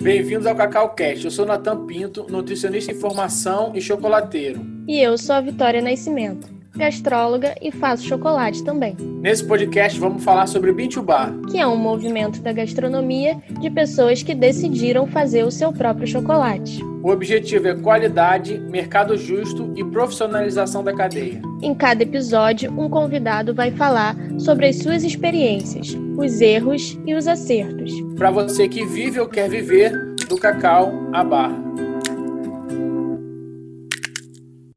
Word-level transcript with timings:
Bem-vindos 0.00 0.46
ao 0.46 0.54
Cacau 0.54 0.90
Cast. 0.90 1.24
Eu 1.24 1.30
sou 1.30 1.44
Natan 1.44 1.84
Pinto, 1.84 2.24
nutricionista 2.30 2.92
em 2.92 2.94
formação 2.94 3.72
e 3.74 3.80
chocolateiro. 3.80 4.60
E 4.86 5.00
eu 5.00 5.18
sou 5.18 5.34
a 5.34 5.40
Vitória 5.40 5.82
Nascimento, 5.82 6.48
gastróloga 6.76 7.56
e 7.60 7.72
faço 7.72 8.04
chocolate 8.04 8.62
também. 8.62 8.94
Nesse 9.20 9.44
podcast 9.44 9.98
vamos 9.98 10.22
falar 10.22 10.46
sobre 10.46 10.72
Bintubar, 10.72 11.34
que 11.50 11.58
é 11.58 11.66
um 11.66 11.76
movimento 11.76 12.40
da 12.40 12.52
gastronomia 12.52 13.42
de 13.60 13.68
pessoas 13.70 14.22
que 14.22 14.36
decidiram 14.36 15.04
fazer 15.08 15.42
o 15.42 15.50
seu 15.50 15.72
próprio 15.72 16.06
chocolate. 16.06 16.80
O 17.02 17.10
objetivo 17.10 17.66
é 17.66 17.74
qualidade, 17.74 18.56
mercado 18.56 19.16
justo 19.16 19.72
e 19.74 19.82
profissionalização 19.82 20.84
da 20.84 20.94
cadeia. 20.94 21.42
Em 21.60 21.74
cada 21.74 22.04
episódio, 22.04 22.70
um 22.70 22.88
convidado 22.88 23.52
vai 23.52 23.72
falar 23.72 24.14
sobre 24.38 24.68
as 24.68 24.76
suas 24.76 25.02
experiências, 25.02 25.96
os 26.18 26.40
erros 26.40 26.98
e 27.06 27.14
os 27.14 27.28
acertos. 27.28 27.92
Para 28.16 28.32
você 28.32 28.68
que 28.68 28.84
vive 28.84 29.20
ou 29.20 29.28
quer 29.28 29.48
viver 29.48 30.16
do 30.28 30.36
cacau 30.36 30.92
à 31.12 31.22
barra. 31.22 31.56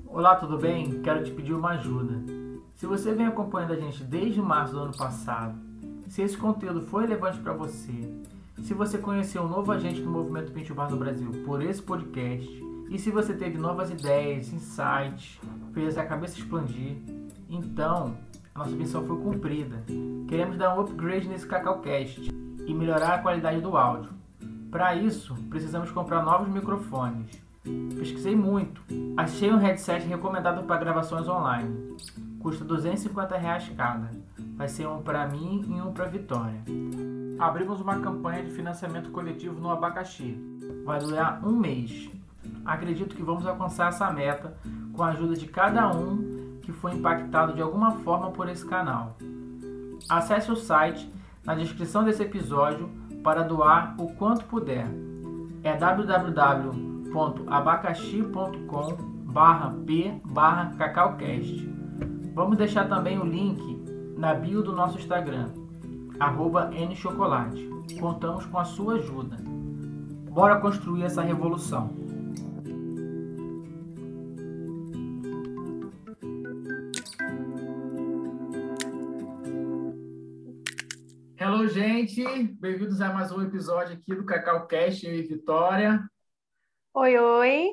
Olá, 0.05 0.35
tudo 0.35 0.59
bem? 0.59 1.01
Quero 1.01 1.23
te 1.23 1.31
pedir 1.31 1.53
uma 1.53 1.71
ajuda. 1.71 2.23
Se 2.75 2.85
você 2.85 3.11
vem 3.15 3.25
acompanhando 3.25 3.73
a 3.73 3.75
gente 3.75 4.03
desde 4.03 4.39
março 4.39 4.73
do 4.73 4.81
ano 4.81 4.95
passado, 4.95 5.57
se 6.07 6.21
esse 6.21 6.37
conteúdo 6.37 6.83
foi 6.83 7.07
relevante 7.07 7.39
para 7.39 7.53
você, 7.53 7.91
se 8.61 8.75
você 8.75 8.99
conheceu 8.99 9.41
um 9.41 9.49
novo 9.49 9.71
agente 9.71 9.99
do 9.99 10.11
movimento 10.11 10.51
Pinto 10.51 10.75
Bar 10.75 10.91
no 10.91 10.97
Brasil 10.97 11.31
por 11.43 11.63
esse 11.63 11.81
podcast, 11.81 12.63
e 12.87 12.99
se 12.99 13.09
você 13.09 13.33
teve 13.33 13.57
novas 13.57 13.89
ideias, 13.89 14.53
insights, 14.53 15.39
fez 15.73 15.97
a 15.97 16.05
cabeça 16.05 16.37
expandir, 16.37 16.97
então 17.49 18.15
a 18.53 18.59
nossa 18.59 18.75
missão 18.75 19.05
foi 19.05 19.17
cumprida. 19.17 19.83
Queremos 20.27 20.57
dar 20.57 20.75
um 20.75 20.81
upgrade 20.81 21.27
nesse 21.27 21.47
CacauCast 21.47 22.29
e 22.65 22.73
melhorar 22.73 23.15
a 23.15 23.19
qualidade 23.19 23.61
do 23.61 23.77
áudio. 23.77 24.11
Para 24.69 24.95
isso, 24.95 25.35
precisamos 25.49 25.91
comprar 25.91 26.23
novos 26.23 26.47
microfones. 26.47 27.41
Pesquisei 27.97 28.35
muito. 28.35 28.81
Achei 29.15 29.51
um 29.51 29.57
headset 29.57 30.05
recomendado 30.07 30.63
para 30.63 30.77
gravações 30.77 31.27
online. 31.27 31.95
Custa 32.39 32.65
250 32.65 33.37
reais 33.37 33.71
cada. 33.75 34.09
Vai 34.55 34.67
ser 34.67 34.87
um 34.87 35.01
para 35.01 35.27
mim 35.27 35.63
e 35.67 35.81
um 35.81 35.91
para 35.91 36.05
Vitória. 36.05 36.61
Abrimos 37.39 37.81
uma 37.81 37.99
campanha 37.99 38.43
de 38.43 38.51
financiamento 38.51 39.11
coletivo 39.11 39.59
no 39.59 39.69
abacaxi. 39.69 40.37
Vai 40.85 40.99
durar 40.99 41.45
um 41.45 41.55
mês. 41.55 42.09
Acredito 42.65 43.15
que 43.15 43.23
vamos 43.23 43.45
alcançar 43.45 43.89
essa 43.89 44.11
meta 44.11 44.55
com 44.93 45.03
a 45.03 45.09
ajuda 45.09 45.35
de 45.35 45.47
cada 45.47 45.91
um 45.91 46.30
que 46.61 46.71
foi 46.71 46.93
impactado 46.93 47.53
de 47.53 47.61
alguma 47.61 47.91
forma 47.91 48.31
por 48.31 48.47
esse 48.49 48.65
canal. 48.65 49.17
Acesse 50.09 50.51
o 50.51 50.55
site 50.55 51.11
na 51.43 51.55
descrição 51.55 52.03
desse 52.03 52.23
episódio 52.23 52.89
para 53.23 53.43
doar 53.43 53.95
o 53.99 54.13
quanto 54.13 54.45
puder. 54.45 54.87
É 55.63 55.75
www 55.75 56.91
www.abacaxi.com 57.11 58.95
barra 59.31 59.71
p 59.85 60.19
barra 60.25 60.73
cacaucast. 60.77 61.69
Vamos 62.33 62.57
deixar 62.57 62.87
também 62.87 63.19
o 63.19 63.25
link 63.25 63.61
na 64.17 64.33
bio 64.33 64.63
do 64.63 64.73
nosso 64.73 64.97
Instagram, 64.97 65.49
nchocolate. 66.89 67.69
Contamos 67.99 68.45
com 68.45 68.57
a 68.57 68.63
sua 68.63 68.95
ajuda. 68.95 69.37
Bora 70.31 70.61
construir 70.61 71.03
essa 71.03 71.21
revolução. 71.21 71.89
Gente! 82.01 82.43
Bem-vindos 82.59 82.99
a 82.99 83.13
mais 83.13 83.31
um 83.31 83.43
episódio 83.43 83.93
aqui 83.93 84.15
do 84.15 84.25
Cacau 84.25 84.65
Cast, 84.65 85.05
eu 85.05 85.13
e 85.13 85.21
Vitória. 85.21 86.03
Oi, 86.95 87.15
oi. 87.15 87.69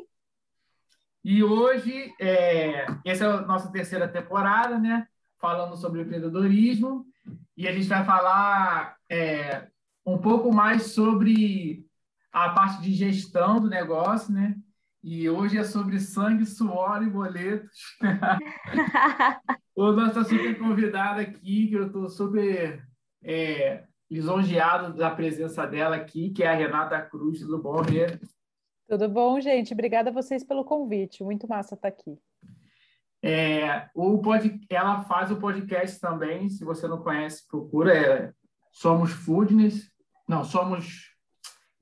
E 1.25 1.43
hoje, 1.43 2.13
é, 2.21 2.85
essa 3.07 3.25
é 3.25 3.27
a 3.27 3.41
nossa 3.41 3.73
terceira 3.73 4.07
temporada, 4.07 4.79
né? 4.79 5.07
Falando 5.39 5.77
sobre 5.77 6.03
empreendedorismo. 6.03 7.07
E 7.57 7.67
a 7.67 7.73
gente 7.73 7.89
vai 7.89 8.05
falar 8.05 8.97
é, 9.09 9.67
um 10.05 10.19
pouco 10.19 10.53
mais 10.53 10.93
sobre 10.93 11.87
a 12.31 12.51
parte 12.51 12.83
de 12.83 12.93
gestão 12.93 13.59
do 13.59 13.71
negócio, 13.71 14.31
né? 14.31 14.55
E 15.03 15.31
hoje 15.31 15.57
é 15.57 15.65
sobre 15.65 15.99
sangue, 15.99 16.45
suor 16.45 17.03
e 17.03 17.09
boletos. 17.09 17.97
o 19.75 19.91
nosso 19.93 20.23
super 20.25 20.59
convidado 20.59 21.19
aqui, 21.23 21.69
que 21.69 21.75
eu 21.75 21.87
estou 21.87 22.11
super 22.11 22.87
é, 23.23 23.88
lisonjeado 24.11 24.95
da 24.95 25.11
presença 25.11 25.67
dela 25.67 25.97
aqui, 25.97 26.31
que 26.31 26.43
é 26.43 26.49
a 26.49 26.55
Renata 26.55 27.01
Cruz. 27.01 27.41
Tudo 27.41 27.59
bom, 27.59 27.81
Rê? 27.83 28.19
Tudo 28.89 29.09
bom, 29.09 29.39
gente? 29.41 29.75
Obrigada 29.75 30.11
a 30.11 30.13
vocês 30.13 30.43
pelo 30.43 30.65
convite. 30.65 31.23
Muito 31.23 31.47
massa 31.47 31.75
estar 31.75 31.89
aqui. 31.89 32.19
É, 33.23 33.89
o 33.95 34.19
pod, 34.19 34.61
ela 34.71 35.03
faz 35.03 35.31
o 35.31 35.37
podcast 35.37 36.01
também. 36.01 36.49
Se 36.49 36.65
você 36.65 36.89
não 36.89 37.03
conhece, 37.03 37.47
procura. 37.47 37.95
É, 37.95 38.33
somos 38.73 39.11
Foodness. 39.11 39.91
Não, 40.27 40.45
somos. 40.45 41.15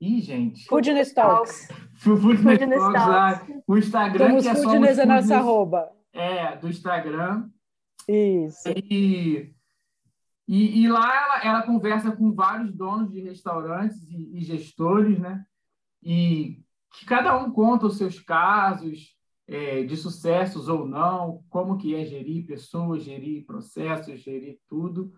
Ih, 0.01 0.19
gente. 0.21 0.65
Foodness 0.65 1.13
Talks. 1.13 1.69
Foodness, 1.95 2.41
Foodness 2.41 2.79
Talks. 2.79 3.07
Lá. 3.07 3.47
O 3.65 3.77
Instagram 3.77 4.27
somos 4.27 4.43
que 4.43 4.49
é 4.49 4.55
Foodness 4.55 4.99
é 4.99 5.05
nossa 5.05 5.37
arroba. 5.37 5.91
É, 6.11 6.55
do 6.57 6.67
Instagram. 6.67 7.49
Isso. 8.07 8.67
E, 8.69 9.53
e, 10.47 10.83
e 10.83 10.87
lá 10.87 11.13
ela, 11.13 11.43
ela, 11.43 11.63
conversa 11.63 12.11
com 12.11 12.33
vários 12.33 12.73
donos 12.73 13.11
de 13.11 13.19
restaurantes 13.19 14.01
e, 14.09 14.37
e 14.37 14.41
gestores, 14.41 15.19
né? 15.19 15.45
E 16.01 16.63
que 16.93 17.05
cada 17.05 17.37
um 17.37 17.51
conta 17.51 17.87
os 17.87 17.97
seus 17.97 18.19
casos 18.19 19.13
é, 19.45 19.83
de 19.83 19.97
sucessos 19.97 20.69
ou 20.69 20.87
não, 20.87 21.43
como 21.49 21.77
que 21.77 21.93
é 21.95 22.05
gerir 22.05 22.45
pessoas, 22.45 23.03
gerir 23.03 23.45
processos, 23.45 24.21
gerir 24.21 24.57
tudo. 24.69 25.11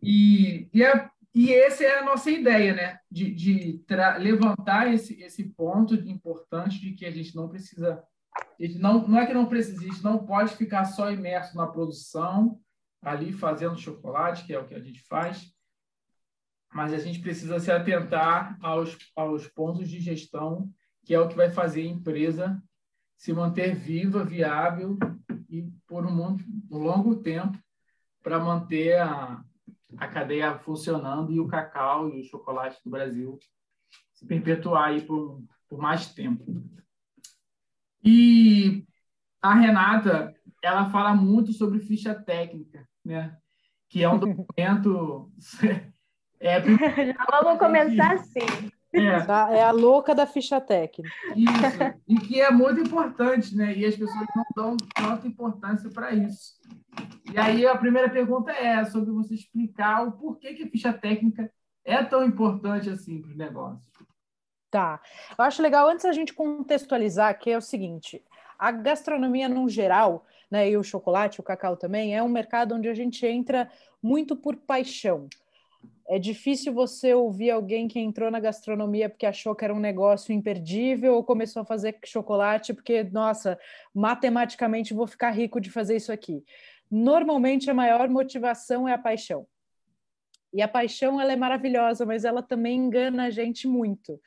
E, 0.00 0.68
e, 0.72 0.84
é, 0.84 1.10
e 1.34 1.52
essa 1.52 1.82
é 1.82 1.98
a 1.98 2.04
nossa 2.04 2.30
ideia, 2.30 2.72
né? 2.72 3.00
De, 3.10 3.34
de 3.34 3.84
levantar 4.20 4.94
esse, 4.94 5.20
esse 5.22 5.42
ponto 5.54 5.94
importante 5.94 6.80
de 6.80 6.92
que 6.92 7.04
a 7.04 7.10
gente 7.10 7.34
não 7.34 7.48
precisa... 7.48 8.00
Gente 8.60 8.78
não, 8.78 9.08
não 9.08 9.18
é 9.18 9.26
que 9.26 9.34
não 9.34 9.46
precisa, 9.46 9.80
a 9.80 9.88
gente 9.88 10.04
não 10.04 10.24
pode 10.24 10.54
ficar 10.56 10.84
só 10.84 11.10
imerso 11.10 11.56
na 11.56 11.66
produção, 11.66 12.60
ali 13.06 13.32
fazendo 13.32 13.78
chocolate, 13.78 14.44
que 14.44 14.52
é 14.52 14.58
o 14.58 14.66
que 14.66 14.74
a 14.74 14.80
gente 14.80 15.00
faz, 15.02 15.54
mas 16.74 16.92
a 16.92 16.98
gente 16.98 17.20
precisa 17.20 17.60
se 17.60 17.70
atentar 17.70 18.58
aos, 18.60 18.98
aos 19.14 19.46
pontos 19.46 19.88
de 19.88 20.00
gestão, 20.00 20.68
que 21.04 21.14
é 21.14 21.20
o 21.20 21.28
que 21.28 21.36
vai 21.36 21.48
fazer 21.48 21.82
a 21.82 21.86
empresa 21.86 22.60
se 23.16 23.32
manter 23.32 23.76
viva, 23.76 24.24
viável 24.24 24.98
e 25.48 25.62
por 25.86 26.04
um, 26.04 26.36
um 26.68 26.78
longo 26.78 27.14
tempo 27.22 27.56
para 28.24 28.40
manter 28.40 28.98
a, 28.98 29.40
a 29.96 30.08
cadeia 30.08 30.58
funcionando 30.58 31.32
e 31.32 31.38
o 31.38 31.46
cacau 31.46 32.08
e 32.08 32.20
o 32.20 32.24
chocolate 32.24 32.80
do 32.84 32.90
Brasil 32.90 33.38
se 34.12 34.26
perpetuar 34.26 34.88
aí 34.88 35.00
por, 35.00 35.44
por 35.68 35.78
mais 35.78 36.12
tempo. 36.12 36.44
E 38.02 38.84
a 39.40 39.54
Renata, 39.54 40.34
ela 40.60 40.90
fala 40.90 41.14
muito 41.14 41.52
sobre 41.52 41.78
ficha 41.78 42.12
técnica, 42.12 42.86
né? 43.06 43.36
que 43.88 44.02
é 44.02 44.08
um 44.08 44.18
documento 44.18 45.30
É, 46.38 46.60
Já 46.60 47.26
vamos 47.42 47.58
começar 47.58 48.12
assim. 48.12 48.70
É. 48.92 49.20
Tá? 49.20 49.48
é 49.50 49.62
a 49.62 49.70
louca 49.70 50.14
da 50.14 50.26
ficha 50.26 50.60
técnica. 50.60 51.10
Isso. 51.34 52.00
E 52.06 52.16
que 52.16 52.40
é 52.40 52.50
muito 52.50 52.80
importante, 52.80 53.54
né? 53.54 53.74
E 53.76 53.84
as 53.84 53.96
pessoas 53.96 54.26
não 54.34 54.44
dão 54.54 54.76
tanta 54.94 55.26
importância 55.26 55.90
para 55.90 56.12
isso. 56.14 56.54
E 57.32 57.38
aí 57.38 57.66
a 57.66 57.76
primeira 57.76 58.08
pergunta 58.08 58.52
é 58.52 58.84
sobre 58.84 59.10
você 59.10 59.34
explicar 59.34 60.06
o 60.06 60.12
porquê 60.12 60.54
que 60.54 60.64
a 60.64 60.70
ficha 60.70 60.92
técnica 60.92 61.50
é 61.84 62.02
tão 62.02 62.24
importante 62.24 62.88
assim 62.88 63.20
para 63.20 63.30
os 63.30 63.36
negócios. 63.36 63.86
Tá. 64.70 65.00
Eu 65.38 65.44
acho 65.44 65.62
legal, 65.62 65.88
antes 65.88 66.04
a 66.04 66.12
gente 66.12 66.32
contextualizar, 66.32 67.38
que 67.38 67.50
é 67.50 67.58
o 67.58 67.62
seguinte: 67.62 68.22
a 68.58 68.70
gastronomia, 68.70 69.48
no 69.48 69.68
geral, 69.68 70.26
né, 70.50 70.70
e 70.70 70.76
o 70.76 70.82
chocolate, 70.82 71.40
o 71.40 71.42
cacau 71.42 71.76
também, 71.76 72.14
é 72.14 72.22
um 72.22 72.28
mercado 72.28 72.74
onde 72.74 72.88
a 72.88 72.94
gente 72.94 73.26
entra 73.26 73.70
muito 74.02 74.36
por 74.36 74.56
paixão 74.56 75.28
é 76.08 76.18
difícil 76.18 76.72
você 76.72 77.12
ouvir 77.12 77.50
alguém 77.50 77.88
que 77.88 77.98
entrou 77.98 78.30
na 78.30 78.38
gastronomia 78.38 79.08
porque 79.08 79.26
achou 79.26 79.54
que 79.54 79.64
era 79.64 79.74
um 79.74 79.80
negócio 79.80 80.32
imperdível 80.32 81.14
ou 81.14 81.24
começou 81.24 81.62
a 81.62 81.66
fazer 81.66 81.98
chocolate 82.04 82.72
porque, 82.72 83.02
nossa, 83.04 83.58
matematicamente 83.92 84.94
vou 84.94 85.06
ficar 85.06 85.30
rico 85.30 85.60
de 85.60 85.70
fazer 85.70 85.96
isso 85.96 86.12
aqui. 86.12 86.44
Normalmente 86.90 87.68
a 87.70 87.74
maior 87.74 88.08
motivação 88.08 88.88
é 88.88 88.92
a 88.92 88.98
paixão. 88.98 89.46
E 90.52 90.62
a 90.62 90.68
paixão 90.68 91.20
ela 91.20 91.32
é 91.32 91.36
maravilhosa, 91.36 92.06
mas 92.06 92.24
ela 92.24 92.40
também 92.40 92.78
engana 92.78 93.24
a 93.24 93.30
gente 93.30 93.66
muito, 93.66 94.18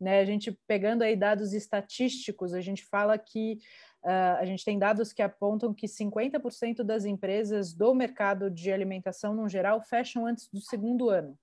né? 0.00 0.20
A 0.20 0.24
gente 0.24 0.50
pegando 0.66 1.02
aí 1.02 1.14
dados 1.14 1.52
estatísticos, 1.52 2.54
a 2.54 2.60
gente 2.60 2.84
fala 2.84 3.16
que 3.18 3.58
Uh, 4.06 4.38
a 4.38 4.44
gente 4.44 4.64
tem 4.64 4.78
dados 4.78 5.12
que 5.12 5.20
apontam 5.20 5.74
que 5.74 5.88
50% 5.88 6.84
das 6.84 7.04
empresas 7.04 7.74
do 7.74 7.92
mercado 7.92 8.48
de 8.48 8.70
alimentação, 8.70 9.34
no 9.34 9.48
geral, 9.48 9.82
fecham 9.82 10.24
antes 10.24 10.48
do 10.48 10.60
segundo 10.60 11.10
ano. 11.10 11.36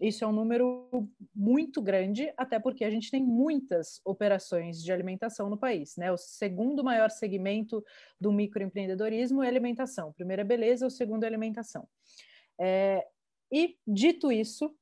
Isso 0.00 0.24
é 0.24 0.26
um 0.28 0.32
número 0.32 0.88
muito 1.34 1.82
grande, 1.82 2.32
até 2.36 2.60
porque 2.60 2.84
a 2.84 2.90
gente 2.90 3.10
tem 3.10 3.20
muitas 3.20 4.00
operações 4.04 4.80
de 4.80 4.92
alimentação 4.92 5.50
no 5.50 5.58
país. 5.58 5.96
Né? 5.96 6.12
O 6.12 6.16
segundo 6.16 6.84
maior 6.84 7.10
segmento 7.10 7.84
do 8.20 8.30
microempreendedorismo 8.30 9.42
é 9.42 9.48
alimentação. 9.48 10.10
O 10.10 10.12
primeiro 10.12 10.42
é 10.42 10.44
beleza, 10.44 10.86
o 10.86 10.90
segundo 10.90 11.24
é 11.24 11.26
alimentação. 11.26 11.88
É, 12.60 13.04
e, 13.50 13.76
dito 13.84 14.30
isso, 14.30 14.72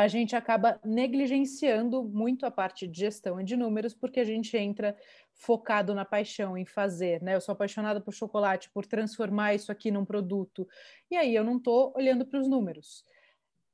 a 0.00 0.08
gente 0.08 0.34
acaba 0.34 0.80
negligenciando 0.82 2.02
muito 2.02 2.46
a 2.46 2.50
parte 2.50 2.88
de 2.88 3.00
gestão 3.00 3.38
e 3.38 3.44
de 3.44 3.54
números, 3.54 3.92
porque 3.92 4.20
a 4.20 4.24
gente 4.24 4.56
entra 4.56 4.96
focado 5.34 5.94
na 5.94 6.06
paixão, 6.06 6.56
em 6.56 6.64
fazer, 6.64 7.22
né? 7.22 7.34
Eu 7.34 7.40
sou 7.40 7.52
apaixonada 7.52 8.00
por 8.00 8.14
chocolate, 8.14 8.70
por 8.70 8.86
transformar 8.86 9.54
isso 9.54 9.70
aqui 9.70 9.90
num 9.90 10.06
produto, 10.06 10.66
e 11.10 11.16
aí 11.16 11.34
eu 11.34 11.44
não 11.44 11.58
estou 11.58 11.92
olhando 11.94 12.24
para 12.24 12.40
os 12.40 12.48
números. 12.48 13.04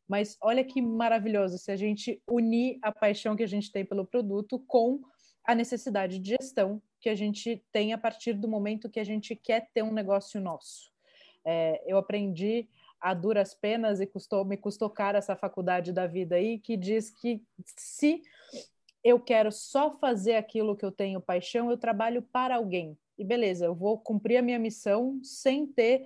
Mas 0.08 0.36
olha 0.40 0.64
que 0.64 0.82
maravilhoso 0.82 1.58
se 1.58 1.70
a 1.70 1.76
gente 1.76 2.20
unir 2.28 2.78
a 2.82 2.90
paixão 2.90 3.36
que 3.36 3.44
a 3.44 3.48
gente 3.48 3.70
tem 3.70 3.84
pelo 3.84 4.04
produto 4.04 4.58
com 4.66 5.00
a 5.44 5.54
necessidade 5.54 6.18
de 6.18 6.30
gestão 6.30 6.82
que 7.00 7.08
a 7.08 7.14
gente 7.14 7.64
tem 7.70 7.92
a 7.92 7.98
partir 7.98 8.32
do 8.32 8.48
momento 8.48 8.90
que 8.90 8.98
a 8.98 9.04
gente 9.04 9.36
quer 9.36 9.68
ter 9.72 9.84
um 9.84 9.92
negócio 9.92 10.40
nosso. 10.40 10.90
É, 11.44 11.80
eu 11.86 11.96
aprendi 11.96 12.68
a 13.06 13.14
duras 13.14 13.54
penas 13.54 14.00
e 14.00 14.06
custou, 14.06 14.44
me 14.44 14.56
custou 14.56 14.90
caro 14.90 15.16
essa 15.16 15.36
faculdade 15.36 15.92
da 15.92 16.08
vida 16.08 16.34
aí, 16.34 16.58
que 16.58 16.76
diz 16.76 17.08
que 17.08 17.40
se 17.64 18.20
eu 19.04 19.20
quero 19.20 19.52
só 19.52 19.96
fazer 19.98 20.34
aquilo 20.34 20.76
que 20.76 20.84
eu 20.84 20.90
tenho 20.90 21.20
paixão, 21.20 21.70
eu 21.70 21.76
trabalho 21.76 22.20
para 22.20 22.56
alguém. 22.56 22.98
E 23.16 23.24
beleza, 23.24 23.64
eu 23.64 23.76
vou 23.76 23.96
cumprir 23.96 24.38
a 24.38 24.42
minha 24.42 24.58
missão 24.58 25.20
sem 25.22 25.68
ter 25.68 26.04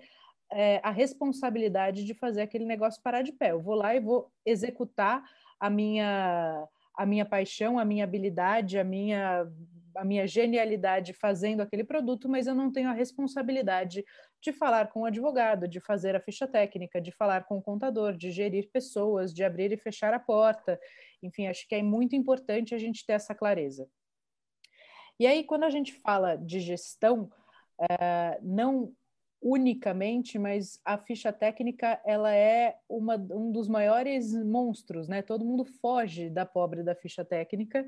é, 0.53 0.79
a 0.83 0.91
responsabilidade 0.91 2.05
de 2.05 2.13
fazer 2.13 2.43
aquele 2.43 2.67
negócio 2.67 3.03
parar 3.03 3.23
de 3.23 3.33
pé. 3.33 3.53
Eu 3.53 3.63
vou 3.63 3.77
lá 3.77 3.95
e 3.95 4.01
vou 4.01 4.31
executar 4.45 5.25
a 5.59 5.71
minha 5.71 6.69
a 6.95 7.07
minha 7.07 7.25
paixão, 7.25 7.79
a 7.79 7.85
minha 7.85 8.05
habilidade, 8.05 8.79
a 8.79 8.85
minha 8.85 9.51
a 9.97 10.05
minha 10.05 10.27
genialidade 10.27 11.15
fazendo 11.15 11.63
aquele 11.63 11.83
produto, 11.83 12.29
mas 12.29 12.47
eu 12.47 12.55
não 12.55 12.71
tenho 12.71 12.91
a 12.91 12.93
responsabilidade 12.93 14.05
de 14.41 14.53
falar 14.53 14.89
com 14.89 15.03
o 15.03 15.05
advogado, 15.05 15.69
de 15.69 15.81
fazer 15.81 16.17
a 16.17 16.21
ficha 16.21 16.47
técnica, 16.47 17.01
de 17.01 17.13
falar 17.13 17.45
com 17.45 17.59
o 17.59 17.63
contador, 17.63 18.17
de 18.17 18.31
gerir 18.31 18.71
pessoas, 18.71 19.35
de 19.35 19.45
abrir 19.45 19.73
e 19.73 19.77
fechar 19.77 20.15
a 20.15 20.19
porta. 20.19 20.81
Enfim, 21.23 21.47
acho 21.47 21.69
que 21.69 21.75
é 21.75 21.83
muito 21.83 22.17
importante 22.17 22.75
a 22.75 22.79
gente 22.79 23.05
ter 23.05 23.13
essa 23.13 23.35
clareza. 23.35 23.89
E 25.19 25.27
aí, 25.27 25.45
quando 25.45 25.65
a 25.65 25.71
gente 25.71 25.93
fala 25.93 26.37
de 26.37 26.61
gestão, 26.61 27.31
é, 27.79 28.39
não 28.43 28.95
unicamente, 29.43 30.39
mas 30.39 30.81
a 30.85 30.99
ficha 30.99 31.33
técnica 31.33 32.01
ela 32.05 32.35
é 32.35 32.79
uma, 32.89 33.17
um 33.17 33.51
dos 33.51 33.69
maiores 33.69 34.35
monstros, 34.35 35.09
né? 35.09 35.23
Todo 35.23 35.45
mundo 35.45 35.65
foge 35.65 36.29
da 36.29 36.45
pobre 36.45 36.83
da 36.83 36.95
ficha 36.95 37.25
técnica, 37.25 37.87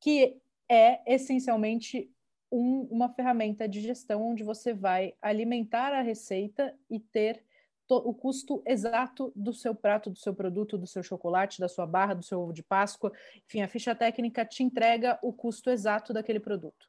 que 0.00 0.40
é 0.68 1.00
essencialmente 1.12 2.12
um, 2.50 2.82
uma 2.90 3.08
ferramenta 3.08 3.68
de 3.68 3.80
gestão 3.80 4.22
onde 4.22 4.42
você 4.42 4.72
vai 4.72 5.14
alimentar 5.20 5.92
a 5.92 6.02
receita 6.02 6.74
e 6.88 7.00
ter 7.00 7.44
o 7.88 8.12
custo 8.12 8.62
exato 8.66 9.32
do 9.36 9.52
seu 9.52 9.74
prato, 9.74 10.10
do 10.10 10.18
seu 10.18 10.34
produto, 10.34 10.76
do 10.76 10.86
seu 10.86 11.02
chocolate, 11.02 11.60
da 11.60 11.68
sua 11.68 11.86
barra, 11.86 12.14
do 12.14 12.24
seu 12.24 12.40
ovo 12.40 12.52
de 12.52 12.62
Páscoa. 12.62 13.12
Enfim, 13.46 13.62
a 13.62 13.68
ficha 13.68 13.94
técnica 13.94 14.44
te 14.44 14.64
entrega 14.64 15.18
o 15.22 15.32
custo 15.32 15.70
exato 15.70 16.12
daquele 16.12 16.40
produto. 16.40 16.88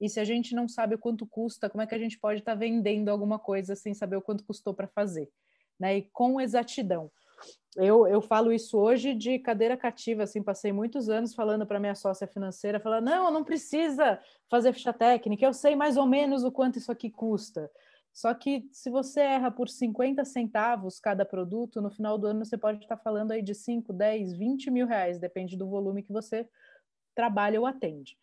E 0.00 0.08
se 0.08 0.20
a 0.20 0.24
gente 0.24 0.54
não 0.54 0.68
sabe 0.68 0.94
o 0.94 0.98
quanto 0.98 1.26
custa, 1.26 1.70
como 1.70 1.80
é 1.80 1.86
que 1.86 1.94
a 1.94 1.98
gente 1.98 2.18
pode 2.18 2.40
estar 2.40 2.52
tá 2.52 2.58
vendendo 2.58 3.08
alguma 3.08 3.38
coisa 3.38 3.74
sem 3.74 3.94
saber 3.94 4.16
o 4.16 4.22
quanto 4.22 4.44
custou 4.44 4.74
para 4.74 4.88
fazer? 4.88 5.30
Né? 5.78 5.98
E 5.98 6.02
com 6.12 6.40
exatidão. 6.40 7.10
Eu, 7.76 8.06
eu 8.06 8.20
falo 8.20 8.52
isso 8.52 8.78
hoje 8.78 9.14
de 9.14 9.38
cadeira 9.38 9.76
cativa, 9.76 10.22
assim, 10.22 10.42
passei 10.42 10.72
muitos 10.72 11.08
anos 11.08 11.34
falando 11.34 11.66
para 11.66 11.80
minha 11.80 11.94
sócia 11.94 12.26
financeira, 12.26 12.78
falando, 12.78 13.06
não, 13.06 13.32
não 13.32 13.42
precisa 13.42 14.20
fazer 14.48 14.72
ficha 14.72 14.92
técnica, 14.92 15.44
eu 15.44 15.52
sei 15.52 15.74
mais 15.74 15.96
ou 15.96 16.06
menos 16.06 16.44
o 16.44 16.52
quanto 16.52 16.78
isso 16.78 16.92
aqui 16.92 17.10
custa. 17.10 17.70
Só 18.12 18.32
que 18.32 18.68
se 18.70 18.90
você 18.90 19.20
erra 19.20 19.50
por 19.50 19.68
50 19.68 20.24
centavos 20.24 21.00
cada 21.00 21.24
produto, 21.24 21.82
no 21.82 21.90
final 21.90 22.16
do 22.16 22.28
ano 22.28 22.44
você 22.44 22.56
pode 22.56 22.78
estar 22.80 22.96
falando 22.96 23.32
aí 23.32 23.42
de 23.42 23.56
5, 23.56 23.92
10, 23.92 24.34
20 24.34 24.70
mil 24.70 24.86
reais, 24.86 25.18
depende 25.18 25.56
do 25.56 25.68
volume 25.68 26.04
que 26.04 26.12
você 26.12 26.48
trabalha 27.12 27.58
ou 27.58 27.66
atende. 27.66 28.16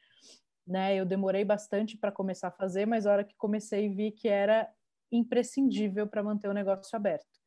Né? 0.65 0.95
Eu 0.95 1.06
demorei 1.06 1.44
bastante 1.44 1.97
para 1.97 2.09
começar 2.09 2.47
a 2.47 2.51
fazer, 2.51 2.86
mas 2.86 3.06
a 3.06 3.12
hora 3.12 3.24
que 3.25 3.36
comecei 3.36 3.89
vi 3.89 4.12
que 4.12 4.30
era 4.30 4.69
imprescindível 5.12 6.07
para 6.07 6.24
manter 6.24 6.47
o 6.47 6.54
negócio 6.54 6.95
aberto. 6.95 7.40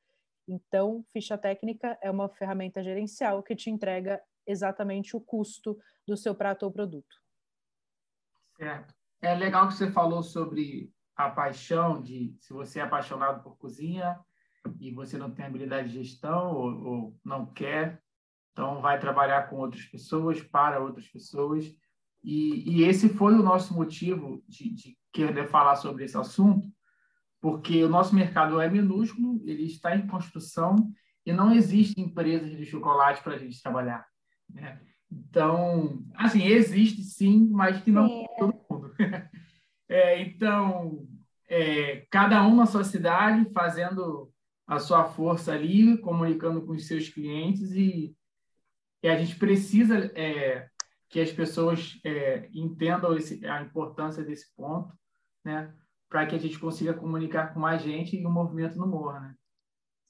Então, 0.47 1.05
ficha 1.13 1.39
técnica 1.39 1.99
é 2.03 2.11
uma 2.11 2.29
ferramenta 2.29 2.83
gerencial 2.83 3.43
que 3.43 3.57
te 3.57 3.71
entrega 3.71 4.23
exatamente 4.47 5.17
o 5.17 5.21
custo 5.21 5.79
do 6.07 6.17
seu 6.17 6.35
prato 6.35 6.65
ou 6.65 6.73
produto. 6.73 7.17
Certo. 8.57 8.95
É 9.23 9.35
legal 9.35 9.69
que 9.69 9.75
você 9.75 9.91
falou 9.91 10.23
sobre 10.23 10.93
a 11.17 11.31
paixão 11.31 12.03
de 12.03 12.37
se 12.41 12.53
você 12.53 12.81
é 12.81 12.83
apaixonado 12.83 13.43
por 13.43 13.57
cozinha 13.57 14.19
e 14.81 14.91
você 14.91 15.17
não 15.17 15.31
tem 15.31 15.47
habilidade 15.47 15.89
de 15.89 16.03
gestão 16.03 16.55
ou, 16.55 16.85
ou 16.85 17.21
não 17.25 17.47
quer, 17.47 18.03
então 18.53 18.81
vai 18.81 18.99
trabalhar 18.99 19.49
com 19.49 19.57
outras 19.57 19.85
pessoas, 19.85 20.43
para 20.43 20.81
outras 20.81 21.09
pessoas. 21.09 21.75
E, 22.23 22.79
e 22.79 22.85
esse 22.85 23.09
foi 23.09 23.35
o 23.35 23.43
nosso 23.43 23.75
motivo 23.75 24.43
de, 24.49 24.71
de 24.71 24.99
querer 25.13 25.49
falar 25.49 25.77
sobre 25.77 26.05
esse 26.05 26.17
assunto, 26.17 26.69
porque 27.45 27.85
o 27.85 27.91
nosso 27.91 28.15
mercado 28.15 28.59
é 28.59 28.71
minúsculo, 28.71 29.39
ele 29.45 29.65
está 29.65 29.95
em 29.95 30.07
construção 30.07 30.91
e 31.27 31.31
não 31.31 31.53
existem 31.53 32.03
empresas 32.03 32.57
de 32.57 32.65
chocolate 32.65 33.23
para 33.23 33.35
a 33.35 33.39
gente 33.39 33.63
trabalhar. 33.63 34.07
Né? 34.49 34.81
Então, 35.13 36.03
assim, 36.15 36.47
existe 36.47 37.03
sim, 37.03 37.47
mas 37.51 37.83
que 37.83 37.91
não 37.91 38.09
sim. 38.09 38.27
todo 38.39 38.65
mundo. 38.71 38.95
É, 39.87 40.19
então, 40.23 41.07
é, 41.47 42.07
cada 42.11 42.43
um 42.47 42.57
na 42.57 42.65
sua 42.65 42.83
cidade 42.83 43.53
fazendo 43.53 44.33
a 44.67 44.79
sua 44.79 45.05
força 45.05 45.53
ali, 45.53 45.99
comunicando 45.99 46.63
com 46.63 46.73
os 46.73 46.87
seus 46.87 47.11
clientes 47.11 47.73
e, 47.73 48.17
e 49.03 49.09
a 49.09 49.19
gente 49.19 49.37
precisa 49.37 50.11
é, 50.19 50.67
que 51.11 51.21
as 51.21 51.31
pessoas 51.31 52.01
é, 52.03 52.49
entendam 52.55 53.15
esse, 53.15 53.47
a 53.47 53.61
importância 53.61 54.25
desse 54.25 54.55
ponto, 54.57 54.91
né? 55.45 55.71
Para 56.15 56.27
que 56.27 56.37
a 56.37 56.39
gente 56.39 56.61
consiga 56.61 56.95
comunicar 56.95 57.53
com 57.53 57.59
mais 57.59 57.83
gente 57.83 58.17
e 58.17 58.25
o 58.25 58.31
movimento 58.31 58.79
não 58.79 58.87
morra, 58.87 59.19
né? 59.19 59.35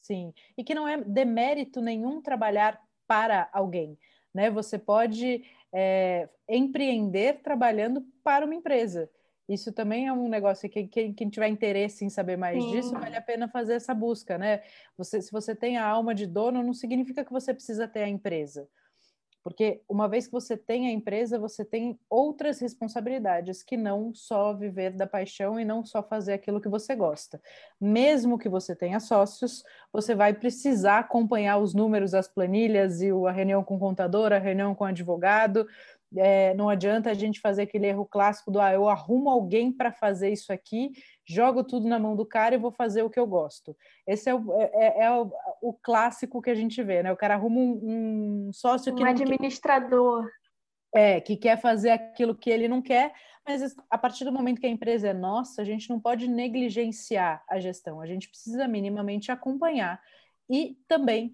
Sim, 0.02 0.34
e 0.54 0.62
que 0.62 0.74
não 0.74 0.86
é 0.86 1.00
demérito 1.00 1.80
nenhum 1.80 2.20
trabalhar 2.20 2.78
para 3.06 3.48
alguém, 3.54 3.98
né? 4.34 4.50
Você 4.50 4.78
pode 4.78 5.42
é, 5.72 6.28
empreender 6.46 7.40
trabalhando 7.42 8.02
para 8.22 8.44
uma 8.44 8.54
empresa. 8.54 9.10
Isso 9.48 9.72
também 9.72 10.06
é 10.06 10.12
um 10.12 10.28
negócio 10.28 10.68
que 10.68 10.86
quem, 10.88 11.14
quem 11.14 11.30
tiver 11.30 11.48
interesse 11.48 12.04
em 12.04 12.10
saber 12.10 12.36
mais 12.36 12.62
Sim. 12.62 12.70
disso, 12.72 12.92
vale 12.92 13.16
a 13.16 13.22
pena 13.22 13.48
fazer 13.48 13.72
essa 13.72 13.94
busca, 13.94 14.36
né? 14.36 14.60
Você, 14.98 15.22
se 15.22 15.32
você 15.32 15.56
tem 15.56 15.78
a 15.78 15.86
alma 15.86 16.14
de 16.14 16.26
dono, 16.26 16.62
não 16.62 16.74
significa 16.74 17.24
que 17.24 17.32
você 17.32 17.54
precisa 17.54 17.88
ter 17.88 18.02
a 18.02 18.08
empresa. 18.08 18.68
Porque 19.44 19.82
uma 19.86 20.08
vez 20.08 20.26
que 20.26 20.32
você 20.32 20.56
tem 20.56 20.88
a 20.88 20.90
empresa, 20.90 21.38
você 21.38 21.66
tem 21.66 22.00
outras 22.08 22.58
responsabilidades 22.58 23.62
que 23.62 23.76
não 23.76 24.14
só 24.14 24.54
viver 24.54 24.92
da 24.92 25.06
paixão 25.06 25.60
e 25.60 25.66
não 25.66 25.84
só 25.84 26.02
fazer 26.02 26.32
aquilo 26.32 26.62
que 26.62 26.68
você 26.68 26.96
gosta. 26.96 27.38
Mesmo 27.78 28.38
que 28.38 28.48
você 28.48 28.74
tenha 28.74 28.98
sócios, 28.98 29.62
você 29.92 30.14
vai 30.14 30.32
precisar 30.32 31.00
acompanhar 31.00 31.58
os 31.58 31.74
números, 31.74 32.14
as 32.14 32.26
planilhas 32.26 33.02
e 33.02 33.10
a 33.10 33.30
reunião 33.30 33.62
com 33.62 33.76
o 33.76 33.78
contador, 33.78 34.32
a 34.32 34.38
reunião 34.38 34.74
com 34.74 34.84
o 34.84 34.86
advogado, 34.86 35.68
é, 36.16 36.54
não 36.54 36.68
adianta 36.68 37.10
a 37.10 37.14
gente 37.14 37.40
fazer 37.40 37.62
aquele 37.62 37.86
erro 37.86 38.06
clássico 38.06 38.50
do 38.50 38.60
ah, 38.60 38.72
eu 38.72 38.88
arrumo 38.88 39.30
alguém 39.30 39.72
para 39.72 39.92
fazer 39.92 40.30
isso 40.30 40.52
aqui, 40.52 40.90
jogo 41.26 41.64
tudo 41.64 41.88
na 41.88 41.98
mão 41.98 42.14
do 42.14 42.26
cara 42.26 42.54
e 42.54 42.58
vou 42.58 42.70
fazer 42.70 43.02
o 43.02 43.10
que 43.10 43.18
eu 43.18 43.26
gosto. 43.26 43.76
Esse 44.06 44.30
é 44.30 44.34
o, 44.34 44.52
é, 44.60 44.70
é, 44.74 45.02
é 45.04 45.10
o, 45.10 45.30
o, 45.62 45.72
clássico 45.72 46.42
que 46.42 46.50
a 46.50 46.54
gente 46.54 46.82
vê, 46.82 47.02
né? 47.02 47.12
O 47.12 47.16
cara 47.16 47.34
arruma 47.34 47.60
um, 47.60 48.48
um 48.48 48.52
sócio 48.52 48.92
um 48.92 48.96
que. 48.96 49.02
Um 49.02 49.06
administrador. 49.06 50.24
Quer, 50.92 51.16
é, 51.16 51.20
que 51.20 51.36
quer 51.36 51.60
fazer 51.60 51.90
aquilo 51.90 52.34
que 52.34 52.50
ele 52.50 52.68
não 52.68 52.80
quer, 52.80 53.12
mas 53.46 53.74
a 53.90 53.98
partir 53.98 54.24
do 54.24 54.32
momento 54.32 54.60
que 54.60 54.66
a 54.66 54.70
empresa 54.70 55.08
é 55.08 55.14
nossa, 55.14 55.60
a 55.60 55.64
gente 55.64 55.90
não 55.90 56.00
pode 56.00 56.28
negligenciar 56.28 57.42
a 57.48 57.58
gestão, 57.58 58.00
a 58.00 58.06
gente 58.06 58.28
precisa 58.28 58.68
minimamente 58.68 59.32
acompanhar 59.32 60.00
e 60.48 60.78
também 60.86 61.32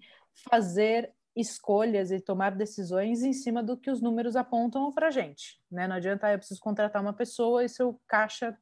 fazer 0.49 1.13
escolhas 1.35 2.11
e 2.11 2.19
tomar 2.19 2.51
decisões 2.51 3.23
em 3.23 3.33
cima 3.33 3.63
do 3.63 3.77
que 3.77 3.89
os 3.89 4.01
números 4.01 4.35
apontam 4.35 4.91
para 4.91 5.07
a 5.07 5.11
gente. 5.11 5.59
Né? 5.71 5.87
Não 5.87 5.95
adianta, 5.95 6.27
ah, 6.27 6.33
eu 6.33 6.37
preciso 6.37 6.59
contratar 6.59 7.01
uma 7.01 7.13
pessoa 7.13 7.63
e 7.63 7.69
seu 7.69 7.99
caixa 8.07 8.57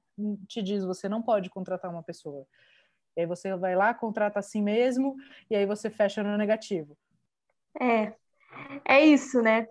te 0.47 0.61
diz, 0.61 0.83
você 0.83 1.07
não 1.07 1.21
pode 1.21 1.49
contratar 1.49 1.89
uma 1.89 2.03
pessoa. 2.03 2.45
E 3.15 3.21
aí 3.21 3.25
você 3.25 3.55
vai 3.55 3.75
lá, 3.75 3.93
contrata 3.93 4.39
assim 4.39 4.61
mesmo, 4.61 5.15
e 5.49 5.55
aí 5.55 5.65
você 5.65 5.89
fecha 5.89 6.23
no 6.23 6.37
negativo. 6.37 6.97
É, 7.79 8.13
é 8.85 9.05
isso, 9.05 9.41
né? 9.41 9.67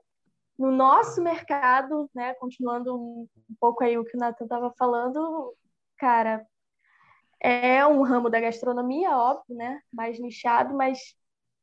No 0.58 0.72
nosso 0.72 1.22
mercado, 1.22 2.10
né, 2.14 2.34
continuando 2.34 2.94
um, 2.96 3.28
pouco 3.60 3.84
aí 3.84 3.96
o 3.96 4.04
que 4.04 4.16
o 4.16 4.20
Nathan 4.20 4.44
estava 4.44 4.72
falando, 4.76 5.54
cara, 5.96 6.44
é 7.40 7.86
um 7.86 8.02
ramo 8.02 8.28
da 8.28 8.40
gastronomia, 8.40 9.16
óbvio, 9.16 9.56
né, 9.56 9.80
mais 9.92 10.18
nichado, 10.18 10.74
mas 10.74 11.14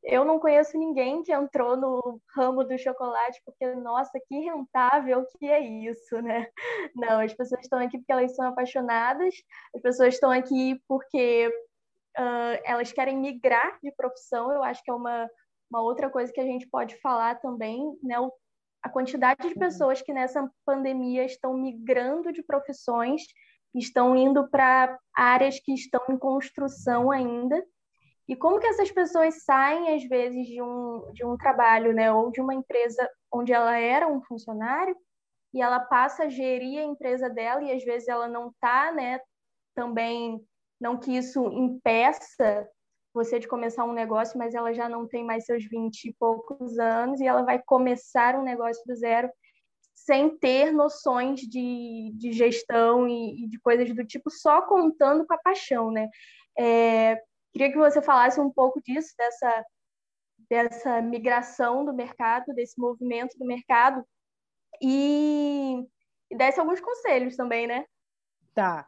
eu 0.06 0.24
não 0.24 0.40
conheço 0.40 0.78
ninguém 0.78 1.24
que 1.24 1.34
entrou 1.34 1.76
no 1.76 2.22
ramo 2.36 2.64
do 2.64 2.78
chocolate 2.78 3.42
porque, 3.44 3.74
nossa, 3.76 4.20
que 4.28 4.40
rentável 4.40 5.26
que 5.38 5.48
é 5.48 5.60
isso, 5.60 6.22
né? 6.22 6.48
Não, 6.96 7.20
as 7.20 7.34
pessoas 7.34 7.62
estão 7.62 7.80
aqui 7.80 7.98
porque 7.98 8.12
elas 8.12 8.36
são 8.36 8.48
apaixonadas, 8.48 9.34
as 9.76 9.82
pessoas 9.82 10.14
estão 10.14 10.30
aqui 10.30 10.80
porque 10.88 11.48
uh, 12.18 12.62
elas 12.64 12.92
querem 12.92 13.18
migrar 13.18 13.80
de 13.82 13.92
profissão. 13.94 14.52
Eu 14.52 14.64
acho 14.64 14.84
que 14.84 14.92
é 14.92 14.94
uma, 14.94 15.28
uma 15.72 15.82
outra 15.82 16.10
coisa 16.10 16.32
que 16.32 16.42
a 16.42 16.46
gente 16.46 16.68
pode 16.70 16.96
falar 17.02 17.40
também, 17.40 17.98
né? 18.04 18.20
O, 18.20 18.32
a 18.84 18.90
quantidade 18.90 19.42
de 19.42 19.54
uhum. 19.56 19.60
pessoas 19.60 20.04
que 20.04 20.14
nessa 20.14 20.48
pandemia 20.64 21.26
estão 21.26 21.56
migrando 21.56 22.32
de 22.32 22.44
profissões, 22.44 23.24
estão 23.74 24.16
indo 24.16 24.48
para 24.50 25.00
áreas 25.16 25.60
que 25.60 25.74
estão 25.74 26.02
em 26.10 26.18
construção 26.18 27.12
ainda 27.12 27.66
e 28.27 28.36
como 28.36 28.60
que 28.60 28.67
essas 28.67 28.91
pessoas 28.91 29.44
saem, 29.44 29.96
às 29.96 30.03
vezes, 30.03 30.48
de 30.48 30.62
um, 30.62 31.12
de 31.13 31.24
um 31.25 31.38
trabalho, 31.38 31.94
né, 31.94 32.12
ou 32.12 32.32
de 32.32 32.41
uma 32.41 32.53
empresa 32.53 33.08
onde 33.32 33.53
ela 33.53 33.77
era 33.77 34.08
um 34.08 34.22
funcionário, 34.24 34.96
e 35.53 35.62
ela 35.62 35.79
passa 35.79 36.24
a 36.24 36.29
gerir 36.29 36.79
a 36.79 36.84
empresa 36.84 37.29
dela, 37.29 37.63
e 37.63 37.72
às 37.72 37.84
vezes 37.84 38.08
ela 38.08 38.27
não 38.27 38.50
está, 38.50 38.91
né, 38.91 39.20
também, 39.75 40.44
não 40.79 40.98
que 40.98 41.15
isso 41.15 41.46
impeça 41.51 42.67
você 43.13 43.39
de 43.39 43.48
começar 43.48 43.86
um 43.86 43.94
negócio, 43.94 44.38
mas 44.38 44.53
ela 44.53 44.74
já 44.74 44.89
não 44.89 45.08
tem 45.08 45.24
mais 45.24 45.46
seus 45.46 45.63
20 45.63 46.05
e 46.05 46.13
poucos 46.20 46.77
anos, 46.79 47.22
e 47.22 47.27
ela 47.27 47.44
vai 47.44 47.62
começar 47.63 48.36
um 48.36 48.44
negócio 48.44 48.84
do 48.86 48.96
zero, 48.96 49.29
sem 49.94 50.38
ter 50.38 50.72
noções 50.72 51.39
de, 51.41 52.12
de 52.15 52.32
gestão 52.34 53.08
e, 53.08 53.46
e 53.46 53.48
de 53.48 53.60
coisas 53.60 53.94
do 53.96 54.03
tipo, 54.05 54.29
só 54.29 54.63
contando 54.63 55.25
com 55.25 55.34
a 55.34 55.38
paixão, 55.38 55.89
né? 55.91 56.10
É, 56.58 57.22
Queria 57.56 57.72
que 57.72 57.78
você 57.78 58.02
falasse 58.02 58.38
um 58.38 58.52
pouco 58.52 58.82
disso, 58.82 59.14
dessa, 59.18 59.66
dessa 60.50 61.02
migração 61.02 61.86
do 61.86 61.94
mercado, 61.94 62.54
desse 62.54 62.78
movimento 62.78 63.38
do 63.40 63.46
mercado, 63.46 64.06
e, 64.82 65.78
e 66.30 66.36
desse 66.36 66.60
alguns 66.60 66.82
conselhos 66.82 67.38
também, 67.38 67.66
né? 67.66 67.86
Tá. 68.54 68.86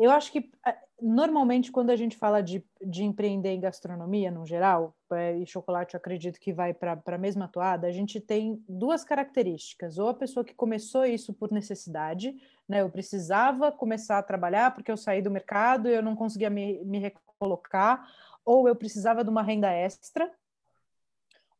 Eu 0.00 0.10
acho 0.10 0.32
que 0.32 0.50
normalmente 0.98 1.70
quando 1.70 1.90
a 1.90 1.96
gente 1.96 2.16
fala 2.16 2.42
de, 2.42 2.64
de 2.80 3.04
empreender 3.04 3.50
em 3.50 3.60
gastronomia 3.60 4.30
no 4.30 4.46
geral, 4.46 4.96
é, 5.12 5.36
e 5.36 5.46
chocolate 5.46 5.92
eu 5.92 5.98
acredito 5.98 6.40
que 6.40 6.54
vai 6.54 6.72
para 6.72 6.98
a 7.06 7.18
mesma 7.18 7.46
toada, 7.46 7.86
a 7.86 7.92
gente 7.92 8.18
tem 8.18 8.64
duas 8.66 9.04
características. 9.04 9.98
Ou 9.98 10.08
a 10.08 10.14
pessoa 10.14 10.42
que 10.42 10.54
começou 10.54 11.04
isso 11.04 11.34
por 11.34 11.52
necessidade, 11.52 12.34
né? 12.66 12.80
Eu 12.80 12.88
precisava 12.88 13.70
começar 13.70 14.16
a 14.16 14.22
trabalhar 14.22 14.74
porque 14.74 14.90
eu 14.90 14.96
saí 14.96 15.20
do 15.20 15.30
mercado 15.30 15.86
e 15.86 15.94
eu 15.94 16.02
não 16.02 16.16
conseguia 16.16 16.48
me, 16.48 16.82
me 16.82 17.12
colocar, 17.38 18.10
ou 18.42 18.66
eu 18.66 18.74
precisava 18.74 19.22
de 19.22 19.28
uma 19.28 19.42
renda 19.42 19.70
extra, 19.70 20.32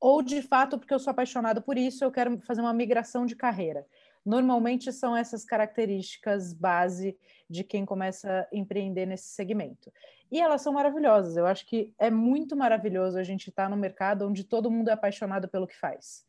ou 0.01 0.23
de 0.23 0.41
fato 0.41 0.79
porque 0.79 0.95
eu 0.95 0.99
sou 0.99 1.11
apaixonado 1.11 1.61
por 1.61 1.77
isso, 1.77 2.03
eu 2.03 2.11
quero 2.11 2.41
fazer 2.41 2.63
uma 2.63 2.73
migração 2.73 3.27
de 3.27 3.37
carreira. 3.37 3.87
Normalmente 4.25 4.93
são 4.93 5.17
essas 5.17 5.45
características 5.45 6.53
base 6.53 7.19
de 7.49 7.65
quem 7.65 7.85
começa 7.85 8.43
a 8.43 8.57
empreender 8.57 9.07
nesse 9.07 9.29
segmento. 9.29 9.93
E 10.31 10.41
elas 10.41 10.63
são 10.63 10.73
maravilhosas. 10.73 11.37
Eu 11.37 11.47
acho 11.47 11.67
que 11.67 11.93
é 11.99 12.11
muito 12.11 12.57
maravilhoso 12.57 13.19
a 13.19 13.23
gente 13.23 13.49
estar 13.49 13.65
tá 13.65 13.69
no 13.69 13.77
mercado 13.77 14.29
onde 14.29 14.45
todo 14.45 14.71
mundo 14.71 14.91
é 14.91 14.93
apaixonado 14.93 15.49
pelo 15.49 15.67
que 15.67 15.77
faz. 15.77 16.25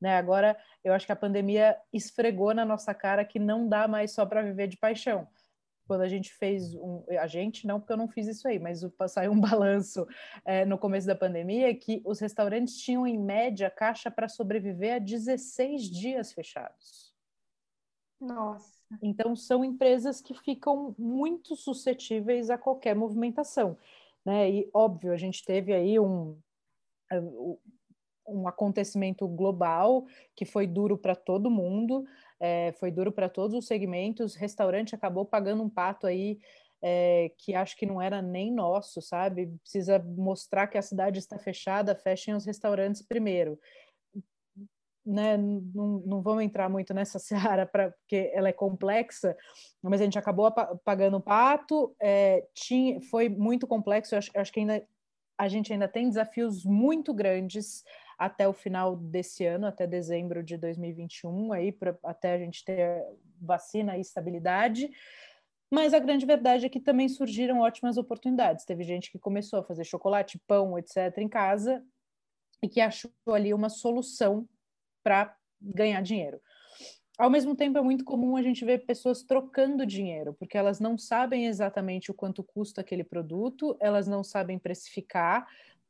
Né? 0.00 0.16
Agora, 0.16 0.56
eu 0.84 0.92
acho 0.92 1.06
que 1.06 1.12
a 1.12 1.16
pandemia 1.16 1.76
esfregou 1.92 2.54
na 2.54 2.64
nossa 2.64 2.94
cara 2.94 3.24
que 3.24 3.38
não 3.38 3.68
dá 3.68 3.88
mais 3.88 4.12
só 4.12 4.24
para 4.24 4.42
viver 4.42 4.68
de 4.68 4.76
paixão 4.76 5.26
quando 5.88 6.02
a 6.02 6.08
gente 6.08 6.32
fez 6.34 6.74
um, 6.74 7.02
a 7.18 7.26
gente 7.26 7.66
não 7.66 7.80
porque 7.80 7.94
eu 7.94 7.96
não 7.96 8.06
fiz 8.06 8.28
isso 8.28 8.46
aí, 8.46 8.58
mas 8.58 8.82
saiu 9.08 9.32
um 9.32 9.40
balanço 9.40 10.06
é, 10.44 10.64
no 10.66 10.78
começo 10.78 11.06
da 11.06 11.16
pandemia 11.16 11.74
que 11.74 12.02
os 12.04 12.20
restaurantes 12.20 12.76
tinham 12.76 13.06
em 13.06 13.18
média 13.18 13.70
caixa 13.70 14.10
para 14.10 14.28
sobreviver 14.28 14.96
a 14.96 14.98
16 14.98 15.90
dias 15.90 16.32
fechados. 16.32 17.12
Nossa. 18.20 18.78
Então 19.02 19.34
são 19.34 19.64
empresas 19.64 20.20
que 20.20 20.34
ficam 20.34 20.94
muito 20.98 21.56
suscetíveis 21.56 22.50
a 22.50 22.58
qualquer 22.58 22.94
movimentação, 22.94 23.76
né? 24.24 24.50
E 24.50 24.70
óbvio 24.72 25.12
a 25.12 25.16
gente 25.16 25.44
teve 25.44 25.72
aí 25.72 25.98
um 25.98 26.38
um 28.28 28.46
acontecimento 28.46 29.26
global 29.26 30.04
que 30.36 30.44
foi 30.44 30.66
duro 30.66 30.98
para 30.98 31.16
todo 31.16 31.50
mundo 31.50 32.04
é, 32.40 32.72
foi 32.78 32.90
duro 32.90 33.12
para 33.12 33.28
todos 33.28 33.56
os 33.56 33.66
segmentos. 33.66 34.34
Restaurante 34.34 34.94
acabou 34.94 35.24
pagando 35.24 35.62
um 35.62 35.70
pato 35.70 36.06
aí 36.06 36.38
é, 36.80 37.32
que 37.38 37.54
acho 37.54 37.76
que 37.76 37.86
não 37.86 38.00
era 38.00 38.22
nem 38.22 38.52
nosso, 38.52 39.02
sabe? 39.02 39.46
Precisa 39.62 39.98
mostrar 39.98 40.66
que 40.68 40.78
a 40.78 40.82
cidade 40.82 41.18
está 41.18 41.38
fechada, 41.38 41.94
fechem 41.94 42.34
os 42.34 42.44
restaurantes 42.44 43.02
primeiro. 43.02 43.58
Né, 45.04 45.38
não, 45.38 46.02
não 46.04 46.20
vamos 46.20 46.44
entrar 46.44 46.68
muito 46.68 46.92
nessa 46.92 47.18
seara 47.18 47.64
pra, 47.64 47.90
porque 47.92 48.30
ela 48.34 48.48
é 48.48 48.52
complexa, 48.52 49.34
mas 49.82 50.02
a 50.02 50.04
gente 50.04 50.18
acabou 50.18 50.52
pagando 50.84 51.18
pato, 51.18 51.96
é, 51.98 52.46
tinha, 52.52 53.00
foi 53.00 53.26
muito 53.30 53.66
complexo, 53.66 54.14
eu 54.14 54.18
acho, 54.18 54.30
eu 54.34 54.40
acho 54.42 54.52
que 54.52 54.60
ainda 54.60 54.86
a 55.38 55.48
gente 55.48 55.72
ainda 55.72 55.88
tem 55.88 56.08
desafios 56.08 56.64
muito 56.64 57.14
grandes 57.14 57.84
até 58.18 58.48
o 58.48 58.52
final 58.52 58.96
desse 58.96 59.46
ano, 59.46 59.66
até 59.66 59.86
dezembro 59.86 60.42
de 60.42 60.56
2021, 60.56 61.52
aí 61.52 61.70
pra, 61.70 61.96
até 62.02 62.34
a 62.34 62.38
gente 62.38 62.64
ter 62.64 63.04
vacina 63.40 63.96
e 63.96 64.00
estabilidade. 64.00 64.90
Mas 65.70 65.94
a 65.94 65.98
grande 65.98 66.26
verdade 66.26 66.66
é 66.66 66.68
que 66.68 66.80
também 66.80 67.08
surgiram 67.08 67.60
ótimas 67.60 67.96
oportunidades. 67.96 68.64
Teve 68.64 68.82
gente 68.82 69.12
que 69.12 69.18
começou 69.18 69.60
a 69.60 69.62
fazer 69.62 69.84
chocolate, 69.84 70.40
pão, 70.46 70.78
etc., 70.78 71.18
em 71.18 71.28
casa 71.28 71.84
e 72.62 72.68
que 72.68 72.80
achou 72.80 73.10
ali 73.28 73.54
uma 73.54 73.68
solução 73.68 74.48
para 75.02 75.36
ganhar 75.60 76.02
dinheiro. 76.02 76.40
Ao 77.18 77.28
mesmo 77.28 77.54
tempo, 77.54 77.76
é 77.76 77.82
muito 77.82 78.04
comum 78.04 78.36
a 78.36 78.42
gente 78.42 78.64
ver 78.64 78.86
pessoas 78.86 79.22
trocando 79.22 79.84
dinheiro, 79.84 80.34
porque 80.34 80.56
elas 80.56 80.78
não 80.78 80.96
sabem 80.96 81.46
exatamente 81.46 82.10
o 82.10 82.14
quanto 82.14 82.44
custa 82.44 82.80
aquele 82.80 83.02
produto, 83.02 83.76
elas 83.80 84.06
não 84.06 84.22
sabem 84.22 84.56
precificar, 84.56 85.46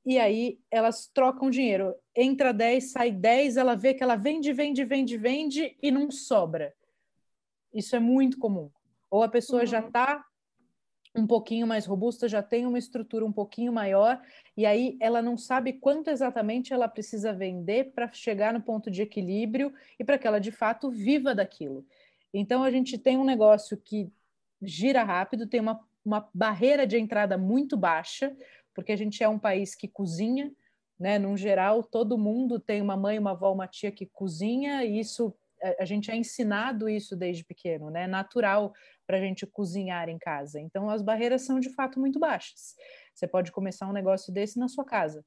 e 0.09 0.19
aí 0.19 0.59
elas 0.71 1.07
trocam 1.13 1.51
dinheiro. 1.51 1.95
Entra 2.17 2.51
10, 2.51 2.93
sai 2.93 3.13
10, 3.13 3.59
ela 3.59 3.75
vê 3.75 3.93
que 3.93 4.03
ela 4.03 4.17
vende, 4.17 4.51
vende, 4.55 4.83
vende, 4.83 5.19
vende 5.19 5.77
e 5.83 5.91
não 5.91 6.11
sobra. 6.11 6.75
Isso 7.75 7.95
é 7.95 7.99
muito 7.99 8.39
comum. 8.39 8.71
Ou 9.11 9.23
a 9.23 9.29
pessoa 9.29 9.61
uhum. 9.61 9.67
já 9.67 9.81
está 9.81 10.25
um 11.15 11.27
pouquinho 11.27 11.67
mais 11.67 11.85
robusta, 11.85 12.27
já 12.27 12.43
tem 12.43 12.65
uma 12.65 12.79
estrutura 12.79 13.23
um 13.23 13.33
pouquinho 13.33 13.71
maior, 13.71 14.19
e 14.57 14.65
aí 14.65 14.97
ela 14.99 15.21
não 15.21 15.37
sabe 15.37 15.75
quanto 15.75 16.09
exatamente 16.09 16.73
ela 16.73 16.89
precisa 16.89 17.31
vender 17.31 17.93
para 17.93 18.11
chegar 18.11 18.55
no 18.55 18.63
ponto 18.63 18.91
de 18.91 19.03
equilíbrio 19.03 19.75
e 19.99 20.05
para 20.05 20.17
que 20.17 20.27
ela 20.27 20.39
de 20.39 20.51
fato 20.51 20.91
viva 20.91 21.35
daquilo. 21.35 21.87
Então 22.33 22.63
a 22.63 22.71
gente 22.71 22.97
tem 22.97 23.19
um 23.19 23.25
negócio 23.25 23.77
que 23.77 24.11
gira 24.63 25.05
rápido, 25.05 25.47
tem 25.47 25.61
uma, 25.61 25.79
uma 26.03 26.27
barreira 26.33 26.87
de 26.87 26.97
entrada 26.97 27.37
muito 27.37 27.77
baixa, 27.77 28.35
porque 28.79 28.93
a 28.93 28.97
gente 28.97 29.25
é 29.25 29.29
um 29.29 29.41
país 29.41 29.75
que 29.75 29.89
cozinha, 29.89 30.55
né? 31.01 31.19
Num 31.19 31.37
geral, 31.37 31.83
todo 31.83 32.17
mundo 32.17 32.61
tem 32.61 32.81
uma 32.81 32.97
mãe, 32.97 33.19
uma 33.19 33.33
avó, 33.33 33.53
uma 33.53 33.67
tia 33.67 33.91
que 33.91 34.07
cozinha, 34.07 34.85
e 34.85 35.01
isso 35.01 35.35
a 35.81 35.85
gente 35.85 36.13
é 36.13 36.17
ensinado 36.17 36.89
isso 36.89 37.17
desde 37.17 37.45
pequeno, 37.45 37.91
né? 37.91 38.05
É 38.05 38.07
natural 38.07 38.73
para 39.05 39.17
a 39.17 39.21
gente 39.21 39.45
cozinhar 39.45 40.09
em 40.09 40.17
casa. 40.17 40.61
Então, 40.61 40.89
as 40.89 41.03
barreiras 41.03 41.43
são 41.43 41.59
de 41.59 41.71
fato 41.71 41.99
muito 41.99 42.21
baixas. 42.21 42.77
Você 43.13 43.27
pode 43.27 43.51
começar 43.51 43.89
um 43.89 43.93
negócio 43.93 44.33
desse 44.33 44.61
na 44.61 44.69
sua 44.69 44.85
casa. 44.85 45.27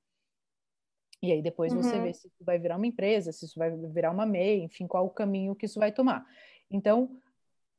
E 1.21 1.29
aí 1.33 1.41
depois 1.41 1.73
uhum. 1.73 1.83
você 1.83 1.99
vê 1.99 2.13
se 2.13 2.27
isso 2.27 2.45
vai 2.45 2.57
virar 2.57 2.77
uma 2.77 2.87
empresa, 2.87 3.33
se 3.33 3.43
isso 3.43 3.59
vai 3.59 3.69
virar 3.69 4.11
uma 4.11 4.25
MEI, 4.25 4.63
enfim, 4.63 4.87
qual 4.87 5.05
o 5.05 5.09
caminho 5.09 5.57
que 5.57 5.65
isso 5.65 5.77
vai 5.77 5.91
tomar. 5.91 6.25
Então, 6.69 7.19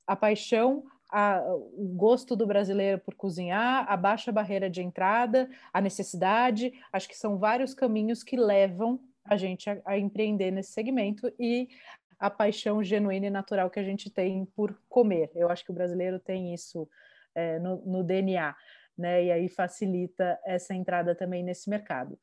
a 0.06 0.14
paixão 0.14 0.84
a, 1.12 1.44
o 1.46 1.92
gosto 1.94 2.34
do 2.34 2.46
brasileiro 2.46 2.98
por 2.98 3.14
cozinhar, 3.14 3.84
a 3.86 3.96
baixa 3.96 4.32
barreira 4.32 4.70
de 4.70 4.80
entrada, 4.80 5.48
a 5.72 5.80
necessidade, 5.80 6.72
acho 6.90 7.06
que 7.06 7.16
são 7.16 7.38
vários 7.38 7.74
caminhos 7.74 8.24
que 8.24 8.34
levam 8.34 8.98
a 9.22 9.36
gente 9.36 9.68
a, 9.68 9.78
a 9.84 9.98
empreender 9.98 10.50
nesse 10.50 10.72
segmento 10.72 11.30
e 11.38 11.68
a 12.18 12.30
paixão 12.30 12.82
genuína 12.82 13.26
e 13.26 13.30
natural 13.30 13.68
que 13.68 13.78
a 13.78 13.84
gente 13.84 14.08
tem 14.08 14.46
por 14.56 14.80
comer. 14.88 15.30
Eu 15.34 15.50
acho 15.50 15.64
que 15.64 15.70
o 15.70 15.74
brasileiro 15.74 16.18
tem 16.18 16.54
isso 16.54 16.88
é, 17.34 17.58
no, 17.58 17.76
no 17.84 18.02
DNA, 18.02 18.54
né? 18.96 19.24
E 19.24 19.32
aí 19.32 19.48
facilita 19.48 20.38
essa 20.44 20.74
entrada 20.74 21.14
também 21.14 21.42
nesse 21.42 21.68
mercado. 21.68 22.18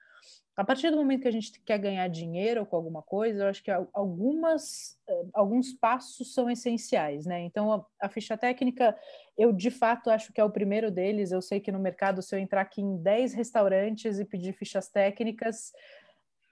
A 0.59 0.65
partir 0.65 0.91
do 0.91 0.97
momento 0.97 1.21
que 1.21 1.27
a 1.29 1.31
gente 1.31 1.57
quer 1.61 1.77
ganhar 1.77 2.05
dinheiro 2.09 2.65
com 2.65 2.75
alguma 2.75 3.01
coisa, 3.01 3.43
eu 3.43 3.47
acho 3.47 3.63
que 3.63 3.71
algumas, 3.93 4.99
eh, 5.07 5.25
alguns 5.33 5.71
passos 5.71 6.33
são 6.33 6.49
essenciais, 6.49 7.25
né? 7.25 7.39
Então, 7.39 7.71
a, 7.71 7.85
a, 8.01 8.09
ficha 8.09 8.37
técnica, 8.37 8.93
eu 9.37 9.53
de 9.53 9.71
fato 9.71 10.09
acho 10.09 10.33
que 10.33 10.41
é 10.41 10.43
o 10.43 10.49
primeiro 10.49 10.91
deles. 10.91 11.31
Eu 11.31 11.41
sei 11.41 11.61
que 11.61 11.71
no 11.71 11.79
mercado, 11.79 12.21
se 12.21 12.35
eu 12.35 12.39
entrar 12.39 12.59
aqui 12.59 12.81
em 12.81 12.97
10 12.97 13.35
restaurantes 13.35 14.19
e 14.19 14.25
pedir 14.25 14.51
fichas 14.51 14.89
técnicas, 14.89 15.71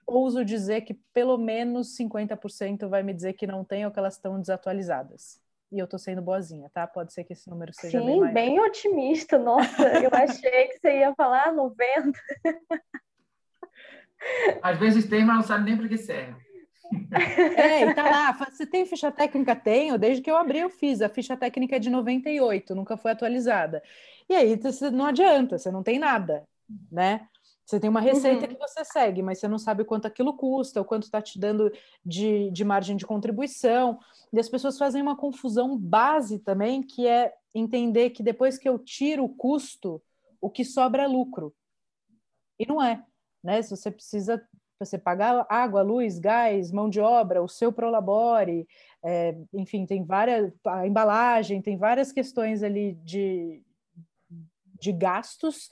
ouso 0.06 0.42
dizer 0.42 0.80
que 0.86 0.94
pelo 1.12 1.36
menos 1.36 1.94
50% 1.94 2.88
vai 2.88 3.02
me 3.02 3.12
dizer 3.12 3.34
que 3.34 3.46
não 3.46 3.62
tem 3.62 3.84
ou 3.84 3.92
que 3.92 3.98
elas 3.98 4.14
estão 4.14 4.40
desatualizadas. 4.40 5.38
E 5.70 5.78
eu 5.78 5.84
estou 5.84 5.98
sendo 5.98 6.22
boazinha, 6.22 6.70
tá? 6.72 6.86
Pode 6.86 7.12
ser 7.12 7.24
que 7.24 7.34
esse 7.34 7.50
número 7.50 7.74
seja 7.74 8.00
Sim, 8.00 8.22
bem 8.22 8.32
bem 8.32 8.60
otimista. 8.60 9.36
Nossa, 9.38 9.86
eu 10.02 10.08
achei 10.14 10.68
que 10.68 10.78
você 10.78 11.00
ia 11.00 11.14
falar 11.14 11.52
90. 11.52 12.18
Às 14.62 14.78
vezes 14.78 15.06
tem, 15.06 15.24
mas 15.24 15.36
não 15.36 15.42
sabe 15.42 15.64
nem 15.64 15.76
para 15.76 15.88
que 15.88 15.98
serve. 15.98 16.48
É, 17.56 17.82
e 17.82 17.94
tá 17.94 18.02
lá. 18.02 18.32
Você 18.32 18.66
tem 18.66 18.86
ficha 18.86 19.12
técnica? 19.12 19.54
Tenho, 19.54 19.98
desde 19.98 20.22
que 20.22 20.30
eu 20.30 20.36
abri 20.36 20.60
eu 20.60 20.70
fiz. 20.70 21.02
A 21.02 21.08
ficha 21.08 21.36
técnica 21.36 21.76
é 21.76 21.78
de 21.78 21.90
98, 21.90 22.74
nunca 22.74 22.96
foi 22.96 23.10
atualizada. 23.10 23.82
E 24.28 24.34
aí 24.34 24.58
não 24.92 25.04
adianta, 25.06 25.58
você 25.58 25.70
não 25.70 25.82
tem 25.82 25.98
nada, 25.98 26.44
né? 26.90 27.28
Você 27.64 27.78
tem 27.78 27.90
uma 27.90 28.00
receita 28.00 28.46
uhum. 28.46 28.54
que 28.54 28.58
você 28.58 28.82
segue, 28.82 29.20
mas 29.20 29.38
você 29.38 29.46
não 29.46 29.58
sabe 29.58 29.84
quanto 29.84 30.06
aquilo 30.06 30.32
custa, 30.34 30.80
o 30.80 30.84
quanto 30.84 31.02
está 31.02 31.20
te 31.20 31.38
dando 31.38 31.70
de, 32.02 32.50
de 32.50 32.64
margem 32.64 32.96
de 32.96 33.04
contribuição. 33.04 33.98
E 34.32 34.40
as 34.40 34.48
pessoas 34.48 34.78
fazem 34.78 35.02
uma 35.02 35.14
confusão 35.14 35.76
base 35.76 36.38
também, 36.38 36.82
que 36.82 37.06
é 37.06 37.34
entender 37.54 38.10
que 38.10 38.22
depois 38.22 38.56
que 38.56 38.66
eu 38.66 38.78
tiro 38.78 39.24
o 39.24 39.28
custo, 39.28 40.02
o 40.40 40.48
que 40.48 40.64
sobra 40.64 41.02
é 41.02 41.06
lucro. 41.06 41.54
E 42.58 42.66
não 42.66 42.82
é. 42.82 43.04
Né? 43.42 43.62
Se 43.62 43.70
você 43.70 43.90
precisa 43.90 44.42
você 44.78 44.96
pagar 44.96 45.44
água, 45.48 45.82
luz, 45.82 46.20
gás, 46.20 46.70
mão 46.70 46.88
de 46.88 47.00
obra, 47.00 47.42
o 47.42 47.48
seu 47.48 47.72
prolabore, 47.72 48.66
é, 49.04 49.36
enfim, 49.52 49.84
tem 49.84 50.04
várias 50.04 50.52
a 50.64 50.86
embalagem, 50.86 51.60
tem 51.60 51.76
várias 51.76 52.12
questões 52.12 52.62
ali 52.62 52.94
de, 53.02 53.60
de 54.80 54.92
gastos 54.92 55.68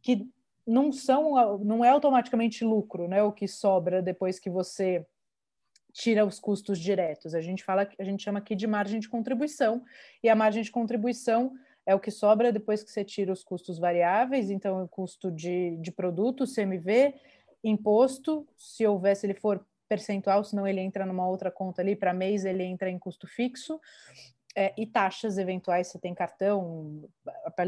que 0.00 0.28
não 0.66 0.92
são 0.92 1.58
não 1.58 1.84
é 1.84 1.88
automaticamente 1.88 2.64
lucro, 2.64 3.08
né? 3.08 3.22
O 3.22 3.32
que 3.32 3.48
sobra 3.48 4.00
depois 4.00 4.38
que 4.38 4.48
você 4.48 5.04
tira 5.92 6.26
os 6.26 6.40
custos 6.40 6.78
diretos. 6.78 7.34
A 7.34 7.40
gente 7.40 7.62
fala, 7.62 7.88
a 7.98 8.04
gente 8.04 8.22
chama 8.22 8.40
aqui 8.40 8.56
de 8.56 8.66
margem 8.66 8.98
de 8.98 9.08
contribuição 9.08 9.82
e 10.22 10.28
a 10.28 10.34
margem 10.34 10.62
de 10.62 10.70
contribuição 10.70 11.52
é 11.86 11.94
o 11.94 12.00
que 12.00 12.10
sobra 12.10 12.52
depois 12.52 12.82
que 12.82 12.90
você 12.90 13.04
tira 13.04 13.32
os 13.32 13.44
custos 13.44 13.78
variáveis, 13.78 14.50
então 14.50 14.82
o 14.82 14.88
custo 14.88 15.30
de, 15.30 15.76
de 15.76 15.92
produto, 15.92 16.44
CMV, 16.46 17.14
imposto, 17.62 18.46
se 18.56 18.86
houver, 18.86 19.14
se 19.16 19.26
ele 19.26 19.34
for 19.34 19.64
percentual, 19.88 20.42
senão 20.42 20.66
ele 20.66 20.80
entra 20.80 21.04
numa 21.04 21.28
outra 21.28 21.50
conta 21.50 21.82
ali, 21.82 21.94
para 21.94 22.14
mês 22.14 22.44
ele 22.44 22.64
entra 22.64 22.90
em 22.90 22.98
custo 22.98 23.26
fixo, 23.26 23.78
é, 24.56 24.72
e 24.78 24.86
taxas 24.86 25.36
eventuais, 25.36 25.88
você 25.88 25.98
tem 25.98 26.14
cartão, 26.14 27.08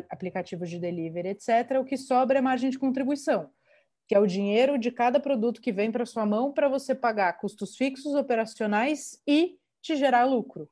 aplicativos 0.09 0.71
de 0.71 0.79
delivery, 0.79 1.29
etc. 1.29 1.79
O 1.81 1.85
que 1.85 1.97
sobra 1.97 2.39
é 2.39 2.41
margem 2.41 2.71
de 2.71 2.79
contribuição, 2.79 3.51
que 4.07 4.15
é 4.15 4.21
o 4.21 4.27
dinheiro 4.27 4.79
de 4.79 4.91
cada 4.91 5.19
produto 5.19 5.61
que 5.61 5.73
vem 5.73 5.91
para 5.91 6.07
sua 6.07 6.25
mão 6.25 6.53
para 6.53 6.69
você 6.69 6.95
pagar 6.95 7.33
custos 7.39 7.77
fixos 7.77 8.15
operacionais 8.15 9.21
e 9.27 9.59
te 9.83 9.97
gerar 9.97 10.25
lucro. 10.25 10.71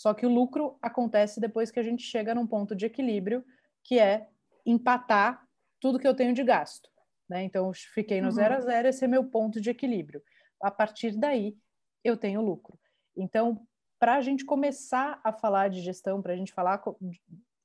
Só 0.00 0.14
que 0.14 0.24
o 0.24 0.30
lucro 0.30 0.78
acontece 0.80 1.38
depois 1.38 1.70
que 1.70 1.78
a 1.78 1.82
gente 1.82 2.02
chega 2.02 2.34
num 2.34 2.46
ponto 2.46 2.74
de 2.74 2.86
equilíbrio, 2.86 3.44
que 3.84 3.98
é 3.98 4.30
empatar 4.64 5.46
tudo 5.78 5.98
que 5.98 6.08
eu 6.08 6.14
tenho 6.14 6.32
de 6.32 6.42
gasto. 6.42 6.88
Né? 7.28 7.42
Então, 7.42 7.70
fiquei 7.74 8.18
no 8.22 8.28
uhum. 8.28 8.32
zero 8.32 8.54
a 8.54 8.60
zero, 8.60 8.88
esse 8.88 9.04
é 9.04 9.06
meu 9.06 9.24
ponto 9.24 9.60
de 9.60 9.68
equilíbrio. 9.68 10.22
A 10.62 10.70
partir 10.70 11.10
daí, 11.18 11.54
eu 12.02 12.16
tenho 12.16 12.40
lucro. 12.40 12.80
Então, 13.14 13.60
para 13.98 14.14
a 14.14 14.22
gente 14.22 14.42
começar 14.42 15.20
a 15.22 15.34
falar 15.34 15.68
de 15.68 15.82
gestão, 15.82 16.22
para 16.22 16.32
a 16.32 16.36
gente 16.36 16.54
falar 16.54 16.82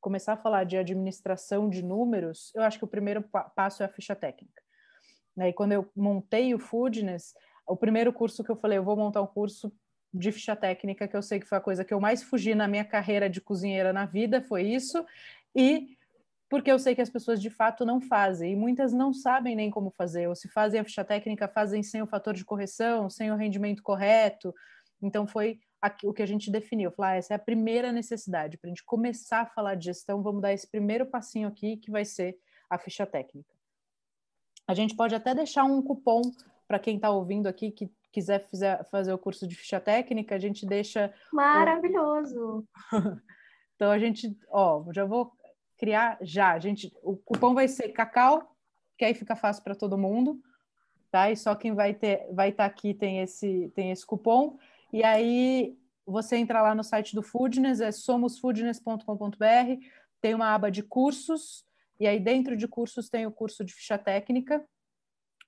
começar 0.01 0.33
a 0.33 0.37
falar 0.37 0.65
de 0.65 0.75
administração 0.75 1.69
de 1.69 1.81
números, 1.81 2.51
eu 2.53 2.63
acho 2.63 2.77
que 2.77 2.83
o 2.83 2.89
primeiro 2.89 3.23
passo 3.55 3.81
é 3.81 3.85
a 3.85 3.89
ficha 3.89 4.13
técnica. 4.13 4.61
Né? 5.37 5.49
E 5.49 5.53
quando 5.53 5.71
eu 5.71 5.89
montei 5.95 6.53
o 6.53 6.59
Foodness, 6.59 7.33
o 7.65 7.77
primeiro 7.77 8.11
curso 8.11 8.43
que 8.43 8.51
eu 8.51 8.57
falei, 8.57 8.77
eu 8.77 8.83
vou 8.83 8.97
montar 8.97 9.21
um 9.21 9.27
curso 9.27 9.73
de 10.15 10.31
ficha 10.31 10.55
técnica, 10.55 11.07
que 11.07 11.15
eu 11.15 11.21
sei 11.21 11.39
que 11.39 11.45
foi 11.45 11.57
a 11.57 11.61
coisa 11.61 11.83
que 11.83 11.93
eu 11.93 11.99
mais 11.99 12.23
fugi 12.23 12.55
na 12.55 12.67
minha 12.67 12.85
carreira 12.85 13.29
de 13.29 13.41
cozinheira 13.41 13.91
na 13.91 14.05
vida, 14.05 14.41
foi 14.41 14.63
isso, 14.63 15.05
e 15.53 15.95
porque 16.49 16.71
eu 16.71 16.79
sei 16.79 16.95
que 16.95 17.01
as 17.01 17.09
pessoas 17.09 17.41
de 17.41 17.49
fato 17.49 17.85
não 17.85 17.99
fazem, 17.99 18.53
e 18.53 18.55
muitas 18.55 18.93
não 18.93 19.13
sabem 19.13 19.55
nem 19.55 19.69
como 19.69 19.91
fazer, 19.91 20.27
ou 20.27 20.35
se 20.35 20.47
fazem 20.47 20.79
a 20.79 20.83
ficha 20.83 21.03
técnica, 21.03 21.47
fazem 21.47 21.83
sem 21.83 22.01
o 22.01 22.07
fator 22.07 22.33
de 22.33 22.45
correção, 22.45 23.09
sem 23.09 23.31
o 23.31 23.35
rendimento 23.35 23.83
correto, 23.83 24.53
então 25.01 25.27
foi 25.27 25.59
o 26.03 26.13
que 26.13 26.23
a 26.23 26.25
gente 26.25 26.49
definiu. 26.49 26.91
Falar, 26.91 27.09
ah, 27.09 27.15
essa 27.15 27.33
é 27.33 27.35
a 27.35 27.39
primeira 27.39 27.91
necessidade. 27.91 28.57
Para 28.57 28.69
a 28.69 28.71
gente 28.71 28.83
começar 28.83 29.41
a 29.41 29.45
falar 29.45 29.75
de 29.75 29.85
gestão, 29.85 30.23
vamos 30.23 30.41
dar 30.41 30.51
esse 30.51 30.67
primeiro 30.67 31.05
passinho 31.05 31.47
aqui, 31.47 31.77
que 31.77 31.91
vai 31.91 32.03
ser 32.03 32.37
a 32.69 32.79
ficha 32.79 33.05
técnica. 33.05 33.53
A 34.67 34.73
gente 34.73 34.95
pode 34.95 35.13
até 35.13 35.35
deixar 35.35 35.63
um 35.63 35.81
cupom 35.81 36.21
para 36.67 36.79
quem 36.79 36.95
está 36.95 37.11
ouvindo 37.11 37.47
aqui 37.47 37.69
que 37.69 37.91
quiser 38.15 38.47
fizer, 38.47 38.81
fazer 38.89 39.11
o 39.11 39.17
curso 39.17 39.45
de 39.45 39.55
ficha 39.55 39.77
técnica, 39.77 40.35
a 40.35 40.39
gente 40.39 40.65
deixa. 40.65 41.13
Maravilhoso! 41.33 42.65
então 43.75 43.91
a 43.91 43.99
gente, 43.99 44.37
ó, 44.49 44.85
já 44.93 45.03
vou 45.03 45.33
criar 45.77 46.17
já. 46.21 46.53
A 46.53 46.59
gente, 46.59 46.95
o 47.03 47.17
cupom 47.17 47.53
vai 47.53 47.67
ser 47.67 47.89
Cacau, 47.89 48.55
que 48.97 49.03
aí 49.03 49.13
fica 49.13 49.35
fácil 49.35 49.63
para 49.65 49.75
todo 49.75 49.97
mundo, 49.97 50.39
tá? 51.11 51.29
E 51.29 51.35
só 51.35 51.53
quem 51.55 51.75
vai 51.75 51.93
ter, 51.93 52.25
vai 52.31 52.49
estar 52.49 52.63
tá 52.63 52.69
aqui 52.69 52.93
tem 52.93 53.19
esse, 53.19 53.69
tem 53.75 53.91
esse 53.91 54.05
cupom. 54.05 54.57
E 54.93 55.03
aí 55.03 55.77
você 56.05 56.37
entra 56.37 56.61
lá 56.61 56.73
no 56.73 56.85
site 56.85 57.13
do 57.13 57.21
Foodness, 57.21 57.81
é 57.81 57.91
somosfoodness.com.br, 57.91 59.85
tem 60.21 60.33
uma 60.33 60.53
aba 60.53 60.71
de 60.71 60.81
cursos, 60.83 61.65
e 61.99 62.07
aí 62.07 62.17
dentro 62.17 62.55
de 62.55 62.65
cursos 62.65 63.09
tem 63.09 63.25
o 63.25 63.31
curso 63.31 63.65
de 63.65 63.73
ficha 63.73 63.97
técnica. 63.97 64.65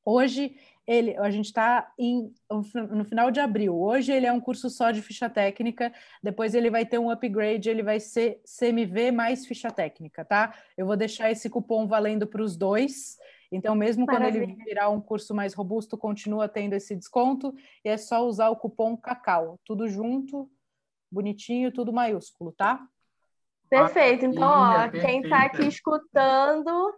Hoje 0.09 0.55
ele, 0.87 1.17
a 1.17 1.29
gente 1.29 1.47
está 1.47 1.91
no 2.49 3.03
final 3.03 3.29
de 3.29 3.41
abril. 3.41 3.77
Hoje 3.77 4.13
ele 4.13 4.25
é 4.25 4.31
um 4.31 4.39
curso 4.39 4.69
só 4.69 4.89
de 4.89 5.01
ficha 5.01 5.29
técnica. 5.29 5.91
Depois 6.23 6.55
ele 6.55 6.69
vai 6.69 6.85
ter 6.85 6.97
um 6.97 7.11
upgrade, 7.11 7.69
ele 7.69 7.83
vai 7.83 7.99
ser 7.99 8.41
CMV 8.45 9.11
mais 9.11 9.45
ficha 9.45 9.69
técnica, 9.69 10.23
tá? 10.23 10.53
Eu 10.77 10.85
vou 10.85 10.95
deixar 10.95 11.29
esse 11.29 11.49
cupom 11.49 11.85
valendo 11.85 12.25
para 12.25 12.41
os 12.41 12.55
dois. 12.55 13.17
Então, 13.51 13.75
mesmo 13.75 14.05
Maravilha. 14.05 14.45
quando 14.45 14.49
ele 14.49 14.63
virar 14.63 14.89
um 14.89 15.01
curso 15.01 15.35
mais 15.35 15.53
robusto, 15.53 15.97
continua 15.97 16.47
tendo 16.47 16.71
esse 16.71 16.95
desconto 16.95 17.53
e 17.83 17.89
é 17.89 17.97
só 17.97 18.25
usar 18.25 18.47
o 18.49 18.55
cupom 18.55 18.95
Cacau. 18.95 19.59
Tudo 19.65 19.89
junto, 19.89 20.49
bonitinho, 21.11 21.69
tudo 21.69 21.91
maiúsculo, 21.91 22.53
tá? 22.53 22.81
Perfeito. 23.69 24.25
Então, 24.25 24.49
ó, 24.49 24.89
quem 24.89 25.21
está 25.21 25.43
aqui 25.43 25.67
escutando 25.67 26.93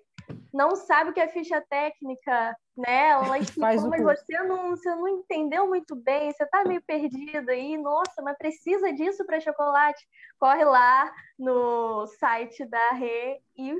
não 0.53 0.75
sabe 0.75 1.09
o 1.09 1.13
que 1.13 1.19
é 1.19 1.27
ficha 1.27 1.63
técnica, 1.69 2.55
né? 2.79 3.09
Ela 3.09 3.37
explicou, 3.39 3.89
mas 3.89 4.01
você 4.01 4.43
não, 4.43 4.69
você 4.71 4.89
não 4.95 5.07
entendeu 5.07 5.67
muito 5.67 5.95
bem, 5.95 6.31
você 6.31 6.43
está 6.43 6.63
meio 6.63 6.81
perdido 6.81 7.49
aí. 7.49 7.77
Nossa, 7.77 8.21
mas 8.21 8.37
precisa 8.37 8.91
disso 8.93 9.25
para 9.25 9.39
chocolate? 9.39 10.07
Corre 10.39 10.63
lá 10.63 11.13
no 11.37 12.07
site 12.19 12.65
da 12.65 12.91
Rê 12.91 13.41
e 13.57 13.75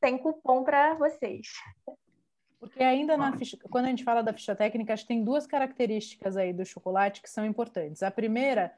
tem 0.00 0.18
cupom 0.18 0.64
para 0.64 0.94
vocês. 0.94 1.48
Porque 2.58 2.82
ainda 2.82 3.16
na 3.16 3.36
ficha, 3.36 3.56
quando 3.70 3.84
a 3.84 3.88
gente 3.88 4.02
fala 4.02 4.22
da 4.22 4.32
ficha 4.32 4.56
técnica, 4.56 4.92
acho 4.92 5.04
que 5.04 5.08
tem 5.08 5.22
duas 5.22 5.46
características 5.46 6.36
aí 6.36 6.52
do 6.52 6.64
chocolate 6.64 7.22
que 7.22 7.30
são 7.30 7.44
importantes. 7.44 8.02
A 8.02 8.10
primeira, 8.10 8.72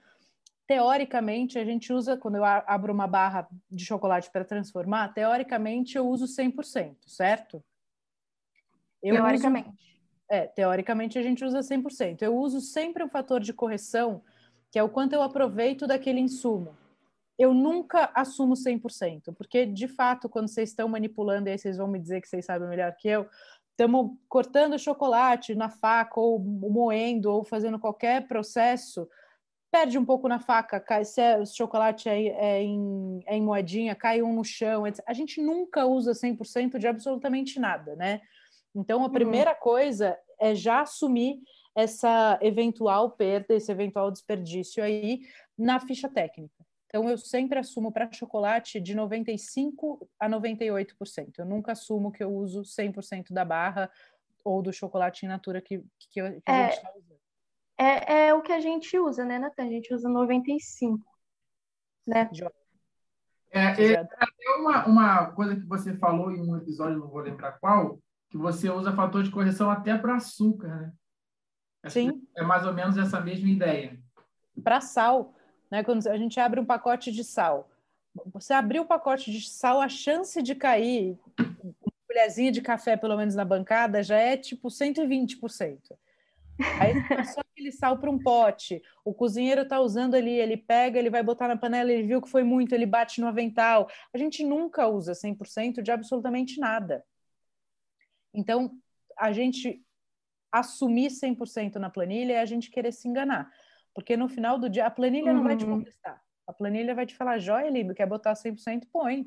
teoricamente, 0.67 1.59
a 1.59 1.65
gente 1.65 1.93
usa, 1.93 2.17
quando 2.17 2.37
eu 2.37 2.45
abro 2.45 2.93
uma 2.93 3.07
barra 3.07 3.49
de 3.71 3.85
chocolate 3.85 4.31
para 4.31 4.45
transformar, 4.45 5.15
teoricamente 5.15 5.97
eu 5.97 6.07
uso 6.07 6.27
100%, 6.27 6.97
certo? 7.07 7.63
Eu 9.03 9.17
teoricamente. 9.17 9.69
Uso, 9.69 9.79
é, 10.31 10.47
teoricamente 10.47 11.19
a 11.19 11.23
gente 11.23 11.45
usa 11.45 11.61
100%. 11.61 12.23
Eu 12.23 12.37
uso 12.37 12.61
sempre 12.61 13.03
um 13.03 13.09
fator 13.09 13.41
de 13.41 13.53
correção, 13.53 14.23
que 14.71 14.79
é 14.79 14.83
o 14.83 14.89
quanto 14.89 15.13
eu 15.15 15.23
aproveito 15.23 15.87
daquele 15.87 16.21
insumo 16.21 16.77
eu 17.39 17.55
nunca 17.55 18.11
assumo 18.15 18.55
100%, 18.55 19.33
porque 19.33 19.65
de 19.65 19.87
fato, 19.87 20.29
quando 20.29 20.49
vocês 20.49 20.71
estão 20.71 20.89
manipulando, 20.89 21.49
e 21.49 21.53
aí 21.53 21.59
vocês 21.59 21.77
vão 21.77 21.87
me 21.87 22.01
dizer 22.01 22.21
que 22.21 22.29
vocês 22.29 22.45
sabem 22.45 22.69
melhor 22.69 22.93
que 22.97 23.09
eu, 23.09 23.29
estamos 23.71 24.11
cortando 24.29 24.79
chocolate 24.79 25.55
na 25.55 25.71
faca, 25.71 26.19
ou 26.19 26.41
moendo, 26.41 27.31
ou 27.31 27.45
fazendo 27.45 27.79
qualquer 27.79 28.27
processo, 28.27 29.09
perde 29.71 29.97
um 29.97 30.05
pouco 30.05 30.27
na 30.27 30.41
faca, 30.41 30.81
cai, 30.81 31.05
se 31.05 31.21
é, 31.21 31.39
o 31.39 31.47
chocolate 31.47 32.09
é, 32.09 32.27
é, 32.27 32.63
em, 32.63 33.23
é 33.25 33.37
em 33.37 33.43
moedinha, 33.43 33.95
cai 33.95 34.21
um 34.21 34.35
no 34.35 34.43
chão, 34.43 34.85
etc. 34.85 35.05
A 35.07 35.13
gente 35.13 35.41
nunca 35.41 35.87
usa 35.87 36.11
100% 36.13 36.77
de 36.77 36.89
absolutamente 36.89 37.61
nada, 37.61 37.95
né? 37.95 38.21
Então, 38.79 39.03
a 39.03 39.07
uhum. 39.07 39.13
primeira 39.13 39.51
uhum. 39.51 39.61
coisa 39.61 40.17
é 40.41 40.55
já 40.55 40.83
assumir 40.83 41.41
essa 41.75 42.39
eventual 42.41 43.11
perda, 43.11 43.55
esse 43.55 43.71
eventual 43.71 44.11
desperdício 44.11 44.83
aí 44.83 45.21
na 45.57 45.81
ficha 45.81 46.09
técnica. 46.09 46.55
Então, 46.87 47.09
eu 47.09 47.19
sempre 47.19 47.59
assumo 47.59 47.93
para 47.93 48.11
chocolate 48.11 48.81
de 48.81 48.95
95% 48.95 50.09
a 50.19 50.29
98%. 50.29 51.39
Eu 51.39 51.45
nunca 51.45 51.73
assumo 51.73 52.11
que 52.11 52.23
eu 52.23 52.33
uso 52.33 52.63
100% 52.63 53.33
da 53.33 53.45
barra 53.45 53.91
ou 54.45 54.63
do 54.63 54.73
chocolate 54.73 55.27
in 55.27 55.29
natura 55.29 55.61
que, 55.61 55.79
que, 55.99 56.09
que 56.11 56.21
a 56.21 56.27
é, 56.47 56.65
gente 56.65 56.77
está 56.77 56.93
usando. 56.97 57.19
É, 57.77 58.27
é 58.29 58.35
o 58.35 58.43
que 58.43 58.53
a 58.53 58.61
gente 58.61 58.99
usa, 58.99 59.25
né, 59.25 59.39
Natan? 59.39 59.65
A 59.65 59.69
gente 59.69 59.93
usa 59.93 60.09
95%. 60.09 60.99
Né? 62.07 62.31
É, 63.51 63.93
é, 63.93 63.99
até 63.99 64.57
uma, 64.59 64.87
uma 64.87 65.33
coisa 65.33 65.57
que 65.57 65.67
você 65.67 65.97
falou 65.97 66.31
em 66.31 66.41
um 66.41 66.57
episódio, 66.57 66.99
não 66.99 67.09
vou 67.09 67.21
lembrar 67.21 67.53
qual, 67.61 67.99
que 68.31 68.37
você 68.37 68.71
usa 68.71 68.93
fator 68.93 69.23
de 69.23 69.31
correção 69.31 69.71
até 69.71 69.97
para 69.97 70.17
açúcar, 70.17 70.69
né? 70.69 70.93
Sim. 71.89 72.23
É 72.37 72.43
mais 72.43 72.67
ou 72.67 72.75
menos 72.75 72.97
essa 72.97 73.21
mesma 73.21 73.49
ideia. 73.49 73.99
Para 74.63 74.81
sal. 74.81 75.35
Né? 75.71 75.83
Quando 75.85 76.07
a 76.07 76.17
gente 76.17 76.39
abre 76.41 76.61
um 76.61 76.65
pacote 76.65 77.13
de 77.13 77.23
sal, 77.23 77.71
você 78.33 78.53
abriu 78.53 78.83
o 78.83 78.87
pacote 78.87 79.31
de 79.31 79.49
sal, 79.49 79.81
a 79.81 79.89
chance 79.89 80.43
de 80.43 80.55
cair 80.55 81.19
uma 81.39 81.93
colherzinha 82.07 82.51
de 82.51 82.61
café, 82.61 82.97
pelo 82.97 83.17
menos 83.17 83.35
na 83.35 83.45
bancada, 83.45 84.03
já 84.03 84.17
é 84.17 84.37
tipo 84.37 84.69
120%. 84.69 85.79
Aí 86.81 87.25
só 87.25 87.41
aquele 87.41 87.71
sal 87.71 87.99
para 87.99 88.11
um 88.11 88.19
pote. 88.19 88.83
O 89.05 89.15
cozinheiro 89.15 89.63
está 89.63 89.81
usando 89.81 90.15
ali, 90.15 90.33
ele 90.33 90.57
pega, 90.57 90.99
ele 90.99 91.11
vai 91.11 91.23
botar 91.23 91.47
na 91.47 91.57
panela, 91.57 91.93
ele 91.93 92.03
viu 92.03 92.21
que 92.21 92.29
foi 92.29 92.43
muito, 92.43 92.75
ele 92.75 92.87
bate 92.87 93.21
no 93.21 93.29
avental. 93.29 93.89
A 94.13 94.19
gente 94.19 94.45
nunca 94.45 94.89
usa 94.89 95.13
100% 95.13 95.83
de 95.83 95.93
absolutamente 95.93 96.59
nada. 96.59 97.05
Então, 98.33 98.71
a 99.17 99.33
gente 99.33 99.85
assumir 100.51 101.11
100% 101.11 101.77
na 101.77 101.91
planilha 101.91 102.35
é 102.35 102.41
a 102.41 102.47
gente 102.47 102.71
querer 102.71 102.93
se 102.93 103.09
enganar. 103.09 103.51
Porque 103.95 104.17
no 104.17 104.29
final 104.29 104.59
do 104.59 104.69
dia, 104.69 104.87
a 104.87 104.91
planilha 104.91 105.31
uhum. 105.31 105.39
não 105.39 105.45
vai 105.45 105.57
te 105.57 105.65
uhum. 105.65 105.79
contestar. 105.79 106.23
A 106.47 106.53
planilha 106.53 106.95
vai 106.95 107.05
te 107.05 107.15
falar, 107.15 107.39
joia, 107.39 107.69
lindo, 107.69 107.95
quer 107.95 108.07
botar 108.07 108.33
100%, 108.33 108.85
põe. 108.93 109.27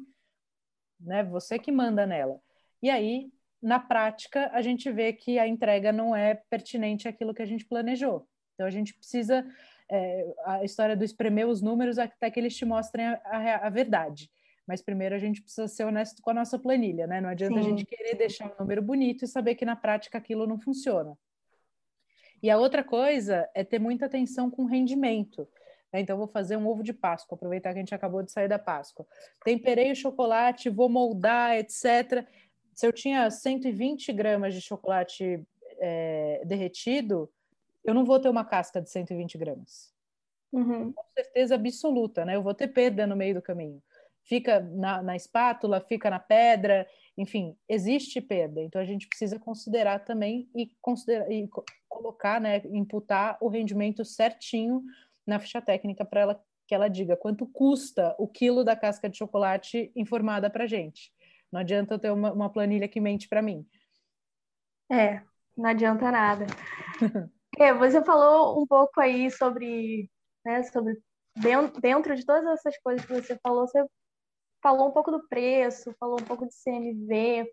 Né? 0.99 1.23
Você 1.25 1.59
que 1.59 1.71
manda 1.71 2.05
nela. 2.05 2.41
E 2.81 2.89
aí, 2.89 3.31
na 3.61 3.79
prática, 3.79 4.49
a 4.53 4.61
gente 4.61 4.91
vê 4.91 5.13
que 5.13 5.37
a 5.37 5.47
entrega 5.47 5.91
não 5.91 6.15
é 6.15 6.35
pertinente 6.49 7.07
àquilo 7.07 7.33
que 7.33 7.41
a 7.41 7.45
gente 7.45 7.65
planejou. 7.65 8.27
Então, 8.53 8.65
a 8.65 8.71
gente 8.71 8.93
precisa. 8.93 9.45
É, 9.93 10.33
a 10.45 10.63
história 10.63 10.95
do 10.95 11.03
espremer 11.03 11.45
os 11.45 11.61
números 11.61 11.99
até 11.99 12.31
que 12.31 12.39
eles 12.39 12.55
te 12.55 12.63
mostrem 12.63 13.07
a, 13.07 13.21
a, 13.25 13.67
a, 13.67 13.69
verdade. 13.69 14.31
Mas 14.67 14.81
primeiro 14.81 15.15
a 15.15 15.19
gente 15.19 15.41
precisa 15.41 15.67
ser 15.67 15.85
honesto 15.85 16.21
com 16.21 16.29
a 16.29 16.33
nossa 16.33 16.57
planilha, 16.57 17.07
né? 17.07 17.19
Não 17.19 17.29
adianta 17.29 17.55
Sim. 17.55 17.59
a 17.59 17.63
gente 17.63 17.85
querer 17.85 18.15
deixar 18.15 18.47
um 18.47 18.55
número 18.59 18.81
bonito 18.81 19.25
e 19.25 19.27
saber 19.27 19.55
que 19.55 19.65
na 19.65 19.75
prática 19.75 20.17
aquilo 20.17 20.47
não 20.47 20.59
funciona. 20.59 21.17
E 22.41 22.49
a 22.49 22.57
outra 22.57 22.83
coisa 22.83 23.49
é 23.53 23.63
ter 23.63 23.79
muita 23.79 24.05
atenção 24.05 24.49
com 24.49 24.63
o 24.63 24.67
rendimento. 24.67 25.47
Né? 25.93 26.01
Então, 26.01 26.17
vou 26.17 26.27
fazer 26.27 26.57
um 26.57 26.67
ovo 26.67 26.81
de 26.81 26.93
Páscoa, 26.93 27.35
aproveitar 27.35 27.71
que 27.71 27.79
a 27.79 27.81
gente 27.81 27.93
acabou 27.93 28.23
de 28.23 28.31
sair 28.31 28.47
da 28.47 28.57
Páscoa. 28.57 29.05
Temperei 29.43 29.91
o 29.91 29.95
chocolate, 29.95 30.69
vou 30.69 30.89
moldar, 30.89 31.57
etc 31.57 32.27
se 32.73 32.87
eu 32.87 32.93
tinha 32.93 33.29
120 33.29 34.11
gramas 34.13 34.53
de 34.53 34.61
chocolate 34.61 35.45
é, 35.79 36.41
derretido, 36.45 37.29
eu 37.83 37.93
não 37.93 38.05
vou 38.05 38.19
ter 38.19 38.29
uma 38.29 38.45
casca 38.45 38.81
de 38.81 38.89
120 38.89 39.37
gramas. 39.37 39.93
Uhum. 40.51 40.91
Com 40.91 41.03
certeza 41.15 41.55
absoluta, 41.55 42.25
né? 42.25 42.35
Eu 42.35 42.43
vou 42.43 42.53
ter 42.53 42.67
perda 42.67 43.07
no 43.07 43.15
meio 43.15 43.35
do 43.35 43.41
caminho. 43.41 43.81
Fica 44.23 44.59
na, 44.59 45.01
na 45.01 45.15
espátula, 45.15 45.81
fica 45.81 46.09
na 46.09 46.19
pedra, 46.19 46.87
enfim, 47.17 47.57
existe 47.67 48.21
perda. 48.21 48.61
Então 48.61 48.81
a 48.81 48.85
gente 48.85 49.07
precisa 49.07 49.39
considerar 49.39 49.99
também 49.99 50.49
e, 50.55 50.71
considerar, 50.81 51.29
e 51.31 51.49
colocar, 51.89 52.39
né, 52.39 52.61
imputar 52.65 53.37
o 53.41 53.47
rendimento 53.47 54.05
certinho 54.05 54.83
na 55.25 55.39
ficha 55.39 55.61
técnica 55.61 56.05
para 56.05 56.21
ela 56.21 56.43
que 56.67 56.75
ela 56.75 56.87
diga 56.87 57.17
quanto 57.17 57.45
custa 57.45 58.15
o 58.17 58.25
quilo 58.25 58.63
da 58.63 58.77
casca 58.77 59.09
de 59.09 59.17
chocolate 59.17 59.91
informada 59.93 60.49
para 60.49 60.65
gente. 60.65 61.11
Não 61.51 61.59
adianta 61.59 61.95
eu 61.95 61.99
ter 61.99 62.11
uma, 62.11 62.31
uma 62.31 62.49
planilha 62.49 62.87
que 62.87 63.01
mente 63.01 63.27
para 63.27 63.41
mim. 63.41 63.67
É, 64.89 65.21
não 65.57 65.69
adianta 65.69 66.09
nada. 66.09 66.45
é, 67.59 67.73
você 67.73 68.01
falou 68.03 68.61
um 68.61 68.65
pouco 68.65 69.01
aí 69.01 69.29
sobre, 69.29 70.09
né, 70.45 70.63
sobre 70.63 70.97
dentro 71.81 72.15
de 72.15 72.25
todas 72.25 72.45
essas 72.45 72.77
coisas 72.79 73.05
que 73.05 73.13
você 73.13 73.37
falou, 73.43 73.67
você 73.67 73.85
falou 74.61 74.87
um 74.87 74.91
pouco 74.91 75.11
do 75.11 75.27
preço, 75.27 75.95
falou 75.99 76.19
um 76.19 76.25
pouco 76.25 76.45
de 76.45 76.53
CMV. 76.63 77.51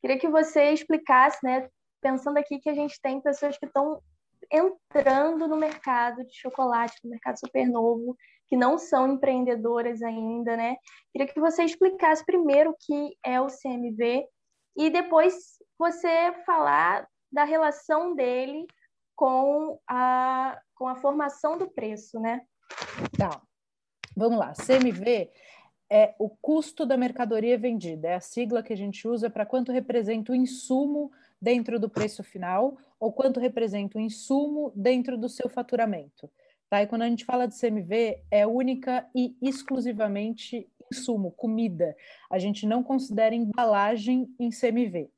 Queria 0.00 0.18
que 0.18 0.28
você 0.28 0.72
explicasse, 0.72 1.38
né, 1.42 1.68
pensando 2.00 2.38
aqui 2.38 2.58
que 2.58 2.68
a 2.68 2.74
gente 2.74 3.00
tem 3.00 3.20
pessoas 3.20 3.56
que 3.56 3.66
estão 3.66 4.02
entrando 4.50 5.46
no 5.46 5.56
mercado 5.56 6.24
de 6.24 6.34
chocolate, 6.34 6.98
no 7.04 7.10
mercado 7.10 7.38
super 7.38 7.66
novo, 7.66 8.16
que 8.48 8.56
não 8.56 8.76
são 8.76 9.12
empreendedoras 9.12 10.02
ainda, 10.02 10.56
né? 10.56 10.76
Queria 11.10 11.26
que 11.26 11.40
você 11.40 11.64
explicasse 11.64 12.24
primeiro 12.26 12.70
o 12.70 12.76
que 12.78 13.16
é 13.24 13.40
o 13.40 13.46
CMV 13.46 14.26
e 14.76 14.90
depois 14.90 15.58
você 15.78 16.32
falar 16.44 17.08
da 17.30 17.44
relação 17.44 18.14
dele 18.14 18.66
com 19.16 19.78
a, 19.88 20.60
com 20.74 20.86
a 20.86 20.96
formação 20.96 21.56
do 21.56 21.70
preço, 21.70 22.20
né? 22.20 22.42
Tá. 23.16 23.40
Vamos 24.14 24.38
lá. 24.38 24.52
CMV 24.52 25.30
é 25.92 26.14
o 26.18 26.30
custo 26.30 26.86
da 26.86 26.96
mercadoria 26.96 27.58
vendida, 27.58 28.08
é 28.08 28.14
a 28.14 28.20
sigla 28.20 28.62
que 28.62 28.72
a 28.72 28.76
gente 28.76 29.06
usa 29.06 29.28
para 29.28 29.44
quanto 29.44 29.70
representa 29.70 30.32
o 30.32 30.34
insumo 30.34 31.12
dentro 31.38 31.78
do 31.78 31.86
preço 31.86 32.24
final 32.24 32.78
ou 32.98 33.12
quanto 33.12 33.38
representa 33.38 33.98
o 33.98 34.00
insumo 34.00 34.72
dentro 34.74 35.18
do 35.18 35.28
seu 35.28 35.50
faturamento. 35.50 36.30
Tá? 36.70 36.82
E 36.82 36.86
quando 36.86 37.02
a 37.02 37.08
gente 37.10 37.26
fala 37.26 37.46
de 37.46 37.60
CMV, 37.60 38.22
é 38.30 38.46
única 38.46 39.06
e 39.14 39.36
exclusivamente 39.42 40.66
insumo, 40.90 41.30
comida. 41.30 41.94
A 42.30 42.38
gente 42.38 42.66
não 42.66 42.82
considera 42.82 43.34
embalagem 43.34 44.34
em 44.40 44.48
CMV. 44.48 45.10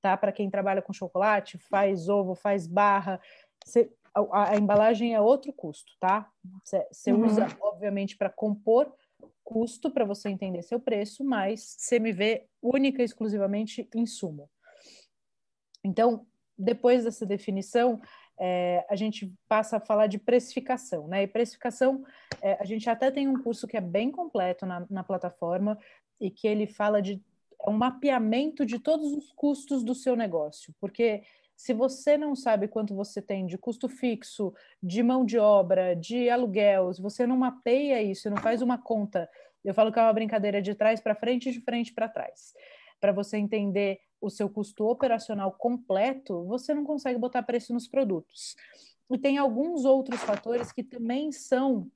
Tá? 0.00 0.16
Para 0.16 0.32
quem 0.32 0.48
trabalha 0.48 0.80
com 0.80 0.94
chocolate, 0.94 1.58
faz 1.58 2.08
ovo, 2.08 2.34
faz 2.34 2.66
barra, 2.66 3.20
cê, 3.66 3.92
a, 4.14 4.52
a, 4.52 4.56
embalagem 4.56 5.14
é 5.14 5.20
outro 5.20 5.52
custo, 5.52 5.92
tá? 6.00 6.30
Você 6.64 7.12
uhum. 7.12 7.26
usa, 7.26 7.46
obviamente, 7.60 8.16
para 8.16 8.30
compor 8.30 8.90
custo 9.44 9.90
para 9.90 10.04
você 10.04 10.28
entender 10.28 10.62
seu 10.62 10.80
preço, 10.80 11.24
mas 11.24 11.76
CMV 11.88 12.46
única 12.60 13.02
e 13.02 13.04
exclusivamente 13.04 13.88
insumo. 13.94 14.48
Então, 15.84 16.26
depois 16.56 17.04
dessa 17.04 17.26
definição, 17.26 18.00
é, 18.38 18.84
a 18.88 18.96
gente 18.96 19.32
passa 19.48 19.76
a 19.76 19.80
falar 19.80 20.06
de 20.06 20.18
precificação, 20.18 21.08
né? 21.08 21.22
E 21.22 21.26
precificação, 21.26 22.04
é, 22.40 22.54
a 22.60 22.64
gente 22.64 22.88
até 22.88 23.10
tem 23.10 23.28
um 23.28 23.42
curso 23.42 23.66
que 23.66 23.76
é 23.76 23.80
bem 23.80 24.10
completo 24.10 24.64
na, 24.64 24.86
na 24.88 25.04
plataforma 25.04 25.78
e 26.20 26.30
que 26.30 26.46
ele 26.46 26.66
fala 26.66 27.02
de 27.02 27.22
é 27.64 27.70
um 27.70 27.74
mapeamento 27.74 28.66
de 28.66 28.78
todos 28.80 29.12
os 29.12 29.30
custos 29.32 29.84
do 29.84 29.94
seu 29.94 30.16
negócio, 30.16 30.74
porque 30.80 31.22
se 31.56 31.72
você 31.72 32.16
não 32.18 32.34
sabe 32.34 32.68
quanto 32.68 32.94
você 32.94 33.22
tem 33.22 33.46
de 33.46 33.56
custo 33.56 33.88
fixo, 33.88 34.52
de 34.82 35.02
mão 35.02 35.24
de 35.24 35.38
obra, 35.38 35.94
de 35.94 36.28
aluguel, 36.28 36.92
se 36.92 37.00
você 37.00 37.26
não 37.26 37.36
mapeia 37.36 38.02
isso, 38.02 38.30
não 38.30 38.36
faz 38.38 38.62
uma 38.62 38.78
conta, 38.78 39.28
eu 39.64 39.72
falo 39.72 39.92
que 39.92 39.98
é 39.98 40.02
uma 40.02 40.12
brincadeira 40.12 40.60
de 40.60 40.74
trás 40.74 41.00
para 41.00 41.14
frente 41.14 41.48
e 41.48 41.52
de 41.52 41.60
frente 41.60 41.92
para 41.92 42.08
trás, 42.08 42.52
para 43.00 43.12
você 43.12 43.36
entender 43.36 44.00
o 44.20 44.30
seu 44.30 44.48
custo 44.48 44.86
operacional 44.86 45.52
completo, 45.52 46.44
você 46.44 46.72
não 46.72 46.84
consegue 46.84 47.18
botar 47.18 47.42
preço 47.42 47.72
nos 47.72 47.88
produtos. 47.88 48.56
E 49.10 49.18
tem 49.18 49.36
alguns 49.36 49.84
outros 49.84 50.20
fatores 50.20 50.72
que 50.72 50.82
também 50.82 51.32
são 51.32 51.90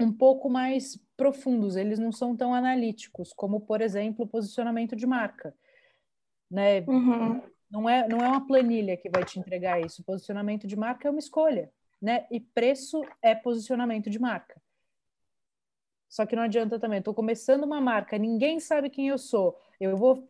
um 0.00 0.12
pouco 0.12 0.50
mais 0.50 0.98
profundos, 1.16 1.76
eles 1.76 1.98
não 1.98 2.12
são 2.12 2.36
tão 2.36 2.52
analíticos, 2.52 3.32
como, 3.32 3.60
por 3.60 3.80
exemplo, 3.80 4.24
o 4.24 4.28
posicionamento 4.28 4.94
de 4.94 5.06
marca. 5.06 5.54
Né? 6.50 6.80
Uhum. 6.80 7.42
Não, 7.70 7.88
é, 7.88 8.06
não 8.08 8.18
é 8.18 8.28
uma 8.28 8.46
planilha 8.46 8.96
que 8.96 9.10
vai 9.10 9.24
te 9.24 9.38
entregar 9.38 9.80
isso. 9.80 10.04
Posicionamento 10.04 10.66
de 10.66 10.76
marca 10.76 11.08
é 11.08 11.10
uma 11.10 11.18
escolha, 11.18 11.72
né? 12.00 12.26
E 12.30 12.40
preço 12.40 13.02
é 13.22 13.34
posicionamento 13.34 14.08
de 14.08 14.18
marca. 14.18 14.60
Só 16.08 16.24
que 16.24 16.36
não 16.36 16.44
adianta 16.44 16.78
também. 16.78 16.98
Estou 16.98 17.14
começando 17.14 17.64
uma 17.64 17.80
marca, 17.80 18.16
ninguém 18.16 18.60
sabe 18.60 18.88
quem 18.88 19.08
eu 19.08 19.18
sou. 19.18 19.58
Eu 19.80 19.96
vou 19.96 20.28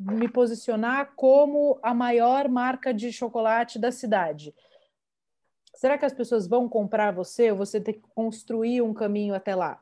me 0.00 0.28
posicionar 0.28 1.12
como 1.14 1.78
a 1.82 1.94
maior 1.94 2.48
marca 2.48 2.92
de 2.92 3.12
chocolate 3.12 3.78
da 3.78 3.92
cidade. 3.92 4.54
Será 5.74 5.96
que 5.96 6.04
as 6.04 6.12
pessoas 6.12 6.48
vão 6.48 6.68
comprar 6.68 7.12
você 7.12 7.52
ou 7.52 7.56
você 7.56 7.80
tem 7.80 7.94
que 7.94 8.08
construir 8.14 8.82
um 8.82 8.92
caminho 8.92 9.34
até 9.34 9.54
lá? 9.54 9.80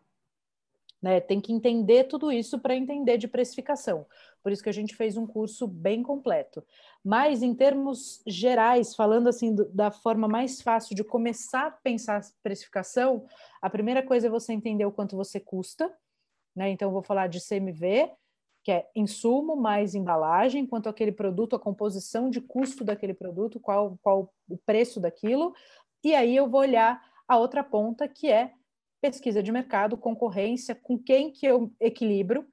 Né? 1.02 1.20
Tem 1.20 1.40
que 1.40 1.52
entender 1.52 2.04
tudo 2.04 2.32
isso 2.32 2.58
para 2.58 2.74
entender 2.74 3.18
de 3.18 3.28
precificação. 3.28 4.06
Por 4.42 4.52
isso 4.52 4.62
que 4.62 4.68
a 4.68 4.72
gente 4.72 4.94
fez 4.94 5.16
um 5.16 5.26
curso 5.26 5.66
bem 5.66 6.02
completo. 6.02 6.64
Mas 7.04 7.42
em 7.42 7.54
termos 7.54 8.22
gerais, 8.26 8.94
falando 8.94 9.28
assim 9.28 9.54
do, 9.54 9.68
da 9.70 9.90
forma 9.90 10.26
mais 10.26 10.62
fácil 10.62 10.94
de 10.94 11.04
começar 11.04 11.66
a 11.66 11.70
pensar 11.70 12.22
precificação, 12.42 13.26
a 13.60 13.68
primeira 13.68 14.02
coisa 14.02 14.28
é 14.28 14.30
você 14.30 14.52
entender 14.52 14.84
o 14.84 14.92
quanto 14.92 15.16
você 15.16 15.38
custa, 15.40 15.92
né? 16.54 16.70
Então 16.70 16.88
eu 16.88 16.92
vou 16.92 17.02
falar 17.02 17.26
de 17.26 17.40
CMV, 17.40 18.10
que 18.64 18.72
é 18.72 18.88
insumo 18.96 19.54
mais 19.54 19.94
embalagem, 19.94 20.66
quanto 20.66 20.88
aquele 20.88 21.12
produto, 21.12 21.54
a 21.54 21.58
composição 21.60 22.30
de 22.30 22.40
custo 22.40 22.82
daquele 22.82 23.14
produto, 23.14 23.60
qual, 23.60 23.98
qual 24.02 24.32
o 24.48 24.56
preço 24.56 24.98
daquilo, 24.98 25.54
e 26.02 26.14
aí 26.14 26.34
eu 26.34 26.48
vou 26.48 26.60
olhar 26.60 27.00
a 27.28 27.36
outra 27.36 27.62
ponta, 27.62 28.08
que 28.08 28.30
é 28.30 28.52
pesquisa 29.00 29.42
de 29.42 29.52
mercado, 29.52 29.96
concorrência, 29.96 30.74
com 30.74 30.98
quem 30.98 31.30
que 31.30 31.46
eu 31.46 31.72
equilibro. 31.80 32.46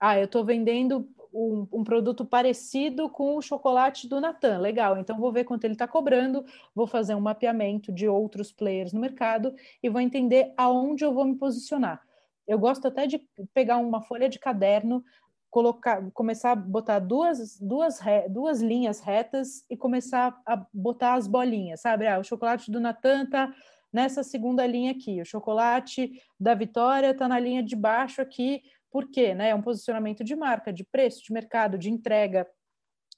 Ah, 0.00 0.18
eu 0.18 0.24
estou 0.24 0.44
vendendo 0.44 1.08
um, 1.32 1.66
um, 1.72 1.84
produto 1.84 2.24
parecido 2.24 3.08
com 3.08 3.36
o 3.36 3.42
chocolate 3.42 4.08
do 4.08 4.20
Natan, 4.20 4.58
legal, 4.58 4.98
então 4.98 5.18
vou 5.18 5.32
ver 5.32 5.44
quanto 5.44 5.64
ele 5.64 5.74
está 5.74 5.88
cobrando, 5.88 6.44
vou 6.74 6.86
fazer 6.86 7.14
um 7.14 7.20
mapeamento 7.20 7.90
de 7.90 8.06
outros 8.06 8.52
players 8.52 8.92
no 8.92 9.00
mercado 9.00 9.54
e 9.82 9.88
vou 9.88 10.00
entender 10.00 10.52
aonde 10.56 11.04
eu 11.04 11.14
vou 11.14 11.24
me 11.24 11.36
posicionar. 11.36 12.02
Eu 12.46 12.58
gosto 12.58 12.86
até 12.88 13.06
de 13.06 13.18
pegar 13.54 13.78
uma 13.78 14.02
folha 14.02 14.28
de 14.28 14.38
caderno, 14.38 15.02
colocar, 15.48 16.02
começar 16.12 16.52
a 16.52 16.56
botar 16.56 16.98
duas, 16.98 17.58
duas, 17.60 18.00
duas 18.28 18.60
linhas 18.60 19.00
retas 19.00 19.64
e 19.70 19.76
começar 19.76 20.40
a 20.44 20.66
botar 20.72 21.14
as 21.14 21.26
bolinhas, 21.26 21.80
sabe? 21.80 22.06
Ah, 22.06 22.18
o 22.18 22.24
chocolate 22.24 22.70
do 22.70 22.80
Natan 22.80 23.26
tá 23.26 23.54
nessa 23.92 24.22
segunda 24.22 24.66
linha 24.66 24.92
aqui, 24.92 25.20
o 25.20 25.24
chocolate 25.24 26.20
da 26.38 26.54
Vitória 26.54 27.10
está 27.10 27.28
na 27.28 27.38
linha 27.38 27.62
de 27.62 27.76
baixo 27.76 28.22
aqui 28.22 28.62
Por 28.90 29.10
quê? 29.10 29.34
Né? 29.34 29.48
É 29.48 29.54
um 29.54 29.62
posicionamento 29.62 30.22
de 30.22 30.36
marca, 30.36 30.70
de 30.70 30.84
preço, 30.84 31.24
de 31.24 31.32
mercado, 31.32 31.78
de 31.78 31.90
entrega. 31.90 32.46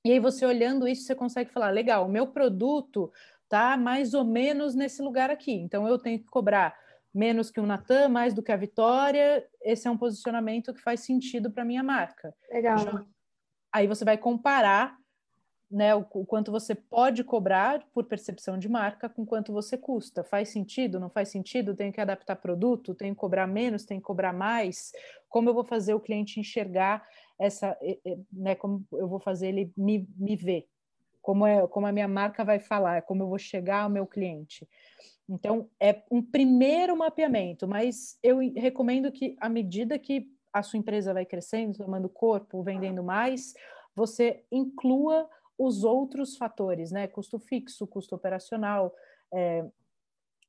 E 0.04 0.12
aí 0.12 0.20
você 0.20 0.46
olhando 0.46 0.86
isso, 0.86 1.02
você 1.02 1.14
consegue 1.14 1.50
falar, 1.50 1.70
legal, 1.70 2.06
o 2.06 2.10
meu 2.10 2.28
produto 2.28 3.12
tá 3.48 3.76
mais 3.76 4.14
ou 4.14 4.24
menos 4.24 4.74
nesse 4.74 5.02
lugar 5.02 5.30
aqui. 5.30 5.52
Então 5.52 5.88
eu 5.88 5.98
tenho 5.98 6.20
que 6.20 6.26
cobrar 6.26 6.78
menos 7.12 7.50
que 7.50 7.60
o 7.60 7.66
Natan, 7.66 8.08
mais 8.08 8.32
do 8.34 8.42
que 8.42 8.52
a 8.52 8.56
Vitória. 8.56 9.44
Esse 9.62 9.88
é 9.88 9.90
um 9.90 9.98
posicionamento 9.98 10.72
que 10.72 10.80
faz 10.80 11.00
sentido 11.00 11.50
para 11.50 11.64
minha 11.64 11.82
marca. 11.82 12.32
Legal. 12.50 13.04
Aí 13.72 13.88
você 13.88 14.04
vai 14.04 14.16
comparar 14.16 14.96
né, 15.74 15.92
o, 15.92 16.06
o, 16.14 16.24
quanto 16.24 16.52
você 16.52 16.72
pode 16.72 17.24
cobrar 17.24 17.84
por 17.92 18.04
percepção 18.04 18.56
de 18.56 18.68
marca 18.68 19.08
com 19.08 19.26
quanto 19.26 19.52
você 19.52 19.76
custa. 19.76 20.22
Faz 20.22 20.50
sentido? 20.50 21.00
Não 21.00 21.10
faz 21.10 21.30
sentido? 21.30 21.74
Tenho 21.74 21.92
que 21.92 22.00
adaptar 22.00 22.36
produto? 22.36 22.94
Tenho 22.94 23.12
que 23.12 23.20
cobrar 23.20 23.48
menos? 23.48 23.84
Tenho 23.84 24.00
que 24.00 24.06
cobrar 24.06 24.32
mais? 24.32 24.92
Como 25.28 25.50
eu 25.50 25.54
vou 25.54 25.64
fazer 25.64 25.92
o 25.92 25.98
cliente 25.98 26.38
enxergar 26.38 27.04
essa, 27.36 27.76
né, 28.32 28.54
como 28.54 28.86
eu 28.92 29.08
vou 29.08 29.18
fazer 29.18 29.48
ele 29.48 29.72
me, 29.76 30.08
me 30.16 30.36
ver? 30.36 30.68
Como, 31.20 31.44
é, 31.44 31.66
como 31.66 31.88
a 31.88 31.92
minha 31.92 32.06
marca 32.06 32.44
vai 32.44 32.60
falar? 32.60 33.02
Como 33.02 33.24
eu 33.24 33.28
vou 33.28 33.38
chegar 33.38 33.82
ao 33.82 33.90
meu 33.90 34.06
cliente? 34.06 34.68
Então, 35.28 35.68
é 35.80 36.02
um 36.08 36.22
primeiro 36.22 36.96
mapeamento, 36.96 37.66
mas 37.66 38.16
eu 38.22 38.38
recomendo 38.54 39.10
que, 39.10 39.36
à 39.40 39.48
medida 39.48 39.98
que 39.98 40.28
a 40.52 40.62
sua 40.62 40.78
empresa 40.78 41.12
vai 41.12 41.26
crescendo, 41.26 41.78
tomando 41.78 42.08
corpo, 42.08 42.62
vendendo 42.62 43.02
mais, 43.02 43.54
você 43.96 44.44
inclua 44.52 45.28
os 45.58 45.84
outros 45.84 46.36
fatores, 46.36 46.90
né? 46.90 47.06
Custo 47.06 47.38
fixo, 47.38 47.86
custo 47.86 48.14
operacional, 48.14 48.94
é, 49.32 49.64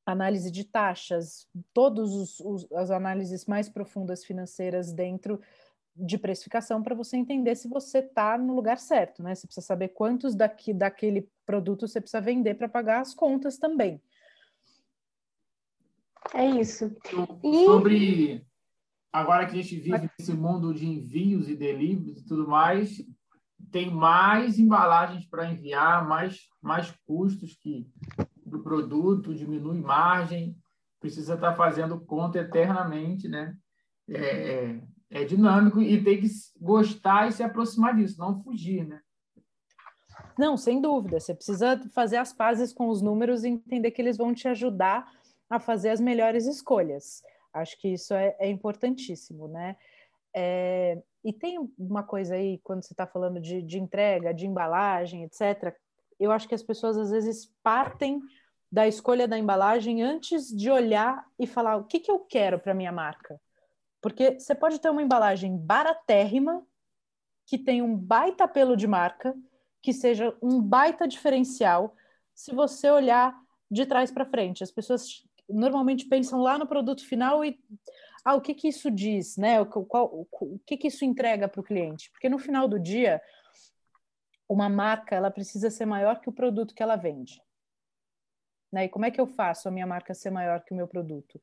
análise 0.06 0.52
de 0.52 0.64
taxas, 0.64 1.48
todas 1.74 2.42
as 2.74 2.92
análises 2.92 3.46
mais 3.46 3.68
profundas 3.68 4.24
financeiras 4.24 4.92
dentro 4.92 5.40
de 5.96 6.18
precificação 6.18 6.84
para 6.84 6.94
você 6.94 7.16
entender 7.16 7.56
se 7.56 7.70
você 7.70 8.00
está 8.00 8.38
no 8.38 8.54
lugar 8.54 8.78
certo, 8.78 9.24
né? 9.24 9.34
Você 9.34 9.48
precisa 9.48 9.66
saber 9.66 9.90
quantos 9.90 10.36
daqui, 10.36 10.74
daquele 10.74 11.30
produto 11.46 11.88
você 11.88 12.02
precisa 12.02 12.20
vender 12.20 12.56
para 12.56 12.68
pagar 12.68 13.00
as 13.00 13.14
contas 13.14 13.58
também. 13.58 14.02
É 16.34 16.46
isso. 16.46 16.96
E... 17.44 17.66
Sobre 17.66 18.46
agora 19.12 19.46
que 19.46 19.58
a 19.58 19.62
gente 19.62 19.78
vive 19.78 20.10
nesse 20.20 20.34
mundo 20.34 20.74
de 20.74 20.86
envios 20.86 21.48
e 21.48 21.56
deliveries 21.56 22.20
e 22.20 22.26
tudo 22.26 22.48
mais, 22.48 23.02
tem 23.76 23.92
mais 23.92 24.58
embalagens 24.58 25.26
para 25.26 25.52
enviar, 25.52 26.08
mais, 26.08 26.48
mais 26.62 26.92
custos 27.06 27.58
que 27.58 27.86
do 28.46 28.64
produto, 28.64 29.36
diminui 29.36 29.82
margem, 29.82 30.58
precisa 30.98 31.34
estar 31.34 31.54
fazendo 31.58 32.00
conta 32.00 32.40
eternamente, 32.40 33.28
né? 33.28 33.54
É, 34.08 34.16
é, 34.16 34.82
é 35.10 35.26
dinâmico 35.26 35.82
e 35.82 36.02
tem 36.02 36.22
que 36.22 36.28
gostar 36.58 37.28
e 37.28 37.34
se 37.34 37.44
aproximar 37.44 37.98
disso, 37.98 38.18
não 38.18 38.42
fugir, 38.42 38.88
né? 38.88 39.02
Não, 40.40 40.56
sem 40.56 40.80
dúvida. 40.80 41.20
Você 41.20 41.36
precisa 41.36 41.78
fazer 41.94 42.16
as 42.16 42.32
pazes 42.32 42.72
com 42.72 42.88
os 42.88 43.02
números 43.02 43.44
e 43.44 43.50
entender 43.50 43.92
que 43.92 44.02
eles 44.02 44.16
vão 44.16 44.34
te 44.34 44.48
ajudar 44.48 45.06
a 45.50 45.60
fazer 45.60 45.90
as 45.90 46.00
melhores 46.00 46.46
escolhas. 46.46 47.22
Acho 47.54 47.78
que 47.82 47.90
isso 47.90 48.14
é, 48.14 48.38
é 48.40 48.50
importantíssimo, 48.50 49.50
né? 49.50 49.76
É, 50.34 51.04
e 51.26 51.34
tem 51.34 51.58
uma 51.76 52.04
coisa 52.04 52.36
aí, 52.36 52.60
quando 52.64 52.84
você 52.84 52.94
está 52.94 53.08
falando 53.08 53.42
de, 53.42 53.60
de 53.64 53.80
entrega, 53.80 54.32
de 54.32 54.46
embalagem, 54.46 55.24
etc., 55.24 55.76
eu 56.20 56.32
acho 56.32 56.48
que 56.48 56.54
as 56.54 56.62
pessoas 56.62 56.96
às 56.98 57.10
vezes 57.10 57.52
partem 57.64 58.22
da 58.72 58.88
escolha 58.88 59.28
da 59.28 59.38
embalagem 59.38 60.04
antes 60.04 60.56
de 60.56 60.70
olhar 60.70 61.26
e 61.40 61.48
falar 61.48 61.78
o 61.78 61.84
que, 61.84 62.00
que 62.00 62.12
eu 62.12 62.20
quero 62.20 62.60
para 62.60 62.76
minha 62.76 62.92
marca. 62.92 63.42
Porque 64.00 64.40
você 64.40 64.54
pode 64.54 64.80
ter 64.80 64.88
uma 64.92 65.02
embalagem 65.02 65.58
baratérrima, 65.58 66.64
que 67.48 67.58
tem 67.58 67.82
um 67.82 67.98
baita 67.98 68.44
apelo 68.44 68.78
de 68.78 68.86
marca, 68.86 69.36
que 69.82 69.94
seja 69.94 70.36
um 70.44 70.62
baita 70.62 71.08
diferencial, 71.08 71.96
se 72.36 72.54
você 72.54 72.90
olhar 72.92 73.36
de 73.70 73.84
trás 73.88 74.12
para 74.12 74.26
frente. 74.26 74.64
As 74.64 74.72
pessoas 74.72 75.24
normalmente 75.50 76.06
pensam 76.06 76.40
lá 76.40 76.60
no 76.60 76.68
produto 76.68 77.04
final 77.04 77.44
e 77.44 77.60
ah, 78.26 78.34
o 78.34 78.42
que 78.42 78.56
que 78.56 78.68
isso 78.68 78.90
diz, 78.90 79.38
né? 79.38 79.62
O, 79.62 79.68
qual, 79.68 80.06
o, 80.08 80.28
o 80.42 80.60
que 80.66 80.76
que 80.76 80.88
isso 80.88 81.06
entrega 81.06 81.48
para 81.48 81.62
o 81.62 81.64
cliente? 81.64 82.10
Porque 82.10 82.28
no 82.28 82.40
final 82.40 82.68
do 82.68 82.80
dia, 82.80 83.22
uma 84.50 84.68
marca 84.68 85.16
ela 85.16 85.30
precisa 85.30 85.70
ser 85.70 85.86
maior 85.86 86.20
que 86.20 86.28
o 86.28 86.34
produto 86.34 86.74
que 86.74 86.82
ela 86.82 86.96
vende. 86.96 87.40
Né? 88.72 88.86
E 88.86 88.90
como 88.90 89.06
é 89.06 89.12
que 89.12 89.22
eu 89.22 89.28
faço 89.28 89.68
a 89.68 89.72
minha 89.72 89.86
marca 89.86 90.14
ser 90.16 90.32
maior 90.32 90.64
que 90.64 90.74
o 90.74 90.76
meu 90.76 90.88
produto? 90.88 91.40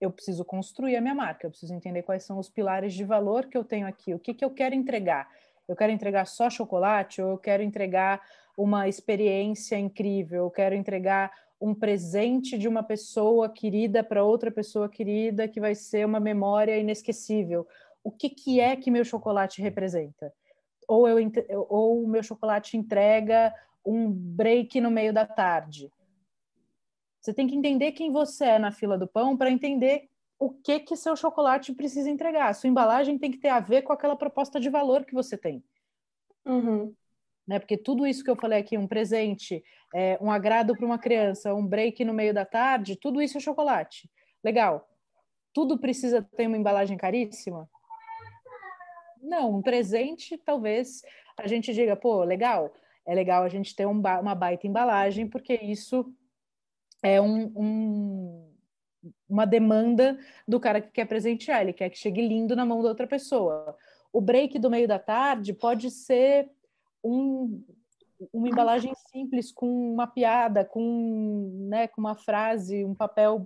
Eu 0.00 0.10
preciso 0.10 0.44
construir 0.46 0.96
a 0.96 1.00
minha 1.00 1.14
marca, 1.14 1.46
eu 1.46 1.50
preciso 1.50 1.74
entender 1.74 2.02
quais 2.02 2.24
são 2.24 2.38
os 2.38 2.48
pilares 2.48 2.94
de 2.94 3.04
valor 3.04 3.46
que 3.46 3.56
eu 3.56 3.64
tenho 3.64 3.86
aqui, 3.86 4.14
o 4.14 4.18
que, 4.18 4.32
que 4.32 4.44
eu 4.44 4.50
quero 4.50 4.74
entregar. 4.74 5.30
Eu 5.68 5.76
quero 5.76 5.92
entregar 5.92 6.26
só 6.26 6.48
chocolate 6.48 7.20
ou 7.20 7.32
eu 7.32 7.38
quero 7.38 7.62
entregar 7.62 8.22
uma 8.56 8.88
experiência 8.88 9.78
incrível, 9.78 10.44
eu 10.44 10.50
quero 10.50 10.74
entregar 10.74 11.30
um 11.64 11.74
presente 11.74 12.58
de 12.58 12.68
uma 12.68 12.82
pessoa 12.82 13.48
querida 13.48 14.04
para 14.04 14.22
outra 14.22 14.50
pessoa 14.50 14.86
querida 14.86 15.48
que 15.48 15.58
vai 15.58 15.74
ser 15.74 16.04
uma 16.04 16.20
memória 16.20 16.76
inesquecível. 16.76 17.66
O 18.02 18.10
que, 18.10 18.28
que 18.28 18.60
é 18.60 18.76
que 18.76 18.90
meu 18.90 19.02
chocolate 19.02 19.62
representa? 19.62 20.30
Ou, 20.86 21.08
eu, 21.08 21.32
ou 21.70 22.04
o 22.04 22.06
meu 22.06 22.22
chocolate 22.22 22.76
entrega 22.76 23.54
um 23.82 24.10
break 24.10 24.78
no 24.78 24.90
meio 24.90 25.10
da 25.10 25.24
tarde. 25.24 25.90
Você 27.18 27.32
tem 27.32 27.46
que 27.46 27.56
entender 27.56 27.92
quem 27.92 28.12
você 28.12 28.44
é 28.44 28.58
na 28.58 28.70
fila 28.70 28.98
do 28.98 29.06
pão 29.06 29.34
para 29.34 29.50
entender 29.50 30.10
o 30.38 30.50
que 30.50 30.80
que 30.80 30.94
seu 30.96 31.16
chocolate 31.16 31.72
precisa 31.72 32.10
entregar. 32.10 32.54
Sua 32.54 32.68
embalagem 32.68 33.16
tem 33.16 33.30
que 33.30 33.38
ter 33.38 33.48
a 33.48 33.60
ver 33.60 33.80
com 33.80 33.92
aquela 33.94 34.16
proposta 34.16 34.60
de 34.60 34.68
valor 34.68 35.06
que 35.06 35.14
você 35.14 35.38
tem. 35.38 35.64
Uhum 36.44 36.94
né? 37.46 37.58
Porque 37.58 37.76
tudo 37.76 38.06
isso 38.06 38.24
que 38.24 38.30
eu 38.30 38.36
falei 38.36 38.60
aqui, 38.60 38.76
um 38.76 38.86
presente, 38.86 39.62
é, 39.94 40.18
um 40.20 40.30
agrado 40.30 40.76
para 40.76 40.86
uma 40.86 40.98
criança, 40.98 41.54
um 41.54 41.66
break 41.66 42.04
no 42.04 42.14
meio 42.14 42.32
da 42.32 42.44
tarde, 42.44 42.96
tudo 42.96 43.20
isso 43.20 43.36
é 43.38 43.40
chocolate. 43.40 44.10
Legal. 44.42 44.88
Tudo 45.52 45.78
precisa 45.78 46.22
ter 46.36 46.46
uma 46.46 46.56
embalagem 46.56 46.96
caríssima? 46.96 47.68
Não, 49.22 49.56
um 49.56 49.62
presente, 49.62 50.36
talvez 50.36 51.02
a 51.38 51.46
gente 51.46 51.72
diga, 51.72 51.96
pô, 51.96 52.22
legal, 52.24 52.72
é 53.06 53.14
legal 53.14 53.42
a 53.42 53.48
gente 53.48 53.74
ter 53.74 53.86
um 53.86 53.98
ba 53.98 54.20
uma 54.20 54.34
baita 54.34 54.66
embalagem, 54.66 55.28
porque 55.28 55.54
isso 55.54 56.12
é 57.02 57.20
um, 57.20 57.52
um, 57.56 58.54
uma 59.28 59.46
demanda 59.46 60.18
do 60.46 60.58
cara 60.58 60.80
que 60.80 60.90
quer 60.90 61.06
presentear, 61.06 61.62
ele 61.62 61.72
quer 61.72 61.90
que 61.90 61.98
chegue 61.98 62.26
lindo 62.26 62.56
na 62.56 62.64
mão 62.64 62.82
da 62.82 62.88
outra 62.88 63.06
pessoa. 63.06 63.76
O 64.12 64.20
break 64.20 64.58
do 64.58 64.70
meio 64.70 64.88
da 64.88 64.98
tarde 64.98 65.52
pode 65.52 65.90
ser 65.90 66.50
um, 67.04 67.62
uma 68.32 68.48
embalagem 68.48 68.92
simples 69.10 69.52
com 69.52 69.92
uma 69.92 70.06
piada, 70.06 70.64
com, 70.64 71.66
né, 71.68 71.86
com 71.88 72.00
uma 72.00 72.14
frase, 72.14 72.84
um 72.84 72.94
papel 72.94 73.44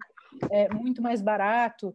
é, 0.50 0.72
muito 0.72 1.02
mais 1.02 1.20
barato. 1.20 1.94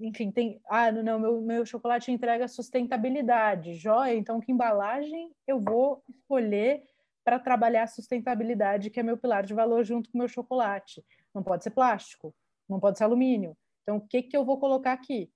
Enfim, 0.00 0.30
tem. 0.32 0.60
Ah, 0.68 0.90
não, 0.90 1.18
meu, 1.20 1.40
meu 1.40 1.64
chocolate 1.64 2.10
entrega 2.10 2.48
sustentabilidade. 2.48 3.74
Joia, 3.74 4.14
então 4.14 4.40
que 4.40 4.50
embalagem 4.50 5.30
eu 5.46 5.60
vou 5.60 6.02
escolher 6.08 6.82
para 7.24 7.38
trabalhar 7.38 7.84
a 7.84 7.86
sustentabilidade, 7.88 8.90
que 8.90 9.00
é 9.00 9.02
meu 9.02 9.16
pilar 9.16 9.44
de 9.44 9.54
valor 9.54 9.84
junto 9.84 10.10
com 10.10 10.18
o 10.18 10.20
meu 10.20 10.28
chocolate? 10.28 11.02
Não 11.32 11.42
pode 11.42 11.62
ser 11.62 11.70
plástico, 11.70 12.34
não 12.68 12.80
pode 12.80 12.98
ser 12.98 13.04
alumínio. 13.04 13.56
Então, 13.82 13.96
o 13.98 14.00
que, 14.00 14.22
que 14.22 14.36
eu 14.36 14.44
vou 14.44 14.58
colocar 14.58 14.92
aqui? 14.92 15.30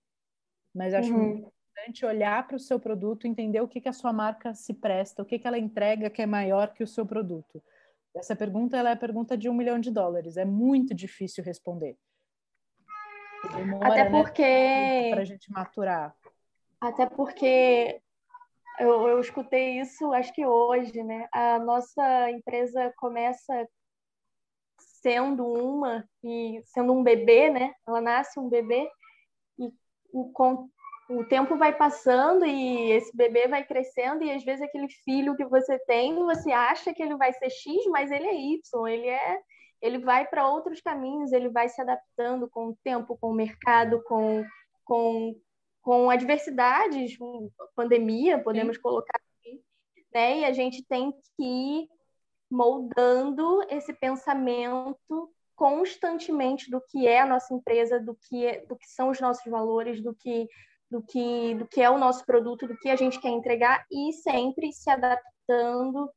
Mas 0.74 0.92
acho 0.92 1.14
uhum 1.14 1.48
importante 1.78 2.04
olhar 2.04 2.46
para 2.46 2.56
o 2.56 2.60
seu 2.60 2.78
produto, 2.78 3.26
entender 3.26 3.60
o 3.60 3.68
que, 3.68 3.80
que 3.80 3.88
a 3.88 3.92
sua 3.92 4.12
marca 4.12 4.54
se 4.54 4.74
presta, 4.74 5.22
o 5.22 5.24
que, 5.24 5.38
que 5.38 5.46
ela 5.46 5.58
entrega 5.58 6.10
que 6.10 6.22
é 6.22 6.26
maior 6.26 6.72
que 6.72 6.82
o 6.82 6.86
seu 6.86 7.06
produto. 7.06 7.62
Essa 8.14 8.34
pergunta 8.34 8.76
ela 8.76 8.90
é 8.90 8.92
a 8.92 8.96
pergunta 8.96 9.36
de 9.36 9.48
um 9.48 9.54
milhão 9.54 9.78
de 9.78 9.90
dólares. 9.90 10.36
É 10.36 10.44
muito 10.44 10.94
difícil 10.94 11.44
responder. 11.44 11.96
Demora, 13.54 13.86
Até 13.86 14.04
né, 14.04 14.10
porque 14.10 14.42
né, 14.42 15.10
para 15.10 15.20
a 15.20 15.24
gente 15.24 15.50
maturar. 15.52 16.16
Até 16.80 17.06
porque 17.06 18.00
eu, 18.80 19.08
eu 19.08 19.20
escutei 19.20 19.80
isso, 19.80 20.12
acho 20.12 20.32
que 20.32 20.44
hoje, 20.44 21.02
né? 21.04 21.28
A 21.32 21.58
nossa 21.58 22.30
empresa 22.30 22.92
começa 22.96 23.68
sendo 24.80 25.46
uma 25.46 26.08
e 26.24 26.60
sendo 26.64 26.92
um 26.92 27.02
bebê, 27.04 27.50
né? 27.50 27.72
Ela 27.86 28.00
nasce 28.00 28.40
um 28.40 28.48
bebê 28.48 28.90
e 29.58 29.72
o, 30.12 30.32
o 31.08 31.24
tempo 31.24 31.56
vai 31.56 31.74
passando 31.74 32.44
e 32.44 32.92
esse 32.92 33.16
bebê 33.16 33.48
vai 33.48 33.64
crescendo 33.64 34.22
e 34.22 34.30
às 34.30 34.44
vezes 34.44 34.62
aquele 34.62 34.88
filho 34.88 35.36
que 35.36 35.44
você 35.44 35.78
tem, 35.80 36.14
você 36.16 36.52
acha 36.52 36.92
que 36.92 37.02
ele 37.02 37.16
vai 37.16 37.32
ser 37.32 37.48
X, 37.48 37.86
mas 37.86 38.10
ele 38.10 38.26
é 38.26 38.34
Y, 38.34 38.88
ele 38.88 39.08
é 39.08 39.40
ele 39.80 39.98
vai 39.98 40.26
para 40.26 40.48
outros 40.48 40.80
caminhos, 40.80 41.32
ele 41.32 41.48
vai 41.48 41.68
se 41.68 41.80
adaptando 41.80 42.48
com 42.50 42.68
o 42.68 42.78
tempo, 42.82 43.16
com 43.16 43.30
o 43.30 43.34
mercado, 43.34 44.02
com 44.04 44.44
com 44.84 45.34
com 45.80 46.10
adversidades, 46.10 47.16
pandemia, 47.74 48.38
podemos 48.38 48.76
Sim. 48.76 48.82
colocar 48.82 49.18
aqui, 49.38 49.62
né? 50.12 50.40
E 50.40 50.44
a 50.44 50.52
gente 50.52 50.84
tem 50.84 51.12
que 51.12 51.42
ir 51.42 51.88
moldando 52.50 53.62
esse 53.70 53.94
pensamento 53.94 55.32
constantemente 55.56 56.70
do 56.70 56.80
que 56.80 57.06
é 57.06 57.20
a 57.20 57.26
nossa 57.26 57.54
empresa, 57.54 57.98
do 57.98 58.14
que 58.14 58.44
é, 58.44 58.66
do 58.66 58.76
que 58.76 58.86
são 58.86 59.08
os 59.10 59.20
nossos 59.20 59.50
valores, 59.50 60.02
do 60.02 60.14
que 60.14 60.46
do 60.90 61.02
que, 61.02 61.54
do 61.54 61.66
que 61.66 61.80
é 61.80 61.90
o 61.90 61.98
nosso 61.98 62.24
produto, 62.24 62.66
do 62.66 62.76
que 62.76 62.88
a 62.88 62.96
gente 62.96 63.20
quer 63.20 63.30
entregar 63.30 63.84
e 63.90 64.12
sempre 64.12 64.72
se 64.72 64.90
adaptando. 64.90 66.10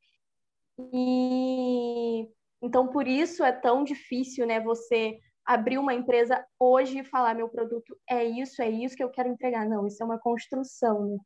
E 0.92 2.28
então 2.60 2.88
por 2.88 3.06
isso 3.06 3.44
é 3.44 3.52
tão 3.52 3.84
difícil, 3.84 4.46
né, 4.46 4.60
você 4.60 5.18
abrir 5.44 5.78
uma 5.78 5.92
empresa 5.92 6.44
hoje 6.58 7.00
e 7.00 7.04
falar 7.04 7.34
meu 7.34 7.48
produto 7.48 7.96
é 8.08 8.24
isso, 8.24 8.62
é 8.62 8.70
isso 8.70 8.96
que 8.96 9.02
eu 9.02 9.10
quero 9.10 9.28
entregar. 9.28 9.68
Não, 9.68 9.86
isso 9.86 10.02
é 10.02 10.06
uma 10.06 10.18
construção, 10.18 11.06
né? 11.06 11.18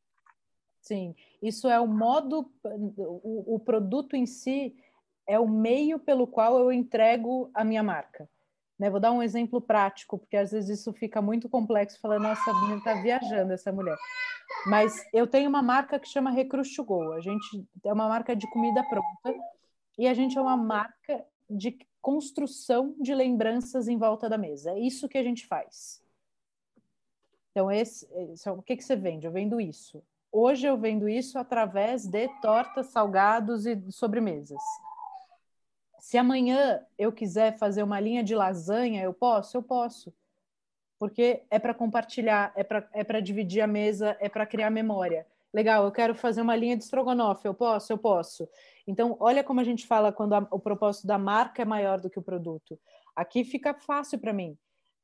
Sim, 0.81 1.15
isso 1.43 1.69
é 1.69 1.81
o 1.81 1.87
modo, 1.87 2.49
o, 2.65 3.57
o 3.57 3.61
produto 3.61 4.15
em 4.15 4.25
si 4.25 4.77
é 5.27 5.39
o 5.39 5.49
meio 5.49 5.99
pelo 5.99 6.27
qual 6.27 6.59
eu 6.61 6.73
entrego 6.73 7.51
a 7.53 7.65
minha 7.65 7.83
marca. 7.83 8.29
Né? 8.79 8.91
Vou 8.91 9.01
dar 9.01 9.13
um 9.13 9.23
exemplo 9.23 9.61
prático, 9.61 10.19
porque 10.19 10.37
às 10.37 10.53
vezes 10.53 10.81
isso 10.81 10.93
fica 10.93 11.23
muito 11.23 11.49
complexo, 11.49 12.01
falando, 12.01 12.23
nossa, 12.23 12.51
a 12.51 12.55
menina 12.55 12.79
está 12.79 12.95
viajando, 12.95 13.53
essa 13.53 13.73
mulher. 13.73 13.97
Mas 14.67 15.05
eu 15.13 15.27
tenho 15.27 15.49
uma 15.49 15.63
marca 15.63 15.99
que 15.99 16.09
chama 16.09 16.31
Recruit 16.31 16.77
Go. 16.83 17.13
A 17.13 17.21
gente 17.21 17.67
é 17.85 17.93
uma 17.93 18.09
marca 18.09 18.35
de 18.37 18.49
comida 18.51 18.83
pronta 18.85 19.35
e 19.99 20.07
a 20.07 20.15
gente 20.15 20.37
é 20.37 20.41
uma 20.41 20.57
marca 20.57 21.25
de 21.49 21.79
construção 22.01 22.95
de 23.01 23.15
lembranças 23.15 23.89
em 23.89 23.97
volta 23.97 24.29
da 24.29 24.39
mesa. 24.39 24.73
É 24.73 24.79
isso 24.79 25.09
que 25.09 25.19
a 25.19 25.23
gente 25.23 25.47
faz. 25.47 26.03
Então, 27.51 27.73
esse, 27.73 28.07
esse, 28.33 28.49
o 28.51 28.63
que, 28.63 28.77
que 28.77 28.85
você 28.85 28.95
vende? 28.95 29.27
Eu 29.27 29.33
vendo 29.33 29.61
isso. 29.61 30.03
Hoje 30.31 30.67
eu 30.67 30.77
vendo 30.77 31.09
isso 31.09 31.39
através 31.39 32.07
de 32.07 32.29
tortas, 32.43 32.89
salgados 32.89 33.65
e 33.65 33.91
sobremesas. 33.91 34.61
Se 36.07 36.17
amanhã 36.17 36.87
eu 36.97 37.11
quiser 37.11 37.59
fazer 37.59 37.83
uma 37.83 37.99
linha 37.99 38.23
de 38.23 38.33
lasanha, 38.33 39.03
eu 39.03 39.13
posso? 39.13 39.57
Eu 39.57 39.63
posso. 39.63 40.15
Porque 41.01 41.43
é 41.51 41.59
para 41.59 41.75
compartilhar, 41.75 42.53
é 42.55 42.63
para 42.63 42.89
é 42.93 43.21
dividir 43.21 43.61
a 43.61 43.67
mesa, 43.67 44.17
é 44.21 44.29
para 44.29 44.47
criar 44.47 44.71
memória. 44.71 45.27
Legal, 45.53 45.85
eu 45.85 45.91
quero 45.91 46.15
fazer 46.15 46.43
uma 46.43 46.55
linha 46.55 46.77
de 46.77 46.85
estrogonofe, 46.85 47.49
eu 47.49 47.55
posso? 47.55 47.93
Eu 47.93 47.99
posso. 47.99 48.49
Então, 48.87 49.17
olha 49.19 49.43
como 49.43 49.59
a 49.59 49.65
gente 49.65 49.85
fala 49.85 50.13
quando 50.13 50.35
a, 50.35 50.47
o 50.53 50.61
propósito 50.61 51.09
da 51.09 51.19
marca 51.19 51.63
é 51.63 51.65
maior 51.65 52.01
do 52.01 52.09
que 52.09 52.21
o 52.21 52.23
produto. 52.23 52.79
Aqui 53.17 53.43
fica 53.43 53.75
fácil 53.75 54.21
para 54.21 54.33
mim. 54.33 54.57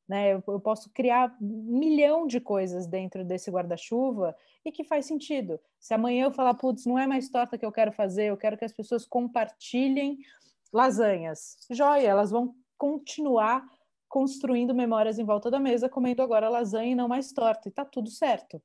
Né? 0.08 0.34
Eu, 0.34 0.44
eu, 0.46 0.60
posso 0.60 0.88
criar 0.90 1.36
um 1.42 1.80
milhão 1.80 2.28
de 2.28 2.38
coisas 2.38 2.86
dentro 2.86 3.24
desse 3.24 3.50
guarda-chuva 3.50 4.36
e 4.64 4.70
que 4.70 4.84
faz 4.84 5.06
sentido. 5.06 5.58
Se 5.80 5.94
amanhã 5.94 6.26
eu 6.26 6.32
falar, 6.32 6.54
putz, 6.54 6.86
não 6.86 6.96
é 6.96 7.08
mais 7.08 7.28
torta 7.28 7.58
que 7.58 7.66
eu 7.66 7.72
quero 7.72 7.90
fazer, 7.90 8.26
eu 8.26 8.36
quero 8.36 8.56
que 8.56 8.64
as 8.64 8.72
pessoas 8.72 9.04
compartilhem 9.04 10.20
lasanhas. 10.72 11.56
Joia, 11.70 12.08
elas 12.08 12.30
vão 12.30 12.54
continuar 12.78 13.64
construindo 14.08 14.74
memórias 14.74 15.18
em 15.18 15.24
volta 15.24 15.50
da 15.50 15.58
mesa, 15.58 15.88
comendo 15.88 16.22
agora 16.22 16.48
lasanha 16.48 16.92
e 16.92 16.94
não 16.94 17.08
mais 17.08 17.32
torta, 17.32 17.68
e 17.68 17.72
tá 17.72 17.84
tudo 17.84 18.10
certo. 18.10 18.62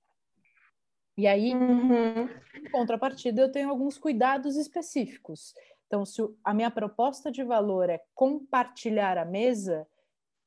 E 1.17 1.25
aí, 1.25 1.53
uhum. 1.53 2.29
em 2.53 2.69
contrapartida, 2.71 3.41
eu 3.41 3.51
tenho 3.51 3.69
alguns 3.69 3.97
cuidados 3.97 4.55
específicos. 4.55 5.53
Então, 5.87 6.05
se 6.05 6.21
a 6.43 6.53
minha 6.53 6.69
proposta 6.69 7.31
de 7.31 7.43
valor 7.43 7.89
é 7.89 8.03
compartilhar 8.13 9.17
a 9.17 9.25
mesa, 9.25 9.87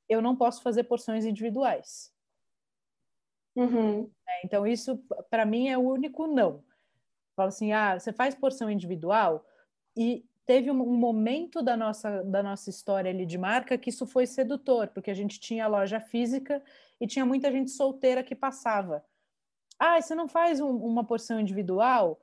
eu 0.09 0.23
não 0.23 0.37
posso 0.37 0.63
fazer 0.63 0.85
porções 0.85 1.25
individuais. 1.25 2.13
Uhum. 3.57 4.09
É, 4.29 4.47
então, 4.47 4.67
isso, 4.67 5.03
para 5.29 5.45
mim, 5.45 5.69
é 5.69 5.77
o 5.77 5.89
único 5.89 6.27
não. 6.27 6.63
Fala 7.35 7.49
assim, 7.49 7.73
ah, 7.73 7.99
você 7.99 8.13
faz 8.13 8.35
porção 8.35 8.71
individual 8.71 9.45
e 9.97 10.25
teve 10.47 10.71
um, 10.71 10.75
momento 10.75 11.63
da 11.63 11.77
nossa, 11.77 12.23
da 12.25 12.43
nossa 12.43 12.71
história 12.71 13.11
ali 13.11 13.25
de 13.25 13.39
marca 13.39 13.79
que 13.79 13.91
isso 13.91 14.07
foi 14.07 14.27
sedutor, 14.27 14.89
porque 14.89 15.11
a 15.11 15.15
gente 15.15 15.39
tinha 15.39 15.67
loja 15.67 16.01
física 16.01 16.63
e 17.01 17.07
tinha 17.07 17.25
muita 17.25 17.51
gente 17.53 17.71
solteira 17.71 18.23
que 18.23 18.35
passava. 18.35 19.05
Ah, 19.79 20.01
você 20.01 20.15
não 20.15 20.29
faz 20.29 20.61
um, 20.61 20.71
uma 20.71 21.05
porção 21.05 21.41
individual? 21.41 22.21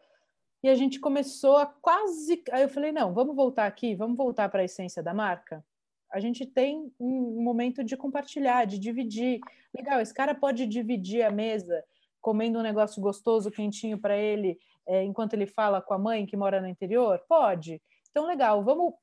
E 0.62 0.70
a 0.70 0.76
gente 0.76 1.00
começou 1.00 1.58
a 1.58 1.66
quase. 1.66 2.44
Aí 2.52 2.64
eu 2.64 2.70
falei: 2.70 2.92
não, 2.92 3.14
vamos 3.14 3.36
voltar 3.36 3.66
aqui, 3.66 3.96
vamos 3.96 4.18
voltar 4.18 4.50
para 4.50 4.62
a 4.62 4.66
essência 4.66 5.02
da 5.02 5.14
marca. 5.14 5.64
A 6.12 6.20
gente 6.20 6.46
tem 6.46 6.92
um 7.00 7.42
momento 7.42 7.84
de 7.84 7.98
compartilhar, 7.98 8.66
de 8.66 8.80
dividir. 8.80 9.40
Legal, 9.76 10.00
esse 10.00 10.14
cara 10.14 10.34
pode 10.34 10.66
dividir 10.66 11.24
a 11.24 11.32
mesa 11.32 11.84
comendo 12.22 12.60
um 12.60 12.64
negócio 12.64 13.02
gostoso, 13.02 13.52
quentinho 13.52 13.98
para 13.98 14.18
ele, 14.18 14.60
é, 14.86 15.02
enquanto 15.04 15.34
ele 15.34 15.46
fala 15.46 15.82
com 15.82 15.94
a 15.94 15.98
mãe 15.98 16.26
que 16.26 16.36
mora 16.36 16.60
no 16.60 16.68
interior? 16.68 17.24
Pode. 17.28 17.82
Então, 18.18 18.26
legal, 18.26 18.64
vamos 18.64 18.96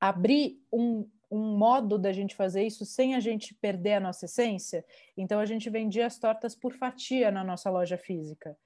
abrir 0.00 0.58
um, 0.72 1.06
um 1.30 1.54
modo 1.54 1.98
da 1.98 2.14
gente 2.14 2.34
fazer 2.34 2.62
isso 2.62 2.82
sem 2.86 3.14
a 3.14 3.20
gente 3.20 3.52
perder 3.52 3.92
a 3.92 4.00
nossa 4.00 4.24
essência. 4.24 4.82
Então, 5.14 5.38
a 5.38 5.44
gente 5.44 5.68
vendia 5.68 6.06
as 6.06 6.18
tortas 6.18 6.54
por 6.54 6.72
fatia 6.72 7.30
na 7.30 7.44
nossa 7.44 7.68
loja 7.68 7.98
física. 7.98 8.56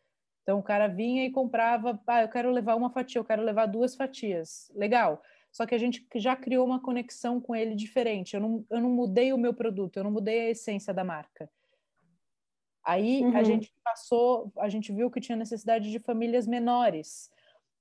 Então, 0.45 0.61
o 0.61 0.63
cara 0.63 0.87
vinha 0.87 1.25
e 1.25 1.33
comprava, 1.33 2.01
ah, 2.07 2.23
eu 2.23 2.29
quero 2.29 2.49
levar 2.53 2.77
uma 2.77 2.91
fatia, 2.91 3.19
eu 3.19 3.25
quero 3.25 3.43
levar 3.43 3.67
duas 3.67 3.97
fatias. 3.97 4.71
Legal. 4.73 5.21
Só 5.51 5.67
que 5.67 5.75
a 5.75 5.79
gente 5.79 6.07
já 6.15 6.37
criou 6.37 6.65
uma 6.65 6.81
conexão 6.81 7.41
com 7.41 7.53
ele 7.53 7.75
diferente. 7.75 8.35
Eu 8.35 8.41
não, 8.41 8.65
eu 8.71 8.81
não 8.81 8.91
mudei 8.91 9.33
o 9.33 9.39
meu 9.39 9.53
produto, 9.53 9.97
eu 9.97 10.05
não 10.05 10.13
mudei 10.13 10.43
a 10.43 10.51
essência 10.51 10.95
da 10.95 11.03
marca. 11.03 11.51
Aí 12.85 13.25
uhum. 13.25 13.37
a 13.37 13.43
gente 13.43 13.75
passou, 13.83 14.53
a 14.59 14.69
gente 14.69 14.93
viu 14.93 15.11
que 15.11 15.21
tinha 15.21 15.35
necessidade 15.35 15.91
de 15.91 15.99
famílias 15.99 16.47
menores 16.47 17.35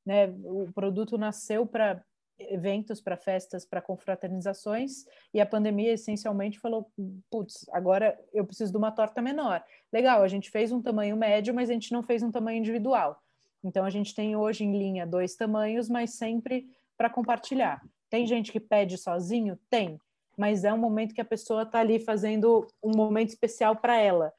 né? 0.05 0.27
O 0.43 0.69
produto 0.73 1.17
nasceu 1.17 1.65
para 1.65 2.03
eventos, 2.37 3.01
para 3.01 3.15
festas, 3.15 3.65
para 3.65 3.81
confraternizações, 3.81 5.05
e 5.33 5.39
a 5.39 5.45
pandemia 5.45 5.93
essencialmente 5.93 6.59
falou: 6.59 6.91
putz, 7.29 7.65
agora 7.71 8.17
eu 8.33 8.45
preciso 8.45 8.71
de 8.71 8.77
uma 8.77 8.91
torta 8.91 9.21
menor. 9.21 9.63
Legal, 9.91 10.21
a 10.21 10.27
gente 10.27 10.51
fez 10.51 10.71
um 10.71 10.81
tamanho 10.81 11.15
médio, 11.17 11.53
mas 11.53 11.69
a 11.69 11.73
gente 11.73 11.91
não 11.91 12.03
fez 12.03 12.21
um 12.21 12.31
tamanho 12.31 12.59
individual. 12.59 13.19
Então 13.63 13.83
a 13.83 13.89
gente 13.89 14.13
tem 14.13 14.35
hoje 14.35 14.63
em 14.63 14.77
linha 14.77 15.07
dois 15.07 15.35
tamanhos, 15.35 15.89
mas 15.89 16.15
sempre 16.15 16.69
para 16.97 17.09
compartilhar. 17.09 17.81
Tem 18.09 18.27
gente 18.27 18.51
que 18.51 18.59
pede 18.59 18.97
sozinho? 18.97 19.57
Tem, 19.69 19.99
mas 20.37 20.63
é 20.63 20.71
um 20.71 20.77
momento 20.77 21.15
que 21.15 21.21
a 21.21 21.25
pessoa 21.25 21.63
está 21.63 21.79
ali 21.79 21.99
fazendo 21.99 22.67
um 22.83 22.95
momento 22.95 23.29
especial 23.29 23.75
para 23.75 23.97
ela, 23.97 24.31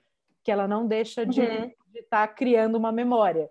que 0.44 0.52
ela 0.52 0.68
não 0.68 0.86
deixa 0.86 1.26
de 1.26 1.40
estar 1.40 1.62
uhum. 1.62 1.72
de 1.92 2.02
tá 2.02 2.28
criando 2.28 2.76
uma 2.76 2.92
memória 2.92 3.50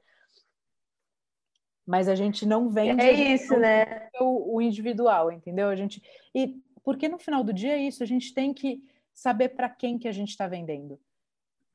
mas 1.85 2.07
a 2.07 2.15
gente 2.15 2.45
não 2.45 2.69
vende 2.69 3.01
é 3.01 3.11
isso, 3.33 3.57
né? 3.57 4.09
o, 4.19 4.55
o, 4.55 4.61
individual, 4.61 5.31
entendeu? 5.31 5.69
A 5.69 5.75
gente 5.75 6.01
e 6.33 6.61
porque 6.83 7.07
no 7.07 7.17
final 7.17 7.43
do 7.43 7.53
dia 7.53 7.73
é 7.73 7.81
isso, 7.81 8.03
a 8.03 8.05
gente 8.05 8.33
tem 8.33 8.53
que 8.53 8.83
saber 9.13 9.49
para 9.49 9.69
quem 9.69 9.97
que 9.97 10.07
a 10.07 10.11
gente 10.11 10.29
está 10.29 10.47
vendendo, 10.47 10.99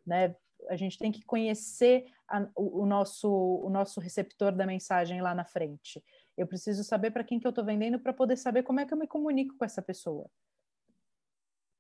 né? 0.07 0.35
A 0.69 0.77
gente 0.77 0.99
tem 0.99 1.11
que 1.11 1.25
conhecer 1.25 2.07
a, 2.29 2.47
o, 2.55 2.83
o, 2.83 2.87
nosso 2.87 3.29
o 3.29 3.71
nosso 3.71 4.01
receptor 4.01 4.53
da 4.53 4.67
mensagem 4.67 5.23
lá 5.23 5.35
na 5.35 5.45
frente. 5.45 6.03
Eu 6.37 6.47
preciso 6.47 6.85
saber 6.85 7.11
para 7.11 7.25
quem 7.25 7.39
que 7.39 7.47
eu 7.47 7.51
estou 7.51 7.65
vendendo 7.65 7.99
para 7.99 8.13
poder 8.13 8.37
saber 8.37 8.63
como 8.63 8.81
é 8.81 8.87
que 8.87 8.93
eu 8.93 8.99
me 8.99 9.07
comunico 9.07 9.57
com 9.57 9.65
essa 9.65 9.83
pessoa. 9.83 10.29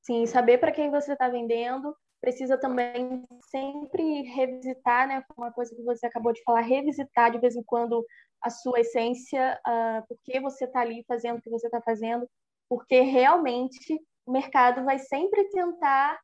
Sim, 0.03 0.27
saber 0.27 0.59
para 0.59 0.73
quem 0.73 0.90
você 0.90 1.12
está 1.12 1.29
vendendo, 1.29 1.95
precisa 2.21 2.59
também 2.59 3.25
sempre 3.51 4.23
revisitar, 4.23 5.09
né? 5.09 5.25
Uma 5.37 5.53
coisa 5.53 5.75
que 5.75 5.83
você 5.83 6.07
acabou 6.07 6.33
de 6.33 6.43
falar, 6.43 6.61
revisitar 6.61 7.31
de 7.31 7.39
vez 7.39 7.57
em 7.57 7.63
quando 7.63 8.05
a 8.43 8.51
sua 8.51 8.81
essência, 8.81 9.59
uh, 9.67 10.41
você 10.43 10.65
está 10.65 10.81
ali 10.81 11.05
fazendo 11.07 11.39
o 11.39 11.43
que 11.43 11.51
você 11.51 11.67
está 11.67 11.81
fazendo, 11.83 12.29
porque 12.69 13.01
realmente 13.01 14.01
o 14.27 14.33
mercado 14.33 14.85
vai 14.85 14.99
sempre 14.99 15.49
tentar 15.51 16.19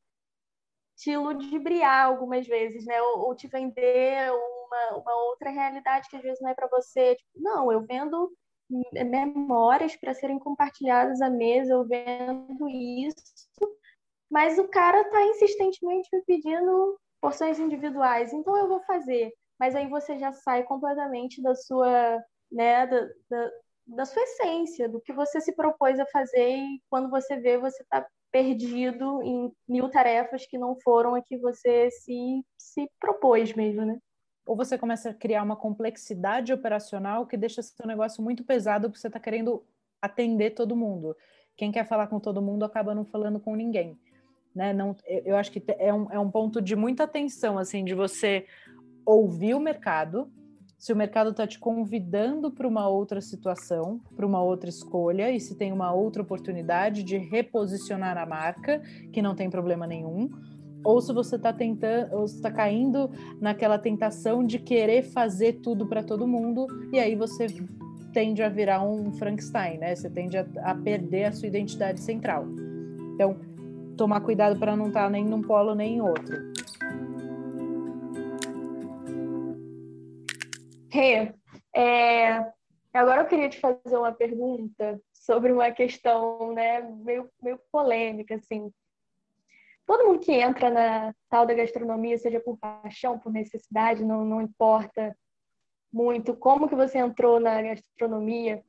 te 0.97 1.17
ludibriar 1.17 2.07
algumas 2.07 2.47
vezes, 2.47 2.85
né? 2.87 3.01
Ou, 3.03 3.29
ou 3.29 3.35
te 3.35 3.49
vender 3.49 4.31
uma, 4.31 4.99
uma, 4.99 5.15
outra 5.29 5.51
realidade 5.51 6.09
que 6.09 6.17
às 6.17 6.23
vezes 6.23 6.41
não 6.41 6.51
é 6.51 6.55
para 6.55 6.69
você. 6.69 7.17
Tipo, 7.17 7.31
não, 7.37 7.73
eu 7.73 7.85
vendo 7.87 8.33
memórias 8.93 9.95
para 9.97 10.15
serem 10.15 10.39
compartilhadas 10.39 11.21
à 11.21 11.31
mesa, 11.31 11.75
eu 11.75 11.87
vendo 11.87 12.69
isso 12.69 13.15
mas 14.31 14.59
o 14.59 14.69
cara 14.69 15.03
está 15.03 15.25
insistentemente 15.25 16.09
me 16.13 16.23
pedindo 16.23 16.99
porções 17.21 17.59
individuais, 17.59 18.33
então 18.33 18.57
eu 18.57 18.69
vou 18.69 18.81
fazer. 18.85 19.33
Mas 19.59 19.75
aí 19.75 19.89
você 19.89 20.19
já 20.19 20.33
sai 20.33 20.65
completamente 20.65 21.43
da 21.43 21.55
sua, 21.55 22.23
né, 22.51 22.87
da, 22.87 23.01
da, 23.31 23.51
da 23.87 24.05
sua 24.05 24.23
essência, 24.23 24.89
do 24.89 25.01
que 25.01 25.13
você 25.13 25.41
se 25.41 25.55
propôs 25.55 25.99
a 25.99 26.07
fazer 26.07 26.57
e 26.57 26.83
quando 26.91 27.09
você 27.09 27.37
vê, 27.37 27.57
você 27.57 27.83
está 27.83 28.07
perdido 28.31 29.23
em 29.23 29.51
mil 29.67 29.89
tarefas 29.89 30.47
que 30.47 30.59
não 30.59 30.77
foram 30.81 31.15
a 31.15 31.23
que 31.23 31.39
você 31.39 31.91
se, 31.91 32.45
se 32.59 32.91
propôs 33.01 33.55
mesmo, 33.55 33.85
né? 33.85 33.99
Ou 34.45 34.55
você 34.55 34.77
começa 34.77 35.11
a 35.11 35.15
criar 35.15 35.43
uma 35.43 35.57
complexidade 35.57 36.53
operacional 36.53 37.27
que 37.27 37.37
deixa 37.37 37.63
seu 37.63 37.87
negócio 37.87 38.23
muito 38.23 38.45
pesado 38.45 38.89
porque 38.89 39.01
você 39.01 39.07
está 39.07 39.19
querendo 39.19 39.65
atender 40.03 40.51
todo 40.51 40.77
mundo. 40.77 41.17
Quem 41.57 41.73
quer 41.73 41.87
falar 41.87 42.09
com 42.09 42.21
todo 42.21 42.43
mundo 42.43 42.65
acaba 42.65 42.95
não 42.95 43.05
falando 43.05 43.41
com 43.41 43.57
ninguém 43.57 43.99
né? 44.57 44.73
Não, 44.73 44.97
eu 45.07 45.37
acho 45.37 45.53
que 45.53 45.63
é 45.79 45.93
um, 45.93 46.11
é 46.11 46.19
um 46.19 46.31
ponto 46.31 46.63
de 46.63 46.75
muita 46.75 47.05
atenção, 47.05 47.59
assim, 47.59 47.85
de 47.85 47.95
você 47.95 48.47
ouvir 49.05 49.55
o 49.55 49.61
mercado, 49.61 50.33
se 50.79 50.93
o 50.93 50.97
mercado 50.97 51.31
está 51.31 51.47
te 51.47 51.59
convidando 51.59 52.51
para 52.51 52.67
uma 52.67 52.89
outra 52.89 53.21
situação, 53.21 54.01
para 54.15 54.27
uma 54.27 54.43
outra 54.43 54.71
escolha, 54.71 55.31
e 55.31 55.39
se 55.39 55.55
tem 55.57 55.73
uma 55.73 55.93
outra 55.93 56.23
oportunidade 56.23 57.03
de 57.03 57.19
reposicionar 57.19 58.17
a 58.17 58.25
marca, 58.25 58.81
que 59.13 59.21
não 59.21 59.35
tem 59.35 59.51
problema 59.51 59.87
nenhum, 59.87 60.31
ou 60.83 61.01
se 61.03 61.13
você 61.13 61.37
está 61.37 61.53
tentando, 61.53 62.15
ou 62.15 62.25
está 62.25 62.51
caindo 62.51 63.11
naquela 63.41 63.79
tentação 63.79 64.45
de 64.45 64.59
querer 64.59 65.03
fazer 65.03 65.55
tudo 65.55 65.87
para 65.87 66.03
todo 66.03 66.27
mundo 66.27 66.67
e 66.93 66.99
aí 66.99 67.15
você 67.15 67.47
tende 68.13 68.43
a 68.43 68.49
virar 68.49 68.83
um 68.83 69.13
Frankenstein, 69.13 69.79
né? 69.79 69.95
Você 69.95 70.09
tende 70.09 70.39
a, 70.39 70.47
a 70.63 70.75
perder 70.75 71.25
a 71.25 71.33
sua 71.33 71.49
identidade 71.49 72.01
central. 72.01 72.47
Então, 73.15 73.37
tomar 73.97 74.21
cuidado 74.21 74.59
para 74.59 74.77
não 74.77 74.89
estar 74.89 75.05
tá 75.05 75.11
nem 75.11 75.25
num 75.25 75.43
polo 75.43 75.75
nem 75.75 75.97
em 75.97 76.01
outro. 76.01 76.37
Rê, 80.91 81.35
é, 81.75 82.53
agora 82.93 83.23
eu 83.23 83.27
queria 83.27 83.49
te 83.49 83.61
fazer 83.61 83.97
uma 83.97 84.13
pergunta 84.13 85.01
sobre 85.13 85.53
uma 85.53 85.71
questão 85.71 86.53
né, 86.53 86.81
meio, 86.81 87.29
meio 87.43 87.61
polêmica, 87.71 88.37
assim. 88.37 88.73
Todo 89.85 90.05
mundo 90.05 90.21
que 90.21 90.33
entra 90.33 90.71
na 90.71 91.15
tal 91.29 91.47
da 91.47 91.55
gastronomia, 91.55 92.19
seja 92.19 92.41
por 92.41 92.57
paixão, 92.59 93.19
por 93.19 93.33
necessidade, 93.33 94.05
não, 94.05 94.25
não 94.25 94.41
importa 94.41 95.17
muito 95.93 96.35
como 96.37 96.69
que 96.69 96.75
você 96.75 96.99
entrou 96.99 97.39
na 97.39 97.63
gastronomia, 97.63 98.63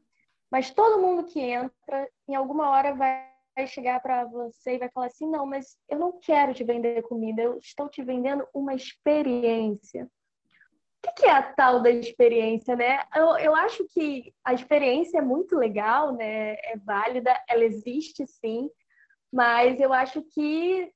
mas 0.52 0.72
todo 0.72 1.02
mundo 1.02 1.26
que 1.26 1.40
entra, 1.40 2.10
em 2.28 2.36
alguma 2.36 2.70
hora 2.70 2.94
vai 2.94 3.27
chegar 3.66 4.00
para 4.02 4.26
você 4.26 4.76
e 4.76 4.78
vai 4.78 4.90
falar 4.90 5.08
assim: 5.08 5.28
não, 5.30 5.46
mas 5.46 5.78
eu 5.90 5.98
não 5.98 6.20
quero 6.20 6.54
te 6.54 6.64
vender 6.64 7.02
comida, 7.04 7.42
eu 7.42 7.58
estou 7.58 7.90
te 7.90 8.04
vendendo 8.04 8.48
uma 8.54 8.76
experiência 8.76 10.08
o 11.06 11.14
que 11.14 11.26
é 11.26 11.32
a 11.32 11.54
tal 11.54 11.82
da 11.82 11.90
experiência, 11.90 12.76
né? 12.76 13.04
Eu, 13.16 13.38
eu 13.38 13.56
acho 13.56 13.86
que 13.88 14.34
a 14.44 14.54
experiência 14.54 15.20
é 15.20 15.22
muito 15.22 15.56
legal, 15.56 16.14
né? 16.14 16.54
É 16.56 16.78
válida, 16.78 17.40
ela 17.48 17.64
existe 17.64 18.26
sim, 18.28 18.70
mas 19.32 19.80
eu 19.80 19.94
acho 19.94 20.22
que 20.22 20.92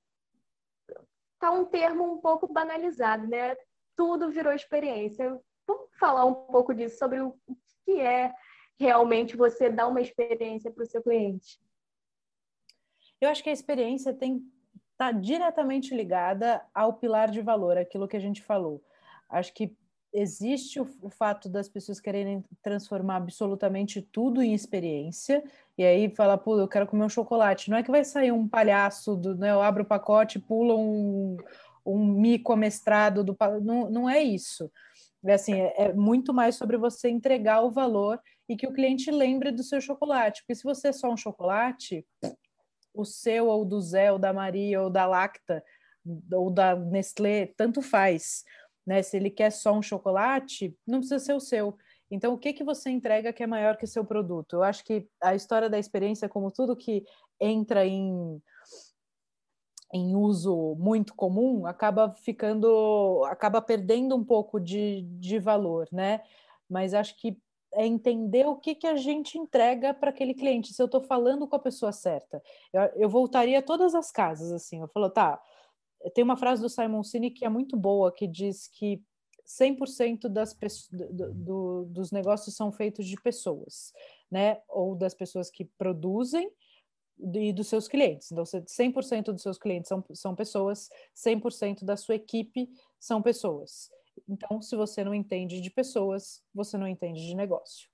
tá 1.40 1.52
um 1.52 1.66
termo 1.66 2.04
um 2.04 2.18
pouco 2.18 2.52
banalizado, 2.52 3.28
né? 3.28 3.56
Tudo 3.96 4.30
virou 4.30 4.54
experiência. 4.54 5.40
Vamos 5.68 5.90
falar 6.00 6.26
um 6.26 6.34
pouco 6.34 6.74
disso, 6.74 6.98
sobre 6.98 7.22
o 7.22 7.36
que 7.86 8.00
é 8.00 8.34
realmente 8.80 9.38
você 9.38 9.70
dar 9.70 9.88
uma 9.88 10.02
experiência 10.02 10.72
para 10.72 10.84
o 10.84 10.88
seu 10.88 11.02
cliente. 11.02 11.60
Eu 13.22 13.30
acho 13.30 13.44
que 13.44 13.50
a 13.50 13.54
experiência 13.54 14.14
tem 14.14 14.44
está 15.02 15.12
diretamente 15.12 15.96
ligada 15.96 16.62
ao 16.76 16.94
pilar 16.94 17.32
de 17.32 17.42
valor, 17.42 17.76
aquilo 17.76 18.08
que 18.08 18.16
a 18.16 18.20
gente 18.20 18.44
falou. 18.44 18.84
Acho 19.28 19.52
que 19.52 19.76
existe 20.14 20.80
o, 20.80 20.88
o, 21.02 21.10
fato 21.10 21.50
das 21.50 21.68
pessoas 21.68 22.00
quererem 22.00 22.44
transformar 22.62 23.16
absolutamente 23.16 24.00
tudo 24.00 24.44
em 24.44 24.54
experiência, 24.54 25.44
e 25.76 25.84
aí 25.84 26.10
fala, 26.10 26.38
pô, 26.38 26.60
eu 26.60 26.68
quero 26.68 26.86
comer 26.86 27.04
um 27.04 27.10
chocolate. 27.10 27.72
Não 27.72 27.78
é 27.78 27.84
que 27.84 27.90
vai 27.90 28.04
sair 28.04 28.32
um 28.32 28.48
palhaço, 28.48 29.16
do, 29.16 29.36
né, 29.36 29.50
eu 29.50 29.62
abro 29.62 29.82
o 29.82 29.88
pacote, 29.88 30.38
pula 30.38 30.76
um, 30.76 31.38
um 31.84 32.06
mico 32.06 32.54
amestrado, 32.54 33.24
do, 33.24 33.36
não, 33.64 33.90
não 33.90 34.10
é 34.10 34.22
isso. 34.22 34.70
É, 35.26 35.34
assim, 35.34 35.54
é, 35.54 35.74
é 35.78 35.94
muito 35.94 36.32
mais 36.32 36.56
sobre 36.56 36.78
você 36.78 37.10
entregar 37.10 37.62
o 37.62 37.72
valor 37.72 38.20
e 38.48 38.56
que 38.56 38.68
o 38.68 38.74
cliente 38.74 39.10
lembre 39.10 39.52
do 39.52 39.64
seu 39.64 39.82
chocolate, 39.82 40.42
porque 40.42 40.56
se 40.56 40.64
você 40.64 40.90
é 40.90 40.94
só 40.94 41.12
um 41.12 41.18
chocolate, 41.18 42.06
o 42.94 43.06
seu 43.06 43.48
ou 43.48 43.66
do 43.66 43.82
Zé, 43.82 44.12
ou 44.12 44.20
da 44.20 44.34
Maria, 44.34 44.82
ou 44.82 44.90
da 44.90 45.06
Lacta, 45.06 45.64
ou 46.32 46.50
da 46.50 46.76
Nestlé, 46.76 47.48
tanto 47.56 47.82
faz 47.82 48.44
né? 48.86 49.02
Se 49.02 49.18
ele 49.18 49.30
quer 49.30 49.52
só 49.52 49.74
um 49.74 49.82
chocolate, 49.82 50.76
não 50.86 51.00
precisa 51.00 51.20
ser 51.20 51.34
o 51.34 51.40
seu. 51.40 51.78
Então, 52.10 52.34
o 52.34 52.38
que 52.38 52.54
que 52.54 52.64
você 52.64 52.90
entrega 52.90 53.32
que 53.32 53.44
é 53.44 53.48
maior 53.48 53.78
que 53.78 53.88
seu 53.88 54.04
produto? 54.04 54.54
Eu 54.54 54.64
acho 54.64 54.84
que 54.84 55.08
a 55.22 55.34
história 55.36 55.70
da 55.70 55.80
experiência, 55.80 56.28
como 56.28 56.52
tudo 56.52 56.76
que 56.76 57.04
entra 57.40 57.86
em 57.86 58.42
em 59.94 60.16
uso 60.16 60.74
muito 60.80 61.14
comum, 61.14 61.66
acaba 61.66 62.14
ficando, 62.14 63.26
acaba 63.26 63.62
perdendo 63.62 64.16
um 64.16 64.24
pouco 64.24 64.58
de, 64.58 65.02
de 65.20 65.38
valor, 65.38 65.86
né? 65.92 66.22
Mas 66.70 66.94
acho 66.94 67.18
que 67.18 67.38
é 67.74 67.86
entender 67.86 68.46
o 68.48 68.56
que, 68.56 68.76
que 68.76 68.88
a 68.88 68.98
gente 68.98 69.38
entrega 69.38 69.94
para 69.94 70.10
aquele 70.10 70.34
cliente. 70.34 70.74
Se 70.74 70.82
eu 70.82 70.86
estou 70.86 71.02
falando 71.02 71.48
com 71.48 71.56
a 71.56 71.60
pessoa 71.60 71.92
certa, 71.92 72.42
eu, 72.74 72.82
eu 72.96 73.10
voltaria 73.10 73.60
a 73.60 73.62
todas 73.62 73.96
as 73.96 74.12
casas 74.12 74.52
assim. 74.52 74.82
Eu 74.82 74.88
falo, 74.88 75.10
tá, 75.10 75.42
tem 76.14 76.24
uma 76.24 76.38
frase 76.38 76.62
do 76.62 76.70
Simon 76.70 77.04
Sinek 77.04 77.40
que 77.40 77.46
é 77.46 77.50
muito 77.50 77.78
boa, 77.78 78.12
que 78.12 78.28
diz 78.28 78.68
que 78.68 79.02
100% 79.46 80.28
das, 80.28 80.56
do, 80.92 81.34
do, 81.34 81.86
dos 81.86 82.12
negócios 82.12 82.56
são 82.56 82.72
feitos 82.72 83.06
de 83.06 83.20
pessoas, 83.22 83.92
né? 84.30 84.62
Ou 84.68 84.96
das 84.96 85.14
pessoas 85.14 85.50
que 85.50 85.66
produzem 85.66 86.52
e 87.36 87.54
dos 87.54 87.68
seus 87.68 87.88
clientes. 87.88 88.32
Então, 88.32 88.44
100% 88.44 89.32
dos 89.32 89.42
seus 89.42 89.58
clientes 89.58 89.90
são, 89.90 90.04
são 90.14 90.36
pessoas, 90.36 90.90
100% 91.16 91.84
da 91.84 91.96
sua 91.96 92.16
equipe 92.16 92.70
são 93.00 93.22
pessoas. 93.22 93.92
Então, 94.32 94.62
se 94.62 94.78
você 94.78 95.04
não 95.04 95.14
entende 95.14 95.60
de 95.60 95.70
pessoas, 95.70 96.42
você 96.56 96.78
não 96.78 96.88
entende 96.88 97.20
de 97.28 97.36
negócio. 97.36 97.90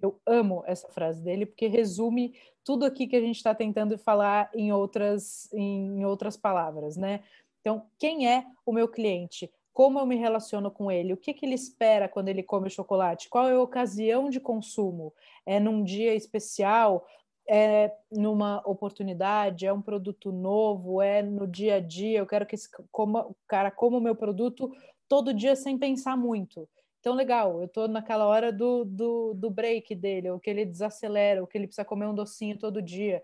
Eu 0.00 0.20
amo 0.26 0.64
essa 0.66 0.88
frase 0.88 1.22
dele 1.22 1.46
porque 1.46 1.68
resume 1.68 2.34
tudo 2.64 2.84
aqui 2.84 3.06
que 3.06 3.14
a 3.14 3.20
gente 3.20 3.36
está 3.36 3.54
tentando 3.54 3.96
falar 3.96 4.50
em 4.52 4.72
outras, 4.72 5.48
em 5.52 6.04
outras 6.04 6.36
palavras, 6.36 6.96
né? 6.96 7.22
Então, 7.60 7.86
quem 7.96 8.28
é 8.28 8.44
o 8.66 8.72
meu 8.72 8.88
cliente? 8.88 9.48
Como 9.72 10.00
eu 10.00 10.04
me 10.04 10.16
relaciono 10.16 10.68
com 10.68 10.90
ele? 10.90 11.12
O 11.12 11.16
que, 11.16 11.32
que 11.32 11.46
ele 11.46 11.54
espera 11.54 12.08
quando 12.08 12.28
ele 12.28 12.42
come 12.42 12.68
chocolate? 12.68 13.28
Qual 13.28 13.48
é 13.48 13.52
a 13.52 13.60
ocasião 13.60 14.28
de 14.28 14.40
consumo? 14.40 15.14
É 15.46 15.60
num 15.60 15.84
dia 15.84 16.12
especial? 16.12 17.06
É 17.48 17.94
numa 18.10 18.60
oportunidade? 18.66 19.64
É 19.64 19.72
um 19.72 19.80
produto 19.80 20.32
novo? 20.32 21.00
É 21.00 21.22
no 21.22 21.46
dia 21.46 21.76
a 21.76 21.80
dia? 21.80 22.18
Eu 22.18 22.26
quero 22.26 22.46
que 22.46 22.56
esse 22.56 22.68
coma, 22.90 23.24
o 23.26 23.36
cara 23.46 23.70
coma 23.70 23.98
o 23.98 24.00
meu 24.00 24.16
produto 24.16 24.72
todo 25.12 25.34
dia 25.34 25.54
sem 25.54 25.76
pensar 25.76 26.16
muito. 26.16 26.66
Então, 26.98 27.12
legal, 27.14 27.60
eu 27.60 27.66
estou 27.66 27.86
naquela 27.86 28.24
hora 28.26 28.50
do, 28.50 28.82
do, 28.82 29.34
do 29.34 29.50
break 29.50 29.94
dele, 29.94 30.30
ou 30.30 30.40
que 30.40 30.48
ele 30.48 30.64
desacelera, 30.64 31.42
ou 31.42 31.46
que 31.46 31.58
ele 31.58 31.66
precisa 31.66 31.84
comer 31.84 32.06
um 32.06 32.14
docinho 32.14 32.58
todo 32.58 32.80
dia. 32.80 33.22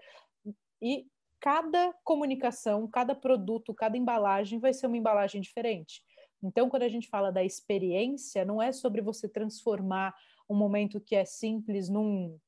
E 0.82 1.06
cada 1.40 1.94
comunicação, 2.04 2.86
cada 2.86 3.14
produto, 3.14 3.72
cada 3.72 3.96
embalagem 3.96 4.58
vai 4.58 4.74
ser 4.74 4.86
uma 4.86 4.98
embalagem 4.98 5.40
diferente. 5.40 6.02
Então, 6.42 6.68
quando 6.68 6.82
a 6.82 6.90
gente 6.90 7.08
fala 7.08 7.32
da 7.32 7.42
experiência, 7.42 8.44
não 8.44 8.60
é 8.60 8.70
sobre 8.70 9.00
você 9.00 9.26
transformar 9.26 10.14
um 10.46 10.54
momento 10.54 11.00
que 11.00 11.16
é 11.16 11.24
simples 11.24 11.88
num, 11.88 12.38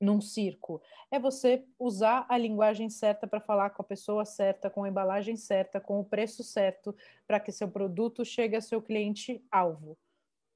num 0.00 0.20
circo. 0.20 0.82
É 1.10 1.18
você 1.18 1.64
usar 1.78 2.26
a 2.28 2.36
linguagem 2.36 2.90
certa 2.90 3.26
para 3.26 3.40
falar 3.40 3.70
com 3.70 3.82
a 3.82 3.84
pessoa 3.84 4.24
certa, 4.24 4.68
com 4.68 4.84
a 4.84 4.88
embalagem 4.88 5.36
certa, 5.36 5.80
com 5.80 6.00
o 6.00 6.04
preço 6.04 6.42
certo, 6.42 6.94
para 7.26 7.40
que 7.40 7.52
seu 7.52 7.68
produto 7.68 8.24
chegue 8.24 8.56
ao 8.56 8.62
seu 8.62 8.82
cliente 8.82 9.44
alvo. 9.50 9.96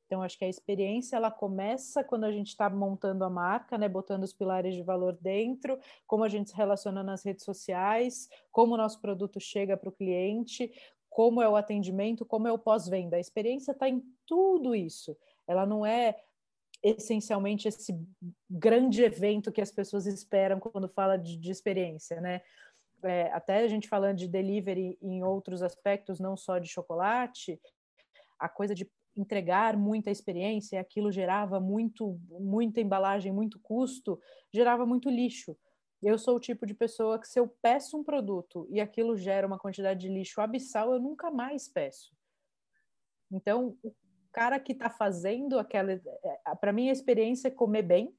Então, 0.09 0.23
acho 0.23 0.39
que 0.39 0.45
a 0.47 0.49
experiência 0.49 1.17
ela 1.17 1.31
começa 1.31 2.03
quando 2.03 2.25
a 2.25 2.33
gente 2.33 2.49
está 2.49 2.71
montando 2.71 3.25
a 3.25 3.31
marca, 3.31 3.77
né, 3.77 3.87
botando 3.91 4.23
os 4.23 4.33
pilares 4.33 4.75
de 4.75 4.83
valor 4.83 5.19
dentro, 5.21 5.79
como 6.07 6.25
a 6.25 6.29
gente 6.29 6.49
se 6.49 6.57
relaciona 6.57 7.03
nas 7.03 7.23
redes 7.23 7.45
sociais, 7.45 8.27
como 8.51 8.73
o 8.73 8.77
nosso 8.79 9.03
produto 9.03 9.39
chega 9.39 9.77
para 9.77 9.91
o 9.91 9.93
cliente, 9.93 10.73
como 11.11 11.43
é 11.43 11.49
o 11.49 11.57
atendimento, 11.57 12.25
como 12.25 12.49
é 12.49 12.53
o 12.53 12.59
pós-venda. 12.59 13.19
A 13.19 13.21
experiência 13.21 13.73
está 13.73 13.87
em 13.87 14.03
tudo 14.25 14.75
isso. 14.75 15.15
Ela 15.47 15.67
não 15.67 15.85
é 15.85 16.17
essencialmente 16.83 17.67
esse 17.67 17.99
grande 18.49 19.03
evento 19.03 19.53
que 19.53 19.61
as 19.61 19.71
pessoas 19.71 20.07
esperam 20.07 20.61
quando 20.61 20.89
fala 20.89 21.17
de, 21.17 21.37
de 21.37 21.51
experiência, 21.51 22.21
né? 22.21 22.41
É, 23.05 23.31
até 23.33 23.59
a 23.59 23.69
gente 23.69 23.89
falando 23.89 24.17
de 24.17 24.27
delivery 24.27 24.99
em 25.01 25.23
outros 25.23 25.63
aspectos, 25.63 26.19
não 26.19 26.37
só 26.37 26.59
de 26.59 26.69
chocolate, 26.69 27.61
a 28.39 28.49
coisa 28.49 28.75
de 28.75 28.91
entregar 29.17 29.77
muita 29.77 30.11
experiência 30.11 30.81
aquilo 30.81 31.11
gerava 31.11 31.61
muito, 31.61 32.21
muita 32.29 32.81
embalagem, 32.81 33.33
muito 33.33 33.59
custo, 33.61 34.21
gerava 34.53 34.87
muito 34.87 35.11
lixo. 35.11 35.57
Eu 36.01 36.17
sou 36.17 36.37
o 36.37 36.41
tipo 36.41 36.65
de 36.65 36.75
pessoa 36.75 37.19
que 37.19 37.27
se 37.27 37.41
eu 37.41 37.49
peço 37.61 37.99
um 37.99 38.05
produto 38.05 38.67
e 38.71 38.81
aquilo 38.81 39.17
gera 39.17 39.47
uma 39.47 39.59
quantidade 39.59 40.01
de 40.01 40.09
lixo 40.09 40.41
abissal, 40.41 40.93
eu 40.93 41.01
nunca 41.01 41.31
mais 41.31 41.69
peço. 41.69 42.17
Então, 43.31 43.77
cara 44.39 44.61
que 44.61 44.71
está 44.71 44.89
fazendo 44.89 45.59
aquela, 45.59 45.91
é, 45.93 46.55
para 46.61 46.73
mim 46.73 46.89
a 46.89 46.93
experiência 46.93 47.49
é 47.49 47.51
comer 47.51 47.83
bem, 47.83 48.15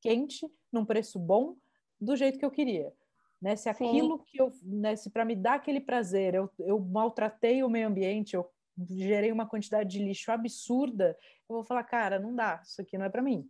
quente, 0.00 0.50
num 0.72 0.84
preço 0.84 1.16
bom, 1.16 1.54
do 2.00 2.16
jeito 2.16 2.40
que 2.40 2.44
eu 2.44 2.50
queria. 2.50 2.92
Né? 3.40 3.54
Se 3.54 3.68
aquilo 3.68 4.18
Sim. 4.18 4.24
que 4.26 4.42
eu, 4.42 4.52
né, 4.64 4.96
se 4.96 5.10
para 5.10 5.24
me 5.24 5.36
dar 5.36 5.54
aquele 5.54 5.80
prazer, 5.80 6.34
eu, 6.34 6.50
eu 6.58 6.80
maltratei 6.80 7.62
o 7.62 7.70
meio 7.70 7.86
ambiente, 7.86 8.34
eu 8.34 8.50
gerei 8.76 9.30
uma 9.30 9.46
quantidade 9.46 9.90
de 9.90 10.04
lixo 10.04 10.32
absurda, 10.32 11.16
eu 11.48 11.54
vou 11.54 11.64
falar, 11.64 11.84
cara, 11.84 12.18
não 12.18 12.34
dá, 12.34 12.60
isso 12.64 12.82
aqui 12.82 12.98
não 12.98 13.04
é 13.04 13.08
para 13.08 13.22
mim. 13.22 13.48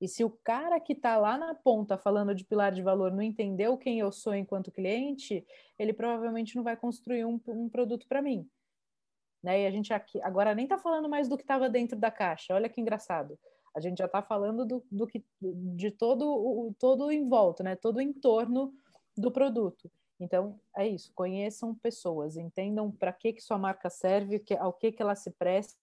E 0.00 0.06
se 0.06 0.22
o 0.22 0.30
cara 0.30 0.78
que 0.78 0.92
está 0.92 1.16
lá 1.16 1.36
na 1.36 1.56
ponta 1.56 1.98
falando 1.98 2.32
de 2.36 2.44
pilar 2.44 2.70
de 2.70 2.82
valor 2.82 3.10
não 3.10 3.22
entendeu 3.22 3.76
quem 3.76 3.98
eu 3.98 4.12
sou 4.12 4.32
enquanto 4.32 4.70
cliente, 4.70 5.44
ele 5.76 5.92
provavelmente 5.92 6.54
não 6.54 6.62
vai 6.62 6.76
construir 6.76 7.24
um, 7.24 7.40
um 7.48 7.68
produto 7.68 8.06
para 8.06 8.22
mim. 8.22 8.48
Né? 9.44 9.60
E 9.60 9.66
a 9.66 9.70
gente 9.70 9.92
aqui 9.92 10.18
agora 10.22 10.54
nem 10.54 10.64
está 10.64 10.78
falando 10.78 11.06
mais 11.06 11.28
do 11.28 11.36
que 11.36 11.44
estava 11.44 11.68
dentro 11.68 11.98
da 11.98 12.10
caixa. 12.10 12.54
Olha 12.54 12.66
que 12.66 12.80
engraçado. 12.80 13.38
A 13.76 13.80
gente 13.80 13.98
já 13.98 14.06
está 14.06 14.22
falando 14.22 14.64
do, 14.64 14.82
do 14.90 15.06
que 15.06 15.22
de 15.38 15.90
todo 15.90 16.26
o 16.26 16.74
todo 16.78 17.10
em 17.12 17.28
volta, 17.28 17.62
né? 17.62 17.76
Todo 17.76 17.96
o 17.98 18.00
entorno 18.00 18.72
do 19.14 19.30
produto. 19.30 19.90
Então, 20.18 20.58
é 20.74 20.88
isso, 20.88 21.12
conheçam 21.12 21.74
pessoas, 21.74 22.36
entendam 22.36 22.90
para 22.90 23.12
que, 23.12 23.32
que 23.32 23.42
sua 23.42 23.58
marca 23.58 23.90
serve, 23.90 24.42
ao 24.58 24.72
que, 24.72 24.92
que 24.92 25.02
ela 25.02 25.14
se 25.14 25.30
presta, 25.32 25.76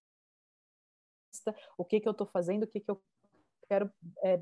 o 1.78 1.86
que, 1.86 1.99
que 1.99 2.07
eu 2.07 2.14
estou 2.14 2.26
fazendo, 2.26 2.64
o 2.64 2.68
que, 2.68 2.80
que 2.80 2.89
eu 2.89 2.99
quero 3.68 3.91
é, 4.24 4.41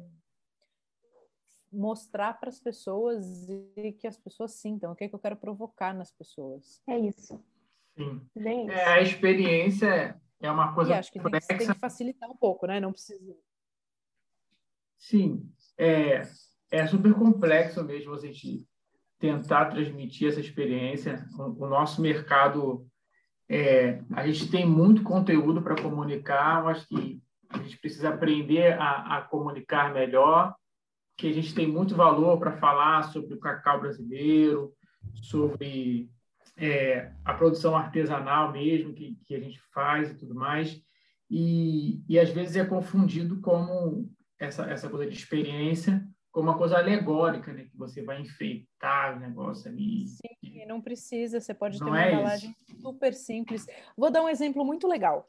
mostrar 1.71 2.39
para 2.39 2.49
as 2.49 2.59
pessoas 2.59 3.49
e 3.75 3.91
que 3.93 4.07
as 4.07 4.17
pessoas 4.17 4.53
sintam, 4.53 4.91
o 4.91 4.95
que, 4.95 5.09
que 5.09 5.15
eu 5.15 5.19
quero 5.19 5.35
provocar 5.35 5.93
nas 5.93 6.11
pessoas. 6.11 6.81
É 6.87 6.97
isso. 6.97 7.43
Sim. 7.99 8.69
É, 8.69 8.85
a 8.85 9.01
experiência 9.01 10.19
é 10.39 10.49
uma 10.49 10.73
coisa 10.73 10.91
e 10.91 10.93
acho 10.93 11.11
que 11.11 11.19
complexa. 11.19 11.47
Tem, 11.47 11.57
que, 11.57 11.65
tem 11.65 11.73
que 11.73 11.79
facilitar 11.79 12.29
um 12.29 12.37
pouco, 12.37 12.65
né? 12.65 12.79
Não 12.79 12.93
precisa. 12.93 13.35
Sim, 14.97 15.49
é, 15.77 16.21
é 16.71 16.87
super 16.87 17.13
complexo 17.13 17.83
mesmo 17.83 18.13
a 18.13 18.19
gente 18.19 18.65
tentar 19.17 19.65
transmitir 19.65 20.29
essa 20.29 20.39
experiência. 20.39 21.25
O, 21.37 21.65
o 21.65 21.67
nosso 21.67 22.01
mercado, 22.01 22.87
é, 23.49 24.01
a 24.13 24.25
gente 24.25 24.49
tem 24.49 24.65
muito 24.65 25.03
conteúdo 25.03 25.61
para 25.61 25.81
comunicar, 25.81 26.61
eu 26.61 26.67
acho 26.69 26.87
que 26.87 27.21
a 27.49 27.57
gente 27.57 27.77
precisa 27.79 28.09
aprender 28.09 28.79
a, 28.79 29.17
a 29.17 29.21
comunicar 29.23 29.93
melhor, 29.93 30.55
que 31.17 31.27
a 31.27 31.33
gente 31.33 31.53
tem 31.53 31.67
muito 31.67 31.95
valor 31.95 32.39
para 32.39 32.57
falar 32.57 33.03
sobre 33.11 33.33
o 33.33 33.39
cacau 33.39 33.81
brasileiro, 33.81 34.73
sobre 35.15 36.09
é, 36.59 37.11
a 37.23 37.33
produção 37.33 37.75
artesanal 37.75 38.51
mesmo 38.51 38.93
que, 38.93 39.17
que 39.25 39.35
a 39.35 39.39
gente 39.39 39.59
faz 39.73 40.09
e 40.11 40.15
tudo 40.15 40.35
mais. 40.35 40.81
E, 41.29 42.03
e 42.07 42.19
às 42.19 42.29
vezes 42.29 42.55
é 42.55 42.65
confundido 42.65 43.39
como 43.39 44.09
essa, 44.39 44.63
essa 44.63 44.89
coisa 44.89 45.09
de 45.09 45.15
experiência 45.15 46.03
como 46.31 46.49
uma 46.49 46.57
coisa 46.57 46.77
alegórica, 46.77 47.51
né? 47.51 47.65
Que 47.65 47.77
você 47.77 48.03
vai 48.03 48.21
enfeitar 48.21 49.17
o 49.17 49.19
negócio 49.19 49.69
ali. 49.69 50.07
Sim, 50.07 50.65
não 50.67 50.79
precisa. 50.79 51.39
Você 51.39 51.53
pode 51.53 51.79
ter 51.79 51.85
uma 51.85 52.03
é 52.03 52.13
embalagem 52.13 52.55
isso. 52.67 52.81
super 52.81 53.13
simples. 53.13 53.65
Vou 53.97 54.11
dar 54.11 54.23
um 54.23 54.29
exemplo 54.29 54.63
muito 54.63 54.87
legal. 54.87 55.27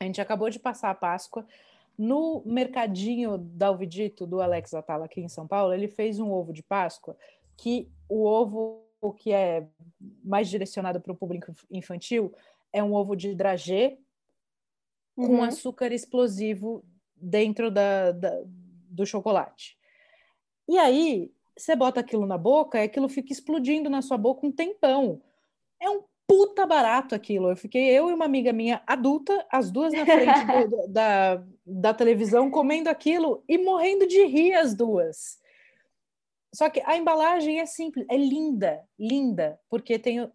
A 0.00 0.04
gente 0.04 0.20
acabou 0.20 0.50
de 0.50 0.58
passar 0.58 0.90
a 0.90 0.94
Páscoa. 0.94 1.46
No 1.96 2.42
mercadinho 2.46 3.38
da 3.38 3.68
Alvidito, 3.68 4.26
do 4.26 4.40
Alex 4.40 4.72
Atala, 4.72 5.06
aqui 5.06 5.20
em 5.20 5.28
São 5.28 5.48
Paulo, 5.48 5.72
ele 5.72 5.88
fez 5.88 6.20
um 6.20 6.30
ovo 6.30 6.52
de 6.52 6.62
Páscoa 6.62 7.16
que 7.56 7.90
o 8.08 8.24
ovo 8.24 8.87
que 9.12 9.32
é 9.32 9.66
mais 10.24 10.48
direcionado 10.48 11.00
para 11.00 11.12
o 11.12 11.16
público 11.16 11.52
infantil 11.70 12.34
é 12.72 12.82
um 12.82 12.92
ovo 12.92 13.14
de 13.14 13.34
dragê 13.34 13.98
uhum. 15.16 15.26
com 15.26 15.42
açúcar 15.42 15.92
explosivo 15.92 16.84
dentro 17.16 17.70
da, 17.70 18.12
da, 18.12 18.42
do 18.44 19.06
chocolate. 19.06 19.76
E 20.68 20.78
aí, 20.78 21.32
você 21.56 21.74
bota 21.74 22.00
aquilo 22.00 22.26
na 22.26 22.38
boca 22.38 22.78
e 22.78 22.84
aquilo 22.84 23.08
fica 23.08 23.32
explodindo 23.32 23.90
na 23.90 24.02
sua 24.02 24.16
boca 24.16 24.46
um 24.46 24.52
tempão. 24.52 25.20
É 25.80 25.88
um 25.88 26.02
puta 26.26 26.66
barato 26.66 27.14
aquilo. 27.14 27.48
Eu 27.50 27.56
fiquei, 27.56 27.88
eu 27.90 28.10
e 28.10 28.12
uma 28.12 28.26
amiga 28.26 28.52
minha 28.52 28.82
adulta, 28.86 29.46
as 29.50 29.70
duas 29.70 29.92
na 29.92 30.04
frente 30.04 30.44
do, 30.68 30.88
da, 30.88 31.42
da 31.66 31.94
televisão, 31.94 32.50
comendo 32.50 32.90
aquilo 32.90 33.42
e 33.48 33.56
morrendo 33.56 34.06
de 34.06 34.24
rir 34.26 34.52
as 34.52 34.74
duas. 34.74 35.38
Só 36.54 36.70
que 36.70 36.80
a 36.84 36.96
embalagem 36.96 37.60
é 37.60 37.66
simples, 37.66 38.06
é 38.08 38.16
linda, 38.16 38.82
linda, 38.98 39.58
porque 39.68 39.98
tem 39.98 40.30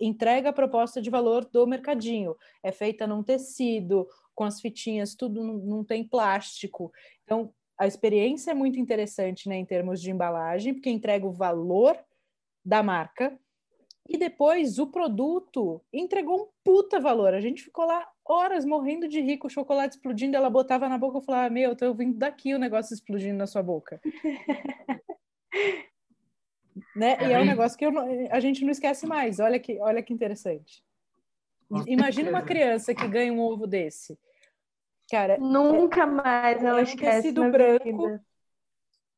entrega 0.00 0.50
a 0.50 0.52
proposta 0.52 1.00
de 1.00 1.10
valor 1.10 1.44
do 1.46 1.66
mercadinho. 1.66 2.36
É 2.62 2.72
feita 2.72 3.06
num 3.06 3.22
tecido, 3.22 4.06
com 4.34 4.44
as 4.44 4.60
fitinhas, 4.60 5.14
tudo 5.14 5.42
não, 5.42 5.84
tem 5.84 6.04
plástico. 6.04 6.92
Então, 7.24 7.52
a 7.78 7.86
experiência 7.86 8.50
é 8.50 8.54
muito 8.54 8.78
interessante 8.78 9.48
né, 9.48 9.56
em 9.56 9.64
termos 9.64 10.00
de 10.00 10.10
embalagem, 10.10 10.74
porque 10.74 10.90
entrega 10.90 11.26
o 11.26 11.32
valor 11.32 11.98
da 12.64 12.82
marca. 12.82 13.38
E 14.08 14.16
depois 14.16 14.78
o 14.78 14.86
produto 14.86 15.82
entregou 15.92 16.42
um 16.42 16.48
puta 16.64 16.98
valor. 16.98 17.34
A 17.34 17.40
gente 17.40 17.62
ficou 17.62 17.84
lá 17.84 18.08
horas 18.24 18.64
morrendo 18.64 19.06
de 19.06 19.20
rico, 19.20 19.46
o 19.46 19.50
chocolate 19.50 19.96
explodindo, 19.96 20.36
ela 20.36 20.48
botava 20.48 20.88
na 20.88 20.96
boca 20.96 21.18
e 21.18 21.24
falava: 21.24 21.50
Meu, 21.50 21.76
tô 21.76 21.86
ouvindo 21.86 22.16
daqui 22.16 22.54
o 22.54 22.58
negócio 22.58 22.94
explodindo 22.94 23.36
na 23.36 23.46
sua 23.46 23.62
boca. 23.62 24.00
né? 26.94 27.16
E 27.28 27.32
é 27.32 27.38
um 27.38 27.44
negócio 27.44 27.78
que 27.78 27.86
eu, 27.86 27.92
a 28.30 28.40
gente 28.40 28.64
não 28.64 28.70
esquece 28.70 29.06
mais. 29.06 29.40
Olha 29.40 29.58
que, 29.58 29.78
olha 29.80 30.02
que 30.02 30.12
interessante. 30.12 30.82
Imagina 31.86 32.30
uma 32.30 32.42
criança 32.42 32.94
que 32.94 33.06
ganha 33.06 33.32
um 33.32 33.40
ovo 33.40 33.66
desse. 33.66 34.18
Cara, 35.10 35.38
nunca 35.38 36.06
mais 36.06 36.62
ela 36.62 36.78
é 36.78 36.80
um 36.80 36.84
esquece 36.84 37.22
tecido 37.22 37.50
branco. 37.50 37.84
Vida. 37.84 38.24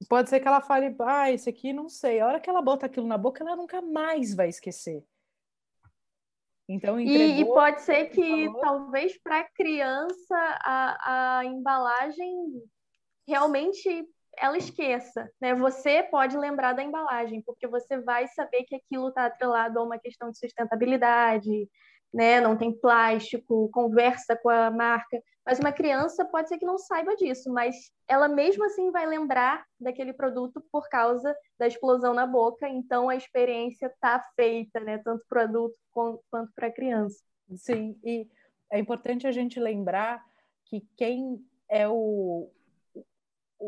Pode 0.08 0.30
ser 0.30 0.40
que 0.40 0.48
ela 0.48 0.60
fale, 0.60 0.94
ah, 1.00 1.30
esse 1.30 1.48
aqui 1.48 1.72
não 1.72 1.88
sei. 1.88 2.20
A 2.20 2.26
hora 2.26 2.40
que 2.40 2.48
ela 2.48 2.62
bota 2.62 2.86
aquilo 2.86 3.06
na 3.06 3.18
boca, 3.18 3.44
ela 3.44 3.56
nunca 3.56 3.82
mais 3.82 4.34
vai 4.34 4.48
esquecer. 4.48 5.04
Então, 6.68 7.00
e, 7.00 7.40
e, 7.40 7.44
pode 7.44 7.82
ser 7.82 8.06
que 8.06 8.46
falou... 8.46 8.60
talvez 8.60 9.18
para 9.18 9.40
a 9.40 9.48
criança 9.50 10.58
a 10.64 11.42
embalagem 11.44 12.32
realmente 13.26 14.08
ela 14.40 14.56
esqueça, 14.56 15.30
né? 15.40 15.54
Você 15.54 16.02
pode 16.04 16.36
lembrar 16.36 16.72
da 16.72 16.82
embalagem, 16.82 17.42
porque 17.42 17.66
você 17.66 18.00
vai 18.00 18.26
saber 18.28 18.64
que 18.64 18.74
aquilo 18.74 19.08
está 19.08 19.26
atrelado 19.26 19.78
a 19.78 19.82
uma 19.82 19.98
questão 19.98 20.30
de 20.30 20.38
sustentabilidade, 20.38 21.68
né? 22.12 22.40
Não 22.40 22.56
tem 22.56 22.72
plástico, 22.72 23.68
conversa 23.70 24.34
com 24.36 24.48
a 24.48 24.70
marca. 24.70 25.22
Mas 25.44 25.58
uma 25.58 25.72
criança 25.72 26.24
pode 26.24 26.48
ser 26.48 26.58
que 26.58 26.64
não 26.64 26.78
saiba 26.78 27.14
disso, 27.16 27.52
mas 27.52 27.76
ela 28.08 28.28
mesmo 28.28 28.64
assim 28.64 28.90
vai 28.90 29.06
lembrar 29.06 29.64
daquele 29.78 30.12
produto 30.12 30.62
por 30.72 30.88
causa 30.88 31.36
da 31.58 31.66
explosão 31.66 32.14
na 32.14 32.26
boca. 32.26 32.68
Então 32.68 33.08
a 33.08 33.16
experiência 33.16 33.86
está 33.86 34.24
feita, 34.34 34.80
né? 34.80 34.98
Tanto 34.98 35.24
para 35.28 35.40
o 35.40 35.44
adulto 35.44 35.76
quanto 35.92 36.52
para 36.56 36.68
a 36.68 36.72
criança. 36.72 37.22
Sim, 37.56 37.98
e 38.02 38.26
é 38.72 38.78
importante 38.78 39.26
a 39.26 39.32
gente 39.32 39.60
lembrar 39.60 40.24
que 40.64 40.86
quem 40.96 41.44
é 41.68 41.88
o, 41.88 42.48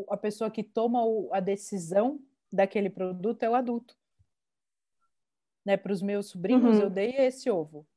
a 0.09 0.17
pessoa 0.17 0.49
que 0.49 0.63
toma 0.63 1.01
a 1.31 1.39
decisão 1.39 2.19
daquele 2.51 2.89
produto 2.89 3.43
é 3.43 3.49
o 3.49 3.55
adulto. 3.55 3.95
Né, 5.65 5.77
para 5.77 5.93
os 5.93 6.01
meus 6.01 6.27
sobrinhos, 6.27 6.77
uhum. 6.77 6.83
eu 6.83 6.89
dei 6.89 7.15
esse 7.15 7.49
ovo 7.49 7.87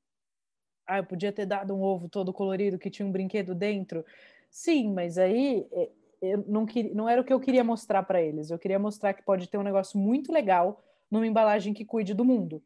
ah, 0.86 0.98
eu 0.98 1.04
podia 1.04 1.32
ter 1.32 1.46
dado 1.46 1.74
um 1.74 1.82
ovo 1.82 2.08
todo 2.08 2.32
colorido 2.32 2.78
que 2.78 2.90
tinha 2.90 3.06
um 3.06 3.10
brinquedo 3.10 3.54
dentro. 3.54 4.04
Sim, 4.48 4.92
mas 4.92 5.18
aí 5.18 5.66
é, 5.72 5.90
eu 6.22 6.44
não, 6.46 6.64
queria, 6.64 6.94
não 6.94 7.08
era 7.08 7.20
o 7.20 7.24
que 7.24 7.32
eu 7.32 7.40
queria 7.40 7.64
mostrar 7.64 8.04
para 8.04 8.22
eles. 8.22 8.50
Eu 8.50 8.58
queria 8.58 8.78
mostrar 8.78 9.12
que 9.12 9.22
pode 9.22 9.48
ter 9.48 9.58
um 9.58 9.64
negócio 9.64 9.98
muito 9.98 10.32
legal 10.32 10.82
numa 11.10 11.26
embalagem 11.26 11.74
que 11.74 11.84
cuide 11.84 12.14
do 12.14 12.24
mundo. 12.24 12.62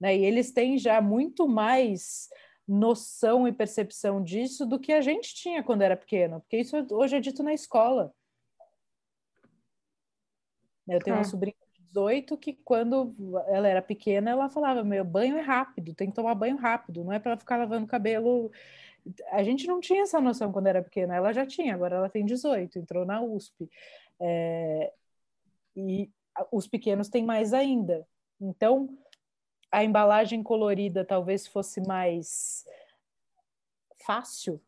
Né? 0.00 0.16
E 0.16 0.24
eles 0.24 0.50
têm 0.50 0.78
já 0.78 1.00
muito 1.00 1.46
mais 1.46 2.30
noção 2.66 3.46
e 3.46 3.52
percepção 3.52 4.22
disso 4.22 4.64
do 4.64 4.78
que 4.78 4.92
a 4.92 5.00
gente 5.02 5.34
tinha 5.34 5.62
quando 5.62 5.82
era 5.82 5.96
pequeno, 5.96 6.40
porque 6.40 6.56
isso 6.56 6.76
hoje 6.92 7.16
é 7.16 7.20
dito 7.20 7.42
na 7.42 7.52
escola. 7.52 8.14
Eu 10.90 11.00
tenho 11.00 11.14
é. 11.14 11.18
uma 11.18 11.24
sobrinha 11.24 11.54
18 11.90 12.36
que 12.36 12.54
quando 12.64 13.14
ela 13.48 13.68
era 13.68 13.82
pequena, 13.82 14.30
ela 14.30 14.48
falava: 14.48 14.82
meu 14.84 15.04
banho 15.04 15.36
é 15.36 15.40
rápido, 15.40 15.94
tem 15.94 16.08
que 16.08 16.16
tomar 16.16 16.34
banho 16.34 16.56
rápido, 16.56 17.04
não 17.04 17.12
é 17.12 17.18
para 17.18 17.36
ficar 17.36 17.56
lavando 17.56 17.86
cabelo. 17.86 18.50
A 19.30 19.42
gente 19.42 19.66
não 19.66 19.80
tinha 19.80 20.02
essa 20.02 20.20
noção 20.20 20.52
quando 20.52 20.66
era 20.66 20.82
pequena, 20.82 21.16
ela 21.16 21.32
já 21.32 21.46
tinha, 21.46 21.74
agora 21.74 21.96
ela 21.96 22.08
tem 22.08 22.24
18, 22.24 22.78
entrou 22.78 23.04
na 23.04 23.20
USP. 23.20 23.68
É, 24.20 24.92
e 25.74 26.10
os 26.52 26.66
pequenos 26.66 27.08
têm 27.08 27.24
mais 27.24 27.52
ainda. 27.52 28.06
Então, 28.40 28.88
a 29.70 29.84
embalagem 29.84 30.42
colorida 30.42 31.04
talvez 31.04 31.46
fosse 31.46 31.80
mais 31.80 32.64
fácil, 34.04 34.60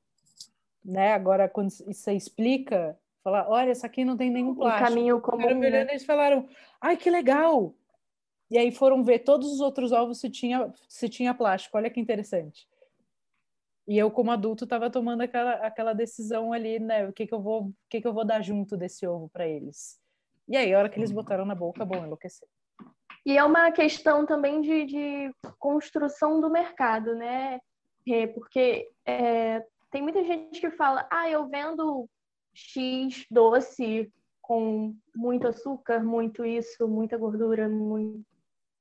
né? 0.84 1.12
Agora, 1.12 1.48
quando 1.48 1.70
você 1.70 2.12
explica, 2.12 2.98
Falar, 3.22 3.48
olha, 3.48 3.70
essa 3.70 3.86
aqui 3.86 4.04
não 4.04 4.16
tem 4.16 4.30
nenhum 4.30 4.54
plástico. 4.54 4.84
O 4.84 4.88
caminho 4.88 5.20
comum. 5.20 5.46
Olhando, 5.46 5.60
né? 5.60 5.82
Eles 5.82 6.04
falaram, 6.04 6.48
ai, 6.80 6.96
que 6.96 7.08
legal! 7.08 7.74
E 8.50 8.58
aí 8.58 8.72
foram 8.72 9.02
ver 9.02 9.20
todos 9.20 9.50
os 9.50 9.60
outros 9.60 9.92
ovos 9.92 10.20
se 10.20 10.28
tinha, 10.28 10.72
se 10.88 11.08
tinha 11.08 11.32
plástico. 11.32 11.76
Olha 11.76 11.88
que 11.88 12.00
interessante. 12.00 12.68
E 13.86 13.96
eu, 13.96 14.10
como 14.10 14.30
adulto, 14.30 14.64
estava 14.64 14.90
tomando 14.90 15.22
aquela, 15.22 15.52
aquela 15.54 15.92
decisão 15.92 16.52
ali, 16.52 16.78
né? 16.78 17.08
O 17.08 17.12
que, 17.12 17.26
que 17.26 17.34
eu 17.34 17.40
vou, 17.40 17.66
o 17.68 17.74
que, 17.88 18.00
que 18.00 18.06
eu 18.06 18.12
vou 18.12 18.24
dar 18.24 18.42
junto 18.42 18.76
desse 18.76 19.06
ovo 19.06 19.28
para 19.28 19.46
eles? 19.46 20.00
E 20.48 20.56
aí, 20.56 20.74
a 20.74 20.78
hora 20.78 20.88
que 20.88 20.98
eles 20.98 21.12
botaram 21.12 21.44
na 21.44 21.54
boca, 21.54 21.84
bom, 21.84 22.04
enlouquecer. 22.04 22.48
E 23.24 23.38
é 23.38 23.44
uma 23.44 23.70
questão 23.70 24.26
também 24.26 24.60
de, 24.60 24.84
de 24.84 25.34
construção 25.58 26.40
do 26.40 26.50
mercado, 26.50 27.14
né? 27.14 27.60
Porque 28.34 28.90
é, 29.06 29.64
tem 29.90 30.02
muita 30.02 30.24
gente 30.24 30.60
que 30.60 30.70
fala, 30.72 31.06
ah, 31.10 31.30
eu 31.30 31.46
vendo 31.48 32.08
X 32.54 33.26
doce 33.30 34.12
com 34.40 34.94
muito 35.14 35.46
açúcar, 35.46 36.02
muito 36.02 36.44
isso, 36.44 36.86
muita 36.88 37.16
gordura, 37.16 37.68
muito... 37.68 38.26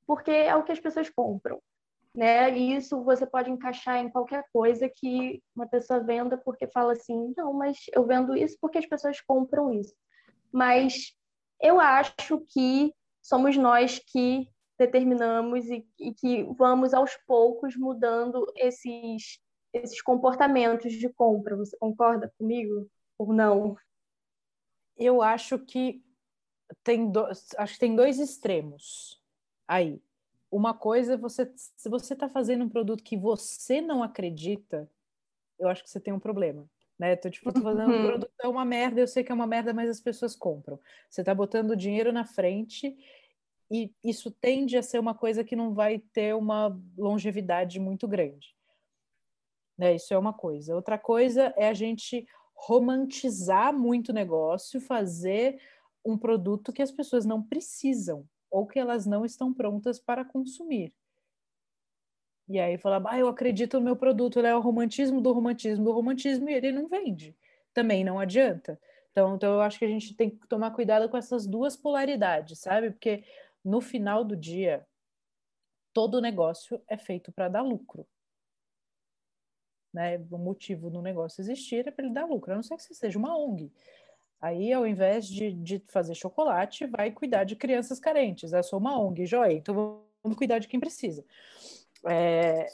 porque 0.05 0.31
é 0.31 0.55
o 0.55 0.63
que 0.63 0.71
as 0.71 0.79
pessoas 0.79 1.09
compram, 1.09 1.61
né? 2.15 2.57
E 2.57 2.75
isso 2.75 3.03
você 3.03 3.25
pode 3.25 3.49
encaixar 3.49 3.97
em 3.97 4.09
qualquer 4.09 4.43
coisa 4.51 4.89
que 4.89 5.41
uma 5.55 5.67
pessoa 5.67 5.99
venda 5.99 6.37
porque 6.37 6.67
fala 6.67 6.93
assim, 6.93 7.33
não, 7.37 7.53
mas 7.53 7.77
eu 7.93 8.05
vendo 8.05 8.35
isso 8.35 8.57
porque 8.59 8.79
as 8.79 8.85
pessoas 8.85 9.21
compram 9.21 9.71
isso. 9.73 9.93
Mas 10.51 11.13
eu 11.61 11.79
acho 11.79 12.43
que 12.49 12.93
somos 13.21 13.55
nós 13.55 13.99
que 13.99 14.49
determinamos 14.77 15.65
e, 15.67 15.87
e 15.99 16.11
que 16.11 16.43
vamos 16.57 16.91
aos 16.93 17.15
poucos 17.27 17.77
mudando 17.77 18.51
esses, 18.57 19.39
esses 19.71 20.01
comportamentos 20.01 20.91
de 20.93 21.07
compra. 21.07 21.55
Você 21.55 21.77
concorda 21.77 22.33
comigo 22.37 22.89
ou 23.21 23.33
não? 23.33 23.77
Eu 24.97 25.21
acho 25.21 25.59
que 25.59 26.03
tem, 26.83 27.11
do, 27.11 27.25
acho 27.25 27.73
que 27.73 27.79
tem 27.79 27.95
dois 27.95 28.19
extremos 28.19 29.21
aí. 29.67 30.01
Uma 30.49 30.73
coisa 30.73 31.13
é 31.13 31.17
você, 31.17 31.51
se 31.55 31.89
você 31.89 32.13
está 32.13 32.27
fazendo 32.27 32.65
um 32.65 32.69
produto 32.69 33.03
que 33.03 33.15
você 33.15 33.79
não 33.79 34.03
acredita, 34.03 34.89
eu 35.57 35.69
acho 35.69 35.83
que 35.83 35.89
você 35.89 35.99
tem 35.99 36.13
um 36.13 36.19
problema. 36.19 36.69
Né? 36.99 37.15
Tô, 37.15 37.29
tipo, 37.29 37.51
tô 37.51 37.61
fazendo 37.61 37.89
um 37.89 37.97
uhum. 37.97 38.07
produto 38.07 38.31
é 38.39 38.47
uma 38.47 38.65
merda, 38.65 38.99
eu 38.99 39.07
sei 39.07 39.23
que 39.23 39.31
é 39.31 39.35
uma 39.35 39.47
merda, 39.47 39.73
mas 39.73 39.89
as 39.89 39.99
pessoas 39.99 40.35
compram. 40.35 40.79
Você 41.09 41.21
está 41.21 41.33
botando 41.33 41.75
dinheiro 41.75 42.11
na 42.11 42.25
frente 42.25 42.95
e 43.71 43.93
isso 44.03 44.29
tende 44.29 44.77
a 44.77 44.83
ser 44.83 44.99
uma 44.99 45.15
coisa 45.15 45.43
que 45.43 45.55
não 45.55 45.73
vai 45.73 45.99
ter 45.99 46.35
uma 46.35 46.77
longevidade 46.97 47.79
muito 47.79 48.07
grande. 48.07 48.55
Né? 49.77 49.95
Isso 49.95 50.13
é 50.13 50.17
uma 50.17 50.33
coisa. 50.33 50.75
Outra 50.75 50.97
coisa 50.97 51.53
é 51.57 51.69
a 51.69 51.73
gente 51.73 52.27
romantizar 52.63 53.73
muito 53.73 54.09
o 54.09 54.13
negócio, 54.13 54.79
fazer 54.79 55.59
um 56.05 56.17
produto 56.17 56.71
que 56.71 56.81
as 56.81 56.91
pessoas 56.91 57.25
não 57.25 57.41
precisam 57.41 58.27
ou 58.51 58.67
que 58.67 58.77
elas 58.77 59.05
não 59.05 59.25
estão 59.25 59.53
prontas 59.53 59.99
para 59.99 60.23
consumir. 60.23 60.93
E 62.47 62.59
aí 62.59 62.77
falar, 62.77 63.01
ah, 63.07 63.17
eu 63.17 63.27
acredito 63.27 63.79
no 63.79 63.85
meu 63.85 63.95
produto, 63.95 64.37
ele 64.37 64.47
é 64.47 64.55
o 64.55 64.59
romantismo 64.59 65.21
do 65.21 65.31
romantismo 65.31 65.85
do 65.85 65.91
romantismo 65.91 66.49
e 66.49 66.53
ele 66.53 66.71
não 66.71 66.87
vende. 66.87 67.35
Também 67.73 68.03
não 68.03 68.19
adianta. 68.19 68.79
Então, 69.11 69.35
então 69.35 69.53
eu 69.53 69.61
acho 69.61 69.79
que 69.79 69.85
a 69.85 69.87
gente 69.87 70.13
tem 70.15 70.29
que 70.29 70.47
tomar 70.47 70.71
cuidado 70.71 71.09
com 71.09 71.17
essas 71.17 71.47
duas 71.47 71.75
polaridades, 71.75 72.59
sabe? 72.59 72.91
Porque 72.91 73.23
no 73.63 73.81
final 73.81 74.23
do 74.23 74.35
dia, 74.35 74.85
todo 75.93 76.21
negócio 76.21 76.81
é 76.87 76.97
feito 76.97 77.31
para 77.31 77.47
dar 77.47 77.61
lucro. 77.61 78.05
Né? 79.93 80.17
O 80.29 80.37
motivo 80.37 80.89
do 80.89 81.01
negócio 81.01 81.41
existir 81.41 81.87
é 81.87 81.91
para 81.91 82.05
ele 82.05 82.13
dar 82.13 82.25
lucro, 82.25 82.51
a 82.51 82.55
não 82.55 82.63
ser 82.63 82.77
que 82.77 82.83
você 82.83 82.93
seja 82.93 83.19
uma 83.19 83.37
ONG. 83.37 83.71
Aí, 84.41 84.73
ao 84.73 84.87
invés 84.87 85.27
de, 85.27 85.51
de 85.51 85.83
fazer 85.87 86.15
chocolate, 86.15 86.87
vai 86.87 87.11
cuidar 87.11 87.43
de 87.43 87.55
crianças 87.55 87.99
carentes. 87.99 88.53
Eu 88.53 88.63
sou 88.63 88.79
uma 88.79 88.99
ONG, 88.99 89.25
joia, 89.25 89.53
então 89.53 90.01
vamos 90.23 90.37
cuidar 90.37 90.59
de 90.59 90.67
quem 90.67 90.79
precisa. 90.79 91.23
É... 92.09 92.67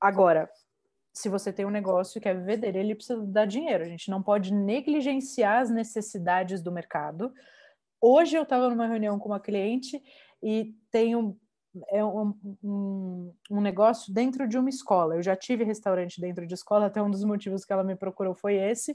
Agora, 0.00 0.48
se 1.12 1.28
você 1.28 1.52
tem 1.52 1.66
um 1.66 1.70
negócio 1.70 2.18
e 2.18 2.20
quer 2.20 2.36
viver 2.36 2.56
dele, 2.58 2.78
ele 2.78 2.94
precisa 2.94 3.20
dar 3.26 3.44
dinheiro. 3.44 3.82
A 3.82 3.88
gente 3.88 4.10
não 4.10 4.22
pode 4.22 4.54
negligenciar 4.54 5.62
as 5.62 5.70
necessidades 5.70 6.62
do 6.62 6.70
mercado. 6.70 7.32
Hoje 8.00 8.36
eu 8.36 8.44
estava 8.44 8.70
numa 8.70 8.86
reunião 8.86 9.18
com 9.18 9.28
uma 9.28 9.40
cliente 9.40 10.02
e 10.42 10.74
tem 10.90 11.16
um, 11.16 11.36
é 11.88 12.04
um, 12.04 12.34
um, 12.62 13.34
um, 13.50 13.60
negócio 13.60 14.12
dentro 14.12 14.48
de 14.48 14.58
uma 14.58 14.68
escola. 14.68 15.14
Eu 15.14 15.22
já 15.22 15.36
tive 15.36 15.64
restaurante 15.64 16.20
dentro 16.20 16.46
de 16.46 16.54
escola, 16.54 16.86
até 16.86 17.02
um 17.02 17.10
dos 17.10 17.24
motivos 17.24 17.64
que 17.64 17.72
ela 17.72 17.84
me 17.84 17.94
procurou 17.94 18.34
foi 18.34 18.56
esse 18.56 18.94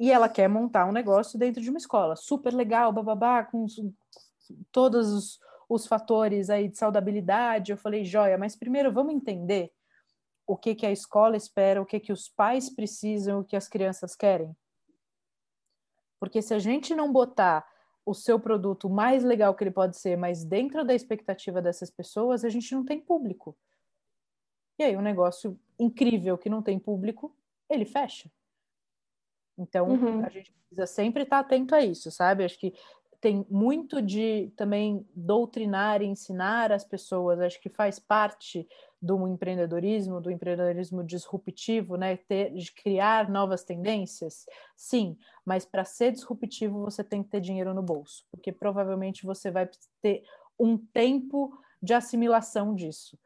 e 0.00 0.10
ela 0.10 0.30
quer 0.30 0.48
montar 0.48 0.86
um 0.86 0.92
negócio 0.92 1.38
dentro 1.38 1.60
de 1.60 1.68
uma 1.68 1.78
escola, 1.78 2.16
super 2.16 2.54
legal, 2.54 2.90
bababá, 2.90 3.44
com 3.44 3.66
todos 4.72 5.12
os, 5.12 5.38
os 5.68 5.86
fatores 5.86 6.48
aí 6.48 6.68
de 6.68 6.78
saudabilidade. 6.78 7.70
Eu 7.70 7.76
falei, 7.76 8.02
joia, 8.02 8.38
mas 8.38 8.56
primeiro 8.56 8.90
vamos 8.90 9.14
entender 9.14 9.70
o 10.46 10.56
que, 10.56 10.74
que 10.74 10.86
a 10.86 10.90
escola 10.90 11.36
espera, 11.36 11.82
o 11.82 11.86
que, 11.86 12.00
que 12.00 12.12
os 12.12 12.30
pais 12.30 12.70
precisam, 12.70 13.40
o 13.40 13.44
que 13.44 13.54
as 13.54 13.68
crianças 13.68 14.16
querem. 14.16 14.56
Porque 16.18 16.40
se 16.40 16.54
a 16.54 16.58
gente 16.58 16.94
não 16.94 17.12
botar 17.12 17.64
o 18.10 18.14
seu 18.14 18.40
produto 18.40 18.90
mais 18.90 19.22
legal 19.22 19.54
que 19.54 19.62
ele 19.62 19.70
pode 19.70 19.96
ser, 19.96 20.16
mas 20.16 20.44
dentro 20.44 20.84
da 20.84 20.94
expectativa 20.94 21.62
dessas 21.62 21.90
pessoas, 21.90 22.44
a 22.44 22.48
gente 22.48 22.74
não 22.74 22.84
tem 22.84 23.00
público. 23.00 23.56
E 24.78 24.82
aí, 24.82 24.96
um 24.96 25.02
negócio 25.02 25.58
incrível 25.78 26.36
que 26.36 26.50
não 26.50 26.62
tem 26.62 26.78
público, 26.78 27.34
ele 27.68 27.84
fecha. 27.84 28.30
Então, 29.56 29.88
uhum. 29.88 30.24
a 30.24 30.28
gente 30.28 30.52
precisa 30.52 30.86
sempre 30.86 31.22
estar 31.22 31.38
atento 31.38 31.74
a 31.74 31.84
isso, 31.84 32.10
sabe? 32.10 32.44
Acho 32.44 32.58
que 32.58 32.74
tem 33.20 33.46
muito 33.48 34.00
de 34.00 34.50
também 34.56 35.06
doutrinar 35.14 36.02
e 36.02 36.06
ensinar 36.06 36.72
as 36.72 36.84
pessoas, 36.84 37.38
acho 37.40 37.60
que 37.60 37.68
faz 37.68 37.98
parte 37.98 38.66
do 39.00 39.26
empreendedorismo, 39.26 40.20
do 40.20 40.30
empreendedorismo 40.30 41.02
disruptivo, 41.02 41.96
né? 41.96 42.16
Ter, 42.16 42.52
de 42.52 42.70
criar 42.72 43.30
novas 43.30 43.64
tendências, 43.64 44.44
sim, 44.76 45.16
mas 45.44 45.64
para 45.64 45.84
ser 45.84 46.12
disruptivo 46.12 46.80
você 46.80 47.02
tem 47.02 47.22
que 47.22 47.30
ter 47.30 47.40
dinheiro 47.40 47.72
no 47.72 47.82
bolso, 47.82 48.26
porque 48.30 48.52
provavelmente 48.52 49.24
você 49.24 49.50
vai 49.50 49.68
ter 50.02 50.22
um 50.58 50.76
tempo 50.76 51.58
de 51.82 51.94
assimilação 51.94 52.74
disso. 52.74 53.18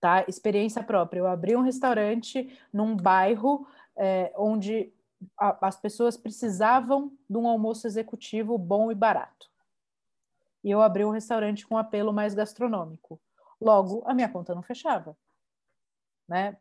Tá? 0.00 0.24
Experiência 0.28 0.82
própria. 0.82 1.20
Eu 1.20 1.26
abri 1.26 1.56
um 1.56 1.62
restaurante 1.62 2.56
num 2.72 2.94
bairro 2.94 3.66
é, 3.96 4.32
onde 4.36 4.92
a, 5.36 5.66
as 5.66 5.80
pessoas 5.80 6.16
precisavam 6.16 7.12
de 7.28 7.36
um 7.36 7.48
almoço 7.48 7.86
executivo 7.86 8.56
bom 8.58 8.92
e 8.92 8.94
barato. 8.94 9.50
E 10.62 10.70
eu 10.70 10.80
abri 10.80 11.04
um 11.04 11.10
restaurante 11.10 11.66
com 11.66 11.76
apelo 11.76 12.12
mais 12.12 12.34
gastronômico. 12.34 13.20
Logo, 13.64 14.02
a 14.06 14.12
minha 14.12 14.28
conta 14.28 14.54
não 14.54 14.62
fechava. 14.62 15.16
Né? 16.28 16.56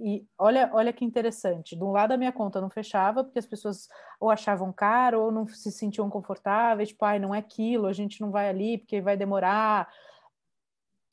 E 0.00 0.26
olha, 0.38 0.70
olha 0.72 0.92
que 0.92 1.04
interessante. 1.04 1.76
De 1.76 1.82
um 1.82 1.90
lado, 1.90 2.12
a 2.12 2.16
minha 2.16 2.32
conta 2.32 2.60
não 2.60 2.70
fechava, 2.70 3.24
porque 3.24 3.38
as 3.38 3.46
pessoas 3.46 3.88
ou 4.20 4.30
achavam 4.30 4.72
caro 4.72 5.22
ou 5.22 5.32
não 5.32 5.46
se 5.46 5.72
sentiam 5.72 6.08
confortáveis, 6.08 6.90
tipo, 6.90 7.04
ai, 7.04 7.18
não 7.18 7.34
é 7.34 7.38
aquilo, 7.38 7.86
a 7.86 7.92
gente 7.92 8.20
não 8.20 8.30
vai 8.30 8.48
ali 8.48 8.78
porque 8.78 9.00
vai 9.00 9.16
demorar. 9.16 9.88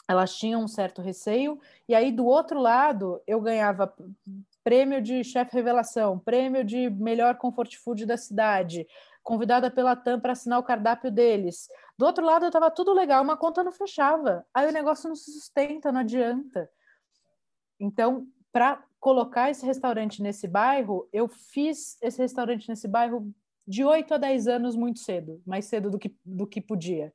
Elas 0.08 0.38
tinham 0.38 0.62
um 0.64 0.68
certo 0.68 1.02
receio. 1.02 1.60
E 1.88 1.96
aí, 1.96 2.12
do 2.12 2.26
outro 2.26 2.60
lado, 2.60 3.22
eu 3.26 3.42
ganhava 3.42 3.94
prêmio 4.64 5.02
de 5.02 5.24
chefe 5.24 5.56
revelação, 5.56 6.20
prêmio 6.20 6.64
de 6.64 6.90
melhor 6.90 7.36
comfort 7.38 7.76
food 7.78 8.06
da 8.06 8.18
cidade, 8.18 8.88
convidada 9.22 9.72
pela 9.72 9.96
TAM 9.96 10.20
para 10.20 10.34
assinar 10.34 10.60
o 10.60 10.64
cardápio 10.64 11.12
deles. 11.12 11.68
Do 11.98 12.06
outro 12.06 12.26
lado, 12.26 12.46
estava 12.46 12.72
tudo 12.72 12.94
legal, 12.94 13.24
uma 13.24 13.38
conta 13.38 13.64
não 13.64 13.72
fechava. 13.72 14.46
Aí 14.54 14.68
o 14.68 14.74
negócio 14.74 15.08
não 15.08 15.16
se 15.16 15.32
sustenta, 15.32 15.92
não 15.92 16.02
adianta. 16.02 16.70
Então, 17.80 18.28
para 18.52 18.84
colocar 19.00 19.50
esse 19.50 19.66
restaurante 19.66 20.22
nesse 20.22 20.48
bairro, 20.48 21.08
eu 21.12 21.28
fiz 21.28 21.98
esse 22.02 22.22
restaurante 22.22 22.70
nesse 22.70 22.88
bairro 22.88 23.34
de 23.68 23.84
8 23.84 24.14
a 24.14 24.18
10 24.18 24.48
anos 24.48 24.76
muito 24.76 25.00
cedo, 25.00 25.42
mais 25.46 25.66
cedo 25.66 25.90
do 25.90 26.00
que, 26.00 26.16
do 26.26 26.48
que 26.48 26.62
podia. 26.62 27.14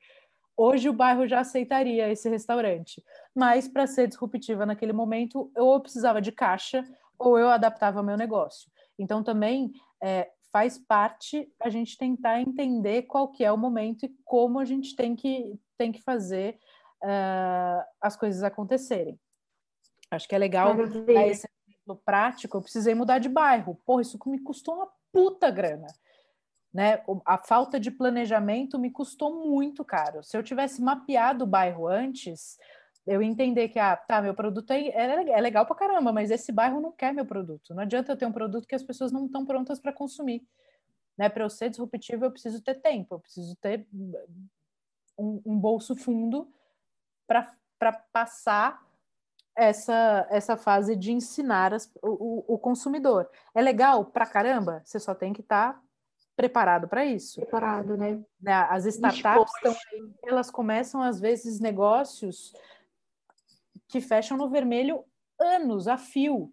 Hoje 0.57 0.89
o 0.89 0.93
bairro 0.93 1.27
já 1.27 1.41
aceitaria 1.41 2.11
esse 2.11 2.29
restaurante, 2.29 3.03
mas 3.35 3.69
para 3.69 3.87
ser 3.87 4.09
disruptiva 4.09 4.67
naquele 4.67 4.93
momento, 4.93 5.53
eu 5.55 5.79
precisava 5.81 6.21
de 6.21 6.33
caixa 6.33 6.85
ou 7.19 7.39
eu 7.39 7.49
adaptava 7.49 8.03
meu 8.03 8.17
negócio. 8.17 8.71
Então 8.99 9.23
também 9.23 9.71
é, 10.03 10.29
faz 10.53 10.79
parte 10.79 11.53
a 11.61 11.69
gente 11.69 11.97
tentar 11.97 12.41
entender 12.41 13.03
qual 13.03 13.29
que 13.29 13.45
é 13.45 13.53
o 13.53 13.59
momento 13.59 14.05
e 14.05 14.15
como 14.25 14.59
a 14.59 14.65
gente 14.65 14.97
tem 14.97 15.15
que, 15.15 15.59
tem 15.77 15.93
que 15.93 16.03
fazer 16.03 16.59
uh, 17.03 17.85
as 18.01 18.17
coisas 18.17 18.43
acontecerem. 18.43 19.19
Acho 20.11 20.27
que 20.27 20.35
é 20.35 20.39
legal 20.39 20.75
dar 20.75 21.27
esse 21.27 21.47
exemplo 21.69 22.03
prático. 22.05 22.57
Eu 22.57 22.63
precisei 22.63 22.95
mudar 22.95 23.19
de 23.19 23.29
bairro. 23.29 23.79
Porra, 23.85 24.03
isso 24.03 24.19
me 24.27 24.41
custou 24.41 24.77
uma 24.77 24.89
puta 25.13 25.51
grana. 25.51 25.87
Né? 26.73 27.03
A 27.25 27.39
falta 27.39 27.79
de 27.79 27.91
planejamento 27.91 28.79
me 28.79 28.91
custou 28.91 29.47
muito 29.47 29.85
caro. 29.85 30.23
Se 30.23 30.37
eu 30.37 30.43
tivesse 30.43 30.81
mapeado 30.83 31.45
o 31.45 31.47
bairro 31.47 31.87
antes, 31.87 32.59
eu 33.09 33.23
entender 33.23 33.69
que, 33.71 33.79
ah, 33.79 33.97
tá, 33.97 34.21
meu 34.21 34.35
produto 34.35 34.71
é, 34.71 34.89
é, 34.89 35.31
é 35.31 35.41
legal 35.41 35.65
pra 35.65 35.75
caramba, 35.75 36.13
mas 36.13 36.31
esse 36.31 36.53
bairro 36.53 36.79
não 36.79 36.93
quer 36.93 37.15
meu 37.15 37.25
produto. 37.25 37.75
Não 37.75 37.83
adianta 37.83 38.13
eu 38.13 38.17
ter 38.17 38.27
um 38.27 38.33
produto 38.33 38.69
que 38.69 38.75
as 38.75 38.83
pessoas 38.83 39.11
não 39.11 39.25
estão 39.25 39.47
prontas 39.47 39.81
para 39.81 39.95
consumir. 39.95 40.47
Né? 41.17 41.29
Para 41.31 41.43
eu 41.43 41.51
ser 41.51 41.71
disruptivo, 41.71 42.27
eu 42.27 42.31
preciso 42.31 42.61
ter 42.63 42.75
tempo, 42.75 43.15
eu 43.15 43.19
preciso 43.19 43.57
ter 43.57 43.87
um, 45.19 45.43
um 45.45 45.59
bolso 45.59 45.97
fundo 45.97 46.53
para 47.27 47.93
passar 48.13 48.87
essa, 49.57 50.27
essa 50.31 50.57
fase 50.57 50.95
de 50.95 51.11
ensinar 51.11 51.73
as, 51.73 51.91
o, 52.03 52.55
o, 52.55 52.59
consumidor. 52.59 53.29
É 53.55 53.63
legal 53.63 54.05
pra 54.05 54.27
caramba? 54.27 54.83
Você 54.85 55.01
só 55.01 55.15
tem 55.15 55.33
que 55.33 55.41
estar 55.41 55.73
tá 55.73 55.83
preparado 56.37 56.87
para 56.87 57.07
isso. 57.07 57.41
Preparado, 57.41 57.97
né? 57.97 58.23
né 58.41 58.53
as 58.71 58.85
startups 58.85 59.53
estão 59.57 59.73
aí, 59.73 60.13
elas 60.25 60.51
começam, 60.51 61.03
às 61.03 61.19
vezes, 61.19 61.59
negócios 61.59 62.53
que 63.89 64.01
fecham 64.01 64.37
no 64.37 64.49
vermelho 64.49 65.05
anos 65.41 65.89
a 65.89 65.97
fio, 65.97 66.53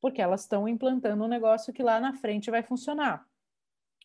porque 0.00 0.20
elas 0.20 0.42
estão 0.42 0.68
implantando 0.68 1.24
um 1.24 1.28
negócio 1.28 1.72
que 1.72 1.82
lá 1.82 2.00
na 2.00 2.12
frente 2.14 2.50
vai 2.50 2.62
funcionar. 2.62 3.26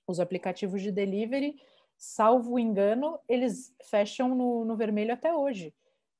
Os 0.07 0.19
aplicativos 0.19 0.81
de 0.81 0.91
delivery, 0.91 1.59
salvo 1.97 2.57
engano, 2.57 3.19
eles 3.27 3.75
fecham 3.89 4.33
no, 4.35 4.63
no 4.63 4.77
vermelho 4.77 5.13
até 5.13 5.33
hoje. 5.33 5.73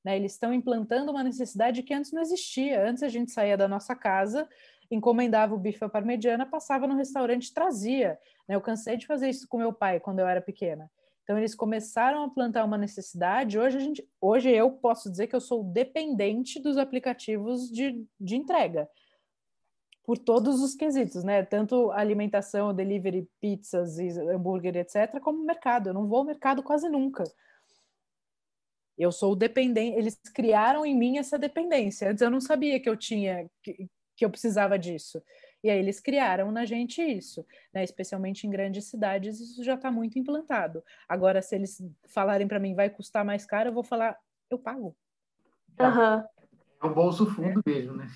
Né? 0.03 0.15
Eles 0.15 0.33
estão 0.33 0.53
implantando 0.53 1.11
uma 1.11 1.23
necessidade 1.23 1.83
que 1.83 1.93
antes 1.93 2.11
não 2.11 2.21
existia. 2.21 2.85
Antes 2.87 3.03
a 3.03 3.07
gente 3.07 3.31
saía 3.31 3.55
da 3.55 3.67
nossa 3.67 3.95
casa, 3.95 4.47
encomendava 4.91 5.53
o 5.53 5.59
bife 5.59 5.83
à 5.83 5.89
parmegiana, 5.89 6.45
passava 6.45 6.87
no 6.87 6.95
restaurante 6.95 7.47
e 7.47 7.53
trazia. 7.53 8.19
Né? 8.47 8.55
Eu 8.55 8.61
cansei 8.61 8.97
de 8.97 9.05
fazer 9.05 9.29
isso 9.29 9.47
com 9.47 9.57
meu 9.57 9.73
pai 9.73 9.99
quando 9.99 10.19
eu 10.19 10.27
era 10.27 10.41
pequena. 10.41 10.89
Então 11.29 11.37
eles 11.37 11.53
começaram 11.53 12.23
a 12.23 12.29
plantar 12.31 12.65
uma 12.65 12.75
necessidade. 12.75 13.59
Hoje 13.59 13.77
a 13.77 13.79
gente, 13.79 14.09
hoje 14.19 14.49
eu 14.49 14.71
posso 14.71 15.11
dizer 15.11 15.27
que 15.27 15.35
eu 15.35 15.39
sou 15.39 15.63
dependente 15.63 16.59
dos 16.59 16.75
aplicativos 16.75 17.69
de, 17.69 18.03
de 18.19 18.35
entrega 18.35 18.89
por 20.03 20.17
todos 20.17 20.59
os 20.59 20.73
quesitos, 20.73 21.23
né? 21.23 21.45
Tanto 21.45 21.91
alimentação, 21.91 22.73
delivery, 22.73 23.29
pizzas, 23.39 23.99
hambúrguer, 23.99 24.75
etc., 24.77 25.19
como 25.21 25.45
mercado. 25.45 25.89
Eu 25.89 25.93
não 25.93 26.07
vou 26.07 26.17
ao 26.17 26.25
mercado 26.25 26.63
quase 26.63 26.89
nunca. 26.89 27.23
Eu 28.97 29.11
sou 29.11 29.35
dependente. 29.35 29.99
Eles 29.99 30.19
criaram 30.33 30.83
em 30.83 30.97
mim 30.97 31.19
essa 31.19 31.37
dependência. 31.37 32.09
Antes 32.09 32.23
eu 32.23 32.31
não 32.31 32.41
sabia 32.41 32.79
que 32.79 32.89
eu 32.89 32.97
tinha, 32.97 33.47
que, 33.61 33.87
que 34.17 34.25
eu 34.25 34.31
precisava 34.31 34.79
disso. 34.79 35.21
E 35.63 35.69
aí 35.69 35.79
eles 35.79 35.99
criaram 35.99 36.51
na 36.51 36.65
gente 36.65 37.01
isso, 37.01 37.45
né? 37.73 37.83
Especialmente 37.83 38.47
em 38.47 38.49
grandes 38.49 38.85
cidades, 38.85 39.39
isso 39.39 39.63
já 39.63 39.75
está 39.75 39.91
muito 39.91 40.17
implantado. 40.17 40.83
Agora, 41.07 41.41
se 41.41 41.55
eles 41.55 41.81
falarem 42.07 42.47
para 42.47 42.59
mim 42.59 42.75
vai 42.75 42.89
custar 42.89 43.25
mais 43.25 43.45
caro, 43.45 43.69
eu 43.69 43.73
vou 43.73 43.83
falar, 43.83 44.17
eu 44.49 44.57
pago. 44.57 44.95
Uhum. 45.79 46.23
É 46.81 46.85
o 46.85 46.93
bolso 46.93 47.25
fundo 47.25 47.61
mesmo, 47.65 47.97
né? 47.97 48.07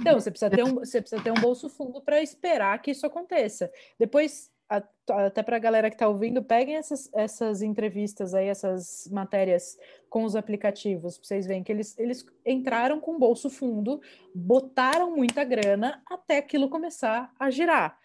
Então, 0.00 0.18
você 0.18 0.30
precisa 0.30 0.50
ter 0.50 0.64
um, 0.64 0.76
você 0.76 1.00
precisa 1.00 1.22
ter 1.22 1.30
um 1.30 1.40
bolso 1.40 1.68
fundo 1.68 2.00
para 2.00 2.22
esperar 2.22 2.80
que 2.80 2.90
isso 2.90 3.06
aconteça. 3.06 3.70
Depois, 3.98 4.50
até 4.70 5.42
para 5.42 5.56
a 5.56 5.60
galera 5.60 5.90
que 5.90 5.96
está 5.96 6.06
ouvindo, 6.08 6.42
peguem 6.44 6.76
essas, 6.76 7.10
essas 7.12 7.60
entrevistas 7.60 8.34
aí, 8.34 8.46
essas 8.46 9.08
matérias 9.10 9.76
com 10.08 10.24
os 10.24 10.36
aplicativos, 10.36 11.18
para 11.18 11.26
vocês 11.26 11.46
verem 11.46 11.64
que 11.64 11.72
eles, 11.72 11.98
eles 11.98 12.24
entraram 12.46 13.00
com 13.00 13.18
bolso 13.18 13.50
fundo, 13.50 14.00
botaram 14.32 15.16
muita 15.16 15.42
grana 15.42 16.00
até 16.06 16.38
aquilo 16.38 16.68
começar 16.68 17.32
a 17.38 17.50
girar 17.50 17.98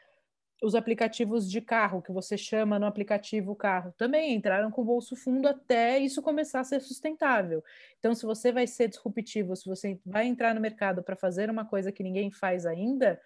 os 0.63 0.73
aplicativos 0.73 1.49
de 1.49 1.61
carro, 1.61 2.01
que 2.01 2.11
você 2.11 2.37
chama 2.37 2.79
no 2.79 2.85
aplicativo 2.85 3.55
carro, 3.55 3.93
também 3.97 4.33
entraram 4.33 4.71
com 4.71 4.83
bolso 4.83 5.15
fundo 5.15 5.47
até 5.47 5.99
isso 5.99 6.21
começar 6.21 6.61
a 6.61 6.63
ser 6.63 6.79
sustentável. 6.79 7.63
Então, 7.99 8.15
se 8.15 8.25
você 8.25 8.51
vai 8.51 8.65
ser 8.65 8.87
disruptivo, 8.87 9.55
se 9.55 9.67
você 9.67 9.99
vai 10.05 10.25
entrar 10.25 10.55
no 10.55 10.61
mercado 10.61 11.03
para 11.03 11.15
fazer 11.15 11.49
uma 11.49 11.65
coisa 11.65 11.91
que 11.91 12.01
ninguém 12.01 12.31
faz 12.31 12.65
ainda, 12.65 13.21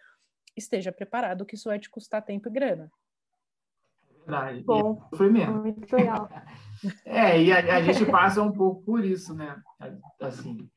esteja 0.57 0.91
preparado 0.91 1.45
que 1.45 1.55
isso 1.55 1.69
vai 1.69 1.79
te 1.79 1.89
custar 1.89 2.25
tempo 2.25 2.49
e 2.49 2.51
grana. 2.51 2.91
Verdade. 4.29 4.63
Bom, 4.63 5.01
foi 5.15 5.29
mesmo. 5.29 5.61
Muito 5.61 5.95
legal. 5.95 6.29
é, 7.03 7.41
e 7.41 7.51
a, 7.51 7.77
a 7.77 7.81
gente 7.81 8.05
passa 8.05 8.43
um 8.43 8.51
pouco 8.51 8.83
por 8.83 9.03
isso, 9.03 9.33
né? 9.33 9.59
Assim, 10.21 10.69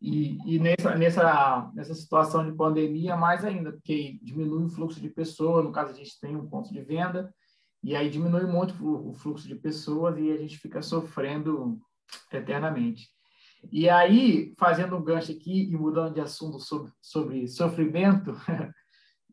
e, 0.00 0.38
e, 0.44 0.58
nessa, 0.58 0.94
nessa, 0.96 1.70
nessa 1.74 1.94
situação 1.94 2.44
de 2.44 2.56
pandemia, 2.56 3.16
mais 3.16 3.44
ainda, 3.44 3.72
porque 3.72 4.18
diminui 4.22 4.64
o 4.64 4.68
fluxo 4.68 5.00
de 5.00 5.08
pessoas, 5.08 5.64
no 5.64 5.72
caso 5.72 5.92
a 5.92 5.94
gente 5.94 6.18
tem 6.20 6.36
um 6.36 6.48
ponto 6.48 6.72
de 6.72 6.82
venda, 6.82 7.32
e 7.82 7.94
aí 7.94 8.10
diminui 8.10 8.44
muito 8.44 8.74
o 8.84 9.14
fluxo 9.14 9.46
de 9.46 9.54
pessoas 9.54 10.18
e 10.18 10.32
a 10.32 10.36
gente 10.36 10.58
fica 10.58 10.82
sofrendo 10.82 11.78
eternamente. 12.32 13.08
E 13.70 13.88
aí, 13.88 14.52
fazendo 14.58 14.96
um 14.96 15.02
gancho 15.02 15.32
aqui 15.32 15.70
e 15.70 15.76
mudando 15.76 16.14
de 16.14 16.20
assunto 16.20 16.60
sobre, 16.60 16.92
sobre 17.00 17.48
sofrimento, 17.48 18.34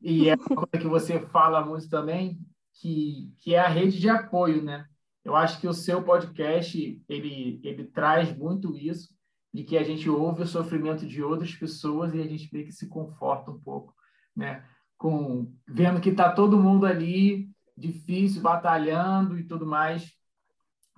e 0.02 0.30
é 0.30 0.36
uma 0.36 0.68
coisa 0.68 0.78
que 0.80 0.88
você 0.88 1.20
fala 1.20 1.66
muito 1.66 1.90
também, 1.90 2.40
que, 2.74 3.34
que 3.40 3.56
é 3.56 3.60
a 3.60 3.68
rede 3.68 4.00
de 4.00 4.10
apoio, 4.10 4.62
né? 4.62 4.86
Eu 5.24 5.36
acho 5.36 5.60
que 5.60 5.68
o 5.68 5.74
seu 5.74 6.04
podcast, 6.04 7.02
ele, 7.08 7.62
ele 7.64 7.86
traz 7.86 8.36
muito 8.36 8.76
isso, 8.76 9.14
de 9.54 9.64
que 9.64 9.78
a 9.78 9.84
gente 9.84 10.10
ouve 10.10 10.44
o 10.44 10.48
sofrimento 10.48 11.06
de 11.06 11.24
outras 11.24 11.54
pessoas 11.54 12.14
e 12.14 12.22
a 12.22 12.28
gente 12.28 12.50
vê 12.52 12.64
que 12.64 12.72
se 12.72 12.90
conforta 12.90 13.52
um 13.52 13.60
pouco, 13.60 13.94
né? 14.36 14.66
Com 14.98 15.54
vendo 15.68 16.02
que 16.02 16.10
está 16.10 16.32
todo 16.32 16.60
mundo 16.60 16.86
ali 16.86 17.50
difícil, 17.78 18.42
batalhando 18.42 19.38
e 19.38 19.44
tudo 19.44 19.66
mais. 19.66 20.12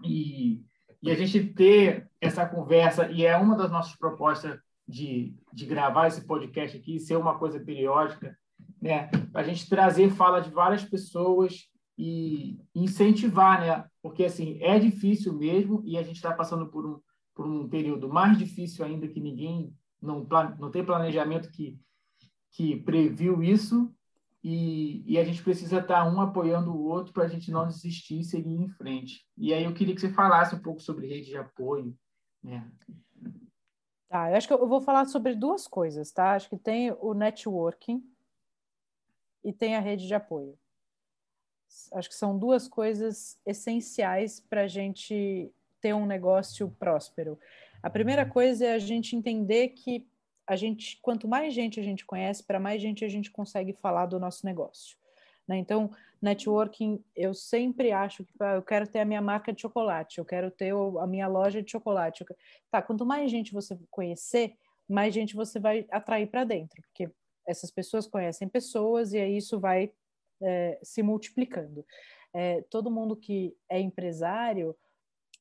E, 0.04 0.64
e 1.02 1.12
a 1.12 1.16
gente 1.16 1.54
ter 1.54 2.10
essa 2.20 2.46
conversa, 2.46 3.12
e 3.12 3.26
é 3.26 3.36
uma 3.38 3.56
das 3.56 3.72
nossas 3.72 3.96
propostas 3.96 4.60
de, 4.88 5.36
de 5.54 5.66
gravar 5.66 6.08
esse 6.08 6.26
podcast 6.26 6.78
aqui, 6.78 7.00
ser 7.00 7.16
uma 7.16 7.38
coisa 7.38 7.60
periódica, 7.60 8.38
né? 8.82 9.08
Para 9.32 9.42
a 9.42 9.44
gente 9.44 9.70
trazer 9.70 10.10
fala 10.12 10.40
de 10.40 10.50
várias 10.50 10.84
pessoas 10.84 11.70
e 11.98 12.60
incentivar, 12.74 13.62
né? 13.62 13.86
Porque 14.02 14.26
assim 14.26 14.58
é 14.62 14.78
difícil 14.78 15.34
mesmo 15.34 15.82
e 15.86 15.98
a 15.98 16.04
gente 16.04 16.18
está 16.18 16.34
passando 16.34 16.68
por 16.68 16.86
um 16.86 17.00
por 17.36 17.46
um 17.46 17.68
período 17.68 18.08
mais 18.08 18.38
difícil 18.38 18.86
ainda 18.86 19.10
que 19.10 19.20
ninguém 19.20 19.76
não, 20.02 20.26
não 20.58 20.72
tem 20.72 20.86
planejamento 20.86 21.52
que, 21.52 21.78
que 22.52 22.78
previu 22.78 23.44
isso 23.44 23.94
e, 24.42 25.04
e, 25.12 25.18
a 25.18 25.24
gente 25.24 25.44
precisa 25.44 25.80
estar 25.80 26.08
um 26.08 26.22
apoiando 26.22 26.72
o 26.72 26.84
outro 26.84 27.12
para 27.12 27.24
a 27.24 27.28
gente 27.28 27.50
não 27.50 27.68
desistir 27.68 28.20
e 28.20 28.24
seguir 28.24 28.54
em 28.54 28.70
frente. 28.70 29.26
E 29.36 29.52
aí 29.52 29.64
eu 29.64 29.74
queria 29.74 29.96
que 29.96 30.00
você 30.00 30.14
falasse 30.14 30.54
um 30.56 30.62
pouco 30.62 30.80
sobre 30.80 31.08
rede 31.08 31.26
de 31.26 31.38
apoio. 31.38 31.98
Né? 32.44 32.72
Tá, 34.08 34.30
eu 34.30 34.36
acho 34.36 34.48
que 34.48 34.54
eu 34.54 34.68
vou 34.68 34.82
falar 34.82 35.06
sobre 35.06 35.36
duas 35.36 35.68
coisas, 35.68 36.12
tá? 36.12 36.36
Acho 36.36 36.48
que 36.48 36.58
tem 36.58 36.96
o 37.02 37.16
networking 37.16 38.04
e 39.46 39.54
tem 39.54 39.76
a 39.76 39.80
rede 39.80 40.08
de 40.08 40.14
apoio. 40.14 40.58
Acho 41.94 42.10
que 42.10 42.16
são 42.16 42.38
duas 42.38 42.68
coisas 42.68 43.40
essenciais 43.46 44.40
para 44.40 44.62
a 44.62 44.68
gente 44.68 45.52
ter 45.80 45.94
um 45.94 46.06
negócio 46.06 46.70
próspero? 46.80 47.40
A 47.84 47.90
primeira 47.90 48.26
coisa 48.26 48.66
é 48.66 48.74
a 48.74 48.80
gente 48.80 49.16
entender 49.16 49.70
que 49.70 50.08
a 50.48 50.56
gente, 50.56 51.00
quanto 51.02 51.28
mais 51.28 51.54
gente 51.54 51.80
a 51.80 51.84
gente 51.84 52.06
conhece, 52.06 52.44
para 52.44 52.60
mais 52.60 52.82
gente 52.82 53.06
a 53.06 53.08
gente 53.08 53.32
consegue 53.32 53.74
falar 53.74 54.08
do 54.08 54.20
nosso 54.20 54.46
negócio. 54.46 54.98
Né? 55.48 55.58
Então, 55.58 55.92
networking, 56.22 57.04
eu 57.16 57.34
sempre 57.34 57.92
acho 57.92 58.24
que 58.24 58.32
ah, 58.40 58.56
eu 58.56 58.64
quero 58.64 58.88
ter 58.88 59.00
a 59.00 59.06
minha 59.06 59.22
marca 59.22 59.54
de 59.54 59.62
chocolate, 59.62 60.18
eu 60.18 60.26
quero 60.26 60.50
ter 60.50 60.74
a 60.74 61.08
minha 61.08 61.28
loja 61.28 61.62
de 61.62 61.72
chocolate. 61.72 62.26
Tá, 62.72 62.82
quanto 62.82 63.06
mais 63.06 63.30
gente 63.30 63.54
você 63.54 63.78
conhecer, 63.92 64.56
mais 64.88 65.14
gente 65.14 65.36
você 65.36 65.60
vai 65.60 65.86
atrair 65.92 66.28
para 66.28 66.44
dentro, 66.44 66.82
porque 66.84 67.10
essas 67.48 67.72
pessoas 67.72 68.08
conhecem 68.08 68.48
pessoas 68.48 69.14
e 69.14 69.18
aí 69.18 69.38
isso 69.38 69.60
vai 69.60 69.92
é, 70.42 70.80
se 70.84 71.02
multiplicando. 71.02 71.86
É, 72.34 72.62
todo 72.64 72.92
mundo 72.92 73.16
que 73.16 73.56
é 73.70 73.80
empresário 73.80 74.76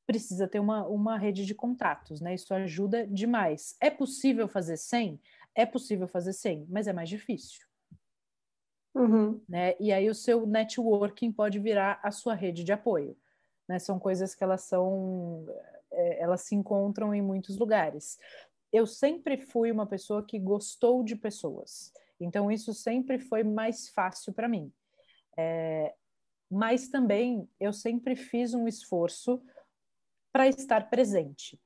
precisa 0.07 0.47
ter 0.47 0.59
uma, 0.59 0.87
uma 0.87 1.19
rede 1.19 1.45
de 1.47 1.55
contatos, 1.55 2.21
né? 2.21 2.35
Isso 2.35 2.53
ajuda 2.55 3.07
demais. 3.07 3.77
É 3.81 3.91
possível 3.91 4.47
fazer 4.47 4.77
100? 4.77 5.21
É 5.55 5.65
possível 5.65 6.07
fazer 6.07 6.33
100, 6.33 6.67
mas 6.69 6.87
é 6.87 6.93
mais 6.93 7.09
difícil. 7.09 7.67
Uhum. 8.95 9.41
Né? 9.49 9.75
E 9.81 9.93
aí 9.93 10.09
o 10.09 10.15
seu 10.15 10.47
networking 10.47 11.33
pode 11.33 11.59
virar 11.59 11.99
a 12.03 12.11
sua 12.11 12.35
rede 12.35 12.63
de 12.63 12.73
apoio. 12.73 13.17
Né? 13.69 13.79
São 13.79 13.99
coisas 13.99 14.35
que 14.35 14.45
elas 14.45 14.63
são, 14.63 15.47
é, 15.91 16.23
elas 16.23 16.43
se 16.43 16.55
encontram 16.55 17.15
em 17.15 17.23
muitos 17.23 17.59
lugares. 17.59 18.19
Eu 18.75 18.89
sempre 18.89 19.37
fui 19.37 19.71
uma 19.71 19.87
pessoa 19.87 20.25
que 20.27 20.37
gostou 20.37 21.05
de 21.05 21.15
pessoas, 21.15 21.93
então 22.19 22.51
isso 22.51 22.75
sempre 22.75 23.21
foi 23.21 23.45
mais 23.45 23.89
fácil 23.89 24.33
para 24.33 24.49
mim. 24.49 24.73
É, 25.37 25.95
mas 26.51 26.89
também 26.89 27.49
eu 27.61 27.73
sempre 27.73 28.17
fiz 28.17 28.53
um 28.53 28.67
esforço 28.67 29.41
para 30.33 30.49
estar 30.49 30.91
presente. 30.91 31.57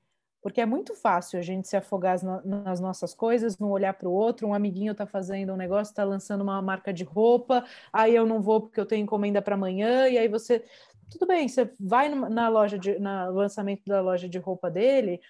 Porque 0.43 0.61
é 0.61 0.67
muito 0.67 0.95
fácil 0.95 1.39
a 1.39 1.43
gente 1.43 1.67
se 1.67 1.79
afogar 1.79 2.23
nas 2.45 2.79
nossas 2.79 3.15
coisas, 3.15 3.59
não 3.59 3.71
olhar 3.71 3.95
para 3.95 4.09
o 4.09 4.13
outro. 4.13 4.47
Um 4.47 4.53
amiguinho 4.53 4.93
está 4.93 5.07
fazendo 5.07 5.55
um 5.55 5.57
negócio, 5.57 5.91
está 5.91 6.05
lançando 6.05 6.43
uma 6.43 6.61
marca 6.61 6.93
de 6.93 7.05
roupa, 7.05 7.65
aí 7.91 8.15
eu 8.15 8.27
não 8.27 8.43
vou 8.43 8.61
porque 8.61 8.79
eu 8.79 8.87
tenho 8.87 9.05
encomenda 9.05 9.41
para 9.41 9.55
amanhã, 9.55 10.09
e 10.09 10.19
aí 10.19 10.29
você. 10.29 10.63
Tudo 11.11 11.27
bem, 11.27 11.49
você 11.49 11.73
vai 11.81 12.11
na 12.11 12.51
loja 12.51 12.79
de, 12.79 12.99
no 12.99 13.33
lançamento 13.33 13.83
da 13.87 14.03
loja 14.03 14.29
de 14.29 14.39
roupa 14.39 14.71
dele 14.71 15.23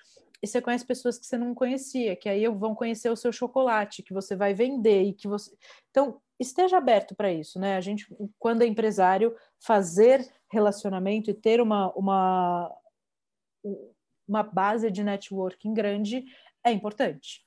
e 0.42 0.46
você 0.46 0.60
conhece 0.60 0.86
pessoas 0.86 1.18
que 1.18 1.26
você 1.26 1.36
não 1.36 1.54
conhecia, 1.54 2.14
que 2.14 2.28
aí 2.28 2.46
vão 2.48 2.74
conhecer 2.74 3.10
o 3.10 3.16
seu 3.16 3.32
chocolate, 3.32 4.02
que 4.02 4.14
você 4.14 4.36
vai 4.36 4.54
vender 4.54 5.02
e 5.02 5.12
que 5.12 5.26
você. 5.26 5.56
Então, 5.90 6.20
esteja 6.38 6.78
aberto 6.78 7.14
para 7.16 7.32
isso, 7.32 7.58
né? 7.58 7.76
A 7.76 7.80
gente, 7.80 8.06
quando 8.38 8.62
é 8.62 8.66
empresário, 8.66 9.34
fazer 9.58 10.24
relacionamento 10.50 11.30
e 11.30 11.34
ter 11.34 11.60
uma, 11.60 11.92
uma 11.94 12.72
uma 14.28 14.42
base 14.42 14.90
de 14.90 15.02
networking 15.02 15.72
grande 15.72 16.24
é 16.62 16.70
importante. 16.70 17.44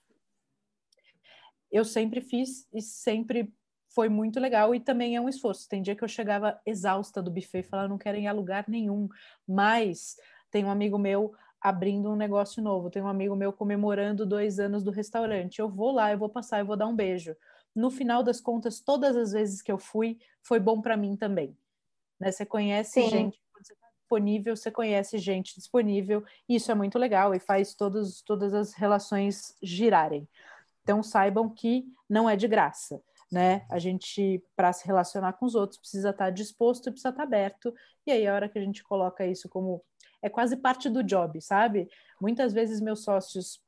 Eu 1.71 1.85
sempre 1.85 2.19
fiz 2.19 2.67
e 2.73 2.81
sempre 2.81 3.53
foi 3.93 4.09
muito 4.09 4.39
legal 4.39 4.73
e 4.73 4.79
também 4.79 5.15
é 5.15 5.21
um 5.21 5.29
esforço. 5.29 5.69
Tem 5.69 5.81
dia 5.81 5.95
que 5.95 6.03
eu 6.03 6.07
chegava 6.07 6.59
exausta 6.65 7.21
do 7.21 7.29
buffet 7.29 7.59
e 7.59 7.63
falava, 7.63 7.89
não 7.89 7.97
quero 7.97 8.17
ir 8.17 8.27
a 8.27 8.31
lugar 8.31 8.65
nenhum, 8.67 9.07
mas 9.47 10.15
tem 10.49 10.65
um 10.65 10.71
amigo 10.71 10.97
meu 10.97 11.33
abrindo 11.61 12.09
um 12.09 12.15
negócio 12.15 12.61
novo, 12.61 12.89
tem 12.89 13.01
um 13.01 13.07
amigo 13.07 13.35
meu 13.35 13.53
comemorando 13.53 14.25
dois 14.25 14.59
anos 14.59 14.83
do 14.83 14.91
restaurante. 14.91 15.59
Eu 15.59 15.69
vou 15.69 15.91
lá, 15.91 16.11
eu 16.11 16.17
vou 16.17 16.29
passar, 16.29 16.59
eu 16.59 16.65
vou 16.65 16.75
dar 16.75 16.87
um 16.87 16.95
beijo. 16.95 17.35
No 17.75 17.91
final 17.91 18.23
das 18.23 18.41
contas, 18.41 18.79
todas 18.79 19.15
as 19.15 19.31
vezes 19.31 19.61
que 19.61 19.71
eu 19.71 19.77
fui, 19.77 20.19
foi 20.41 20.59
bom 20.59 20.81
para 20.81 20.97
mim 20.97 21.15
também. 21.15 21.55
Né? 22.19 22.31
Você 22.31 22.45
conhece 22.45 23.01
Sim. 23.01 23.09
gente 23.09 23.39
disponível, 24.11 24.57
você 24.57 24.69
conhece 24.69 25.17
gente 25.17 25.55
disponível, 25.55 26.23
e 26.49 26.55
isso 26.55 26.69
é 26.69 26.75
muito 26.75 26.99
legal 26.99 27.33
e 27.33 27.39
faz 27.39 27.73
todos, 27.73 28.21
todas 28.21 28.53
as 28.53 28.73
relações 28.73 29.55
girarem. 29.63 30.27
Então 30.83 31.01
saibam 31.01 31.49
que 31.49 31.85
não 32.09 32.29
é 32.29 32.35
de 32.35 32.47
graça. 32.47 33.01
né? 33.31 33.65
A 33.69 33.79
gente, 33.79 34.43
para 34.57 34.73
se 34.73 34.85
relacionar 34.85 35.33
com 35.33 35.45
os 35.45 35.55
outros, 35.55 35.79
precisa 35.79 36.09
estar 36.09 36.25
tá 36.25 36.29
disposto 36.29 36.89
e 36.89 36.91
precisa 36.91 37.09
estar 37.09 37.21
tá 37.21 37.23
aberto. 37.23 37.73
E 38.05 38.11
aí, 38.11 38.27
a 38.27 38.33
hora 38.33 38.49
que 38.49 38.59
a 38.59 38.61
gente 38.61 38.83
coloca 38.83 39.25
isso 39.25 39.47
como. 39.47 39.81
É 40.21 40.29
quase 40.29 40.57
parte 40.57 40.89
do 40.89 41.03
job, 41.03 41.41
sabe? 41.41 41.89
Muitas 42.19 42.53
vezes 42.53 42.79
meus 42.79 43.03
sócios 43.03 43.61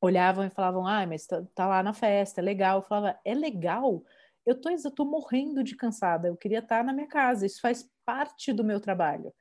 olhavam 0.00 0.44
e 0.44 0.50
falavam: 0.50 0.86
ah, 0.86 1.06
mas 1.06 1.26
tá, 1.26 1.42
tá 1.54 1.66
lá 1.66 1.82
na 1.82 1.92
festa, 1.92 2.40
é 2.40 2.44
legal. 2.44 2.78
Eu 2.78 2.82
falava: 2.82 3.18
é 3.24 3.34
legal? 3.34 4.02
Eu 4.44 4.60
tô, 4.60 4.70
eu 4.70 4.90
tô 4.90 5.04
morrendo 5.04 5.64
de 5.64 5.76
cansada, 5.76 6.28
eu 6.28 6.36
queria 6.36 6.60
estar 6.60 6.78
tá 6.78 6.84
na 6.84 6.92
minha 6.92 7.08
casa, 7.08 7.44
isso 7.44 7.60
faz 7.60 7.90
parte 8.04 8.52
do 8.52 8.62
meu 8.62 8.80
trabalho. 8.80 9.34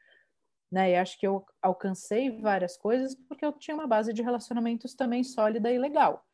Né? 0.72 0.92
E 0.92 0.96
acho 0.96 1.20
que 1.20 1.28
eu 1.28 1.46
alcancei 1.62 2.42
várias 2.42 2.76
coisas 2.76 3.16
porque 3.28 3.46
eu 3.46 3.54
tinha 3.54 3.76
uma 3.76 3.88
base 3.88 4.12
de 4.12 4.24
relacionamentos 4.24 4.96
também 4.96 5.24
sólida 5.24 5.72
e 5.72 5.78
legal. 5.78 6.26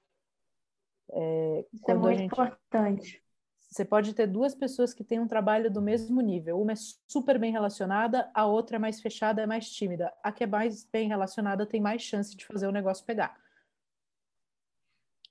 É, 1.12 1.66
Isso 1.74 1.92
é 1.92 1.94
muito 1.94 2.18
gente... 2.18 2.32
importante. 2.32 3.24
Você 3.72 3.86
pode 3.86 4.14
ter 4.14 4.28
duas 4.28 4.54
pessoas 4.54 4.94
que 4.94 5.02
têm 5.02 5.22
um 5.22 5.28
trabalho 5.28 5.72
do 5.72 5.82
mesmo 5.82 6.20
nível. 6.20 6.62
Uma 6.62 6.74
é 6.74 6.76
super 7.08 7.40
bem 7.40 7.54
relacionada, 7.54 8.30
a 8.34 8.46
outra 8.46 8.76
é 8.76 8.80
mais 8.80 9.00
fechada, 9.00 9.42
é 9.42 9.46
mais 9.46 9.72
tímida. 9.72 10.14
A 10.22 10.30
que 10.30 10.44
é 10.44 10.48
mais 10.48 10.84
bem 10.84 11.08
relacionada 11.08 11.66
tem 11.66 11.80
mais 11.80 12.02
chance 12.02 12.36
de 12.36 12.46
fazer 12.46 12.68
o 12.68 12.72
negócio 12.72 13.06
pegar. 13.06 13.40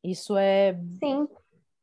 Isso 0.02 0.38
é 0.38 0.74
Sim. 0.98 1.28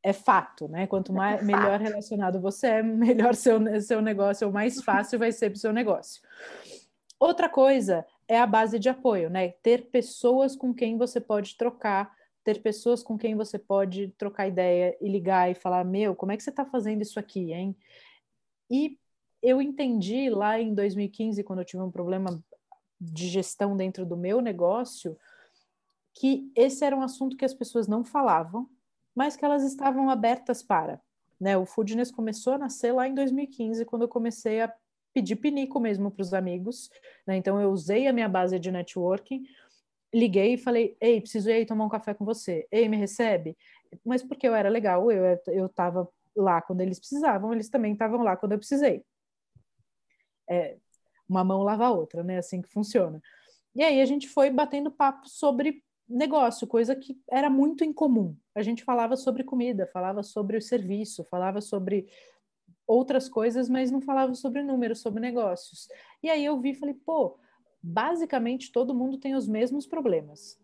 é 0.01 0.11
fato, 0.11 0.67
né? 0.67 0.87
Quanto 0.87 1.13
mais 1.13 1.41
é 1.41 1.43
melhor 1.43 1.79
relacionado 1.79 2.41
você 2.41 2.67
é, 2.67 2.81
melhor 2.81 3.35
seu 3.37 3.59
seu 3.79 4.01
negócio, 4.01 4.47
ou 4.47 4.51
mais 4.51 4.81
fácil 4.81 5.19
vai 5.19 5.31
ser 5.31 5.51
para 5.51 5.57
o 5.57 5.59
seu 5.59 5.71
negócio. 5.71 6.23
Outra 7.19 7.47
coisa 7.47 8.03
é 8.27 8.39
a 8.39 8.47
base 8.47 8.79
de 8.79 8.89
apoio, 8.89 9.29
né? 9.29 9.49
Ter 9.49 9.91
pessoas 9.91 10.55
com 10.55 10.73
quem 10.73 10.97
você 10.97 11.21
pode 11.21 11.55
trocar 11.55 12.16
ter 12.47 12.61
pessoas 12.61 13.03
com 13.03 13.17
quem 13.17 13.35
você 13.35 13.59
pode 13.59 14.07
trocar 14.17 14.47
ideia 14.47 14.97
e 15.01 15.09
ligar 15.09 15.51
e 15.51 15.53
falar: 15.53 15.83
Meu, 15.83 16.15
como 16.15 16.31
é 16.31 16.37
que 16.37 16.43
você 16.43 16.49
está 16.49 16.63
fazendo 16.63 17.01
isso 17.01 17.19
aqui, 17.19 17.51
hein? 17.51 17.75
E 18.71 18.97
eu 19.43 19.61
entendi 19.61 20.29
lá 20.29 20.57
em 20.57 20.73
2015, 20.73 21.43
quando 21.43 21.59
eu 21.59 21.65
tive 21.65 21.83
um 21.83 21.91
problema 21.91 22.41
de 23.01 23.27
gestão 23.27 23.75
dentro 23.75 24.05
do 24.05 24.15
meu 24.15 24.39
negócio, 24.39 25.17
que 26.13 26.49
esse 26.55 26.85
era 26.85 26.95
um 26.95 27.01
assunto 27.01 27.35
que 27.35 27.43
as 27.43 27.53
pessoas 27.53 27.85
não 27.85 28.05
falavam, 28.05 28.69
mas 29.13 29.35
que 29.35 29.43
elas 29.43 29.63
estavam 29.63 30.09
abertas 30.09 30.63
para. 30.63 31.01
Né? 31.37 31.57
O 31.57 31.65
Foodness 31.65 32.11
começou 32.11 32.53
a 32.53 32.57
nascer 32.57 32.93
lá 32.93 33.09
em 33.09 33.13
2015, 33.13 33.83
quando 33.83 34.03
eu 34.03 34.07
comecei 34.07 34.61
a 34.61 34.73
pedir 35.13 35.35
pinico 35.35 35.81
mesmo 35.81 36.09
para 36.09 36.21
os 36.21 36.33
amigos. 36.33 36.89
Né? 37.25 37.35
Então, 37.35 37.59
eu 37.59 37.71
usei 37.71 38.07
a 38.07 38.13
minha 38.13 38.29
base 38.29 38.57
de 38.57 38.71
networking 38.71 39.43
liguei 40.17 40.53
e 40.53 40.57
falei, 40.57 40.97
ei, 40.99 41.21
preciso 41.21 41.49
ir 41.49 41.65
tomar 41.65 41.85
um 41.85 41.89
café 41.89 42.13
com 42.13 42.25
você. 42.25 42.67
Ei, 42.71 42.89
me 42.89 42.97
recebe? 42.97 43.55
Mas 44.03 44.23
porque 44.23 44.47
eu 44.47 44.55
era 44.55 44.69
legal, 44.69 45.11
eu 45.11 45.39
eu 45.47 45.67
estava 45.67 46.07
lá 46.35 46.61
quando 46.61 46.81
eles 46.81 46.99
precisavam, 46.99 47.53
eles 47.53 47.69
também 47.69 47.93
estavam 47.93 48.23
lá 48.23 48.35
quando 48.35 48.53
eu 48.53 48.57
precisei. 48.57 49.03
É, 50.49 50.77
uma 51.27 51.43
mão 51.43 51.61
lava 51.61 51.85
a 51.85 51.91
outra, 51.91 52.23
né? 52.23 52.37
Assim 52.37 52.61
que 52.61 52.69
funciona. 52.69 53.21
E 53.75 53.83
aí 53.83 54.01
a 54.01 54.05
gente 54.05 54.27
foi 54.27 54.49
batendo 54.49 54.89
papo 54.91 55.29
sobre 55.29 55.83
negócio, 56.07 56.65
coisa 56.65 56.95
que 56.95 57.19
era 57.29 57.49
muito 57.49 57.83
incomum. 57.83 58.35
A 58.55 58.61
gente 58.61 58.83
falava 58.83 59.15
sobre 59.15 59.43
comida, 59.43 59.85
falava 59.87 60.23
sobre 60.23 60.57
o 60.57 60.61
serviço, 60.61 61.23
falava 61.25 61.61
sobre 61.61 62.07
outras 62.87 63.27
coisas, 63.27 63.67
mas 63.67 63.91
não 63.91 64.01
falava 64.01 64.33
sobre 64.33 64.63
números, 64.63 65.01
sobre 65.01 65.19
negócios. 65.19 65.89
E 66.23 66.29
aí 66.29 66.45
eu 66.45 66.59
vi 66.59 66.71
e 66.71 66.75
falei, 66.75 66.95
pô, 66.95 67.37
basicamente 67.81 68.71
todo 68.71 68.93
mundo 68.93 69.17
tem 69.17 69.35
os 69.35 69.47
mesmos 69.47 69.85
problemas. 69.85 70.59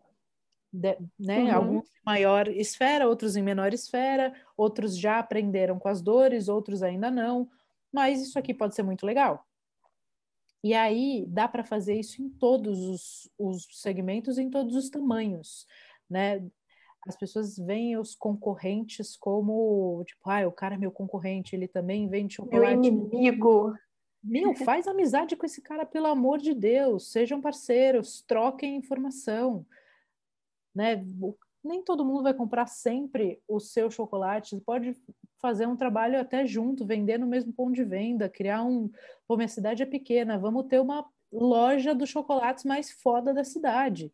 De, 0.72 0.97
né? 1.20 1.43
Uhum. 1.43 1.55
Alguns 1.55 1.86
em 1.88 2.01
maior 2.05 2.47
esfera, 2.47 3.07
outros 3.07 3.36
em 3.36 3.43
menor 3.43 3.74
esfera, 3.74 4.34
outros 4.57 4.97
já 4.97 5.20
aprenderam 5.20 5.78
com 5.78 5.88
as 5.88 6.01
dores, 6.01 6.47
outros 6.47 6.82
ainda 6.82 7.11
não, 7.11 7.47
mas 7.91 8.22
isso 8.22 8.39
aqui 8.39 8.53
pode 8.53 8.74
ser 8.74 8.82
muito 8.82 9.05
legal. 9.05 9.45
E 10.64 10.74
aí 10.74 11.26
dá 11.28 11.47
para 11.47 11.64
fazer 11.64 11.99
isso 11.99 12.22
em 12.22 12.30
todos 12.30 12.80
os, 12.80 13.30
os 13.38 13.68
segmentos, 13.74 14.38
em 14.38 14.49
todos 14.49 14.76
os 14.76 14.89
tamanhos, 14.89 15.68
né? 16.09 16.43
As 17.05 17.18
pessoas 17.18 17.57
veem 17.57 17.97
os 17.97 18.16
concorrentes 18.16 19.18
como, 19.18 20.01
tipo, 20.07 20.22
ah, 20.30 20.47
o 20.47 20.51
cara 20.53 20.76
é 20.76 20.78
meu 20.78 20.91
concorrente, 20.91 21.53
ele 21.53 21.68
também 21.68 22.07
vende 22.07 22.36
chocolate. 22.36 22.78
Meu 22.78 22.86
inimigo. 22.86 23.74
Meu, 24.24 24.55
faz 24.55 24.88
amizade 24.88 25.36
com 25.36 25.45
esse 25.45 25.61
cara, 25.61 25.86
pelo 25.86 26.07
amor 26.07 26.39
de 26.39 26.53
Deus. 26.53 27.11
Sejam 27.11 27.41
parceiros, 27.41 28.21
troquem 28.21 28.78
informação. 28.78 29.65
Né? 30.74 31.05
Nem 31.63 31.84
todo 31.84 32.05
mundo 32.05 32.24
vai 32.24 32.34
comprar 32.34 32.67
sempre 32.67 33.41
o 33.47 33.59
seu 33.59 33.91
chocolate. 33.91 34.59
Pode 34.61 34.95
fazer 35.41 35.67
um 35.67 35.76
trabalho 35.76 36.19
até 36.19 36.45
junto, 36.45 36.86
vender 36.86 37.17
no 37.17 37.28
mesmo 37.28 37.51
ponto 37.51 37.74
de 37.74 37.84
venda, 37.84 38.30
criar 38.30 38.63
um. 38.63 38.89
Pô, 39.28 39.36
minha 39.36 39.47
cidade 39.49 39.84
é 39.84 39.86
pequena, 39.86 40.38
vamos 40.38 40.67
ter 40.67 40.80
uma 40.80 41.05
loja 41.30 41.93
dos 41.93 42.09
chocolates 42.09 42.63
mais 42.63 42.91
foda 42.91 43.34
da 43.34 43.43
cidade. 43.43 44.11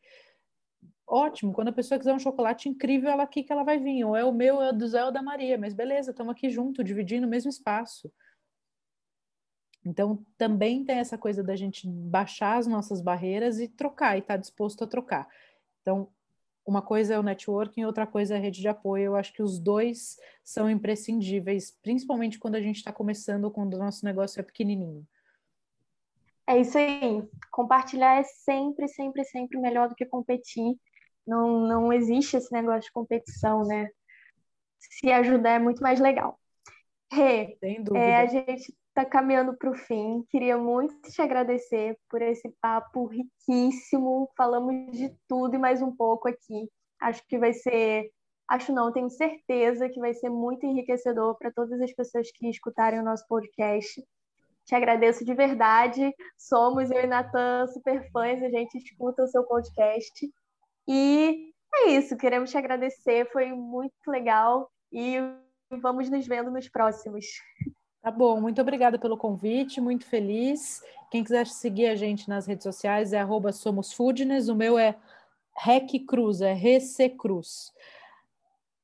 Ótimo, 1.05 1.53
quando 1.53 1.69
a 1.69 1.73
pessoa 1.73 1.99
quiser 1.99 2.13
um 2.13 2.19
chocolate 2.19 2.69
incrível, 2.69 3.09
ela 3.09 3.23
aqui 3.23 3.43
que 3.43 3.51
ela 3.51 3.63
vai 3.63 3.77
vir. 3.77 4.03
Ou 4.03 4.15
é 4.15 4.23
o 4.23 4.31
meu, 4.31 4.61
é 4.61 4.69
o 4.69 4.73
do 4.73 4.87
Zé 4.87 5.03
ou 5.03 5.11
da 5.11 5.21
Maria, 5.21 5.57
mas 5.57 5.73
beleza, 5.73 6.11
estamos 6.11 6.31
aqui 6.31 6.49
junto, 6.49 6.83
dividindo 6.83 7.27
o 7.27 7.29
mesmo 7.29 7.49
espaço. 7.49 8.11
Então, 9.85 10.25
também 10.37 10.83
tem 10.83 10.97
essa 10.97 11.17
coisa 11.17 11.43
da 11.43 11.55
gente 11.55 11.87
baixar 11.87 12.57
as 12.57 12.67
nossas 12.67 13.01
barreiras 13.01 13.59
e 13.59 13.67
trocar, 13.67 14.15
e 14.15 14.19
estar 14.19 14.33
tá 14.33 14.39
disposto 14.39 14.83
a 14.83 14.87
trocar. 14.87 15.27
Então, 15.81 16.09
uma 16.65 16.81
coisa 16.81 17.15
é 17.15 17.19
o 17.19 17.23
networking, 17.23 17.85
outra 17.85 18.05
coisa 18.05 18.35
é 18.35 18.37
a 18.37 18.41
rede 18.41 18.61
de 18.61 18.67
apoio. 18.67 19.05
Eu 19.05 19.15
acho 19.15 19.33
que 19.33 19.41
os 19.41 19.57
dois 19.57 20.17
são 20.43 20.69
imprescindíveis, 20.69 21.71
principalmente 21.81 22.37
quando 22.37 22.55
a 22.55 22.61
gente 22.61 22.77
está 22.77 22.93
começando, 22.93 23.49
quando 23.49 23.73
o 23.73 23.79
nosso 23.79 24.05
negócio 24.05 24.39
é 24.39 24.43
pequenininho. 24.43 25.07
É 26.45 26.59
isso 26.59 26.77
aí. 26.77 27.23
Compartilhar 27.51 28.19
é 28.19 28.23
sempre, 28.23 28.87
sempre, 28.87 29.23
sempre 29.23 29.57
melhor 29.59 29.89
do 29.89 29.95
que 29.95 30.05
competir. 30.05 30.75
Não, 31.25 31.67
não 31.67 31.93
existe 31.93 32.37
esse 32.37 32.51
negócio 32.51 32.81
de 32.81 32.91
competição, 32.91 33.63
né? 33.63 33.87
Se 34.79 35.11
ajudar 35.11 35.51
é 35.51 35.59
muito 35.59 35.81
mais 35.81 35.99
legal. 35.99 36.39
Rê, 37.11 37.57
é, 37.95 38.17
a 38.17 38.25
gente 38.27 38.75
está 38.99 39.05
caminhando 39.05 39.55
para 39.55 39.69
o 39.69 39.75
fim. 39.75 40.23
Queria 40.29 40.57
muito 40.57 41.09
te 41.09 41.21
agradecer 41.21 41.97
por 42.09 42.21
esse 42.21 42.49
papo 42.61 43.05
riquíssimo. 43.05 44.29
Falamos 44.35 44.97
de 44.97 45.15
tudo 45.27 45.55
e 45.55 45.57
mais 45.57 45.81
um 45.81 45.95
pouco 45.95 46.27
aqui. 46.27 46.69
Acho 46.99 47.25
que 47.27 47.37
vai 47.37 47.53
ser, 47.53 48.11
acho 48.49 48.73
não, 48.73 48.91
tenho 48.91 49.09
certeza 49.09 49.87
que 49.87 49.99
vai 49.99 50.13
ser 50.13 50.29
muito 50.29 50.65
enriquecedor 50.65 51.37
para 51.37 51.51
todas 51.51 51.79
as 51.79 51.93
pessoas 51.93 52.29
que 52.33 52.49
escutarem 52.49 52.99
o 52.99 53.03
nosso 53.03 53.25
podcast. 53.27 54.03
Te 54.65 54.75
agradeço 54.75 55.23
de 55.23 55.33
verdade. 55.33 56.13
Somos 56.37 56.91
eu 56.91 57.01
e 57.01 57.07
Natan 57.07 57.67
super 57.67 58.11
fãs, 58.11 58.43
a 58.43 58.49
gente 58.49 58.77
escuta 58.77 59.23
o 59.23 59.27
seu 59.27 59.43
podcast. 59.45 60.29
E 60.87 61.53
é 61.73 61.91
isso, 61.91 62.17
queremos 62.17 62.51
te 62.51 62.57
agradecer, 62.57 63.31
foi 63.31 63.53
muito 63.53 63.93
legal 64.07 64.69
e 64.91 65.17
vamos 65.81 66.09
nos 66.09 66.27
vendo 66.27 66.51
nos 66.51 66.67
próximos. 66.67 67.25
Tá 68.01 68.09
bom, 68.11 68.39
muito 68.39 68.61
obrigada 68.61 68.97
pelo 68.97 69.17
convite, 69.17 69.81
muito 69.81 70.05
feliz. 70.05 70.81
Quem 71.11 71.23
quiser 71.23 71.47
seguir 71.47 71.87
a 71.87 71.95
gente 71.95 72.29
nas 72.29 72.47
redes 72.47 72.63
sociais 72.63 73.11
é 73.11 73.19
arroba 73.19 73.51
somosfoodness, 73.51 74.47
o 74.47 74.55
meu 74.55 74.77
é 74.77 74.95
Rec 75.57 76.05
Cruz, 76.07 76.39
é 76.39 76.53
RC 76.53 77.09
Cruz. 77.17 77.73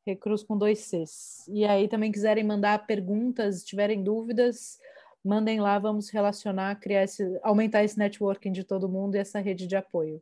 Recruz 0.05 0.43
com 0.43 0.57
dois 0.57 0.80
Cs. 0.80 1.47
E 1.47 1.66
aí 1.66 1.88
também 1.88 2.11
quiserem 2.11 2.43
mandar 2.43 2.86
perguntas, 2.86 3.63
tiverem 3.63 4.03
dúvidas, 4.03 4.80
mandem 5.24 5.61
lá, 5.61 5.80
vamos 5.80 6.09
relacionar, 6.09 6.76
criar 6.76 7.03
esse, 7.03 7.39
aumentar 7.41 7.84
esse 7.84 7.97
networking 7.97 8.51
de 8.51 8.63
todo 8.63 8.89
mundo 8.89 9.16
e 9.16 9.20
essa 9.20 9.39
rede 9.39 9.66
de 9.66 9.76
apoio. 9.76 10.22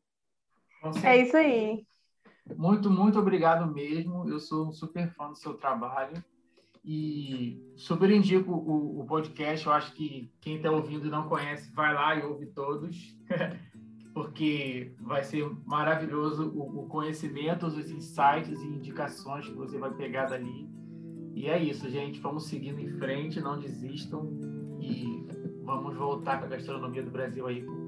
É 1.04 1.18
isso 1.18 1.36
aí. 1.36 1.86
Muito, 2.56 2.90
muito 2.90 3.18
obrigado 3.18 3.74
mesmo. 3.74 4.30
Eu 4.30 4.40
sou 4.40 4.68
um 4.68 4.72
super 4.72 5.12
fã 5.14 5.30
do 5.30 5.36
seu 5.36 5.56
trabalho. 5.56 6.24
E 6.84 7.64
super 7.78 8.12
indico 8.12 8.52
o, 8.52 9.00
o 9.00 9.06
podcast. 9.06 9.66
Eu 9.66 9.72
acho 9.72 9.94
que 9.94 10.30
quem 10.42 10.58
está 10.58 10.70
ouvindo 10.70 11.08
e 11.08 11.10
não 11.10 11.30
conhece, 11.30 11.72
vai 11.74 11.94
lá 11.94 12.16
e 12.16 12.24
ouve 12.24 12.48
todos, 12.48 13.18
porque 14.14 14.94
vai 15.00 15.24
ser 15.24 15.50
maravilhoso 15.66 16.50
o, 16.50 16.84
o 16.84 16.88
conhecimento, 16.88 17.66
os 17.66 17.90
insights 17.90 18.62
e 18.62 18.68
indicações 18.68 19.48
que 19.48 19.56
você 19.56 19.78
vai 19.78 19.94
pegar 19.94 20.26
dali. 20.26 20.70
E 21.34 21.48
é 21.48 21.58
isso, 21.62 21.90
gente. 21.90 22.20
Vamos 22.20 22.48
seguindo 22.48 22.80
em 22.80 22.90
frente, 22.98 23.40
não 23.40 23.58
desistam 23.58 24.30
e 24.82 25.26
vamos 25.64 25.96
voltar 25.96 26.40
com 26.40 26.46
a 26.46 26.50
gastronomia 26.50 27.02
do 27.02 27.12
Brasil 27.12 27.48
aí 27.48 27.64
com. 27.64 27.82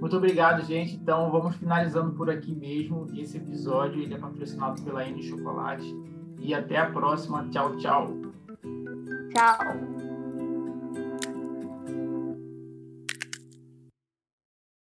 Muito 0.00 0.16
obrigado, 0.16 0.64
gente. 0.64 0.94
Então, 0.94 1.30
vamos 1.30 1.56
finalizando 1.56 2.12
por 2.14 2.28
aqui 2.28 2.54
mesmo. 2.54 3.06
Esse 3.14 3.36
episódio 3.36 4.02
ele 4.02 4.14
é 4.14 4.18
patrocinado 4.18 4.82
pela 4.82 5.06
N 5.06 5.22
Chocolate 5.22 6.15
e 6.46 6.54
até 6.54 6.78
a 6.78 6.86
próxima. 6.86 7.48
Tchau, 7.50 7.76
tchau. 7.76 8.06
Tchau. 9.34 9.95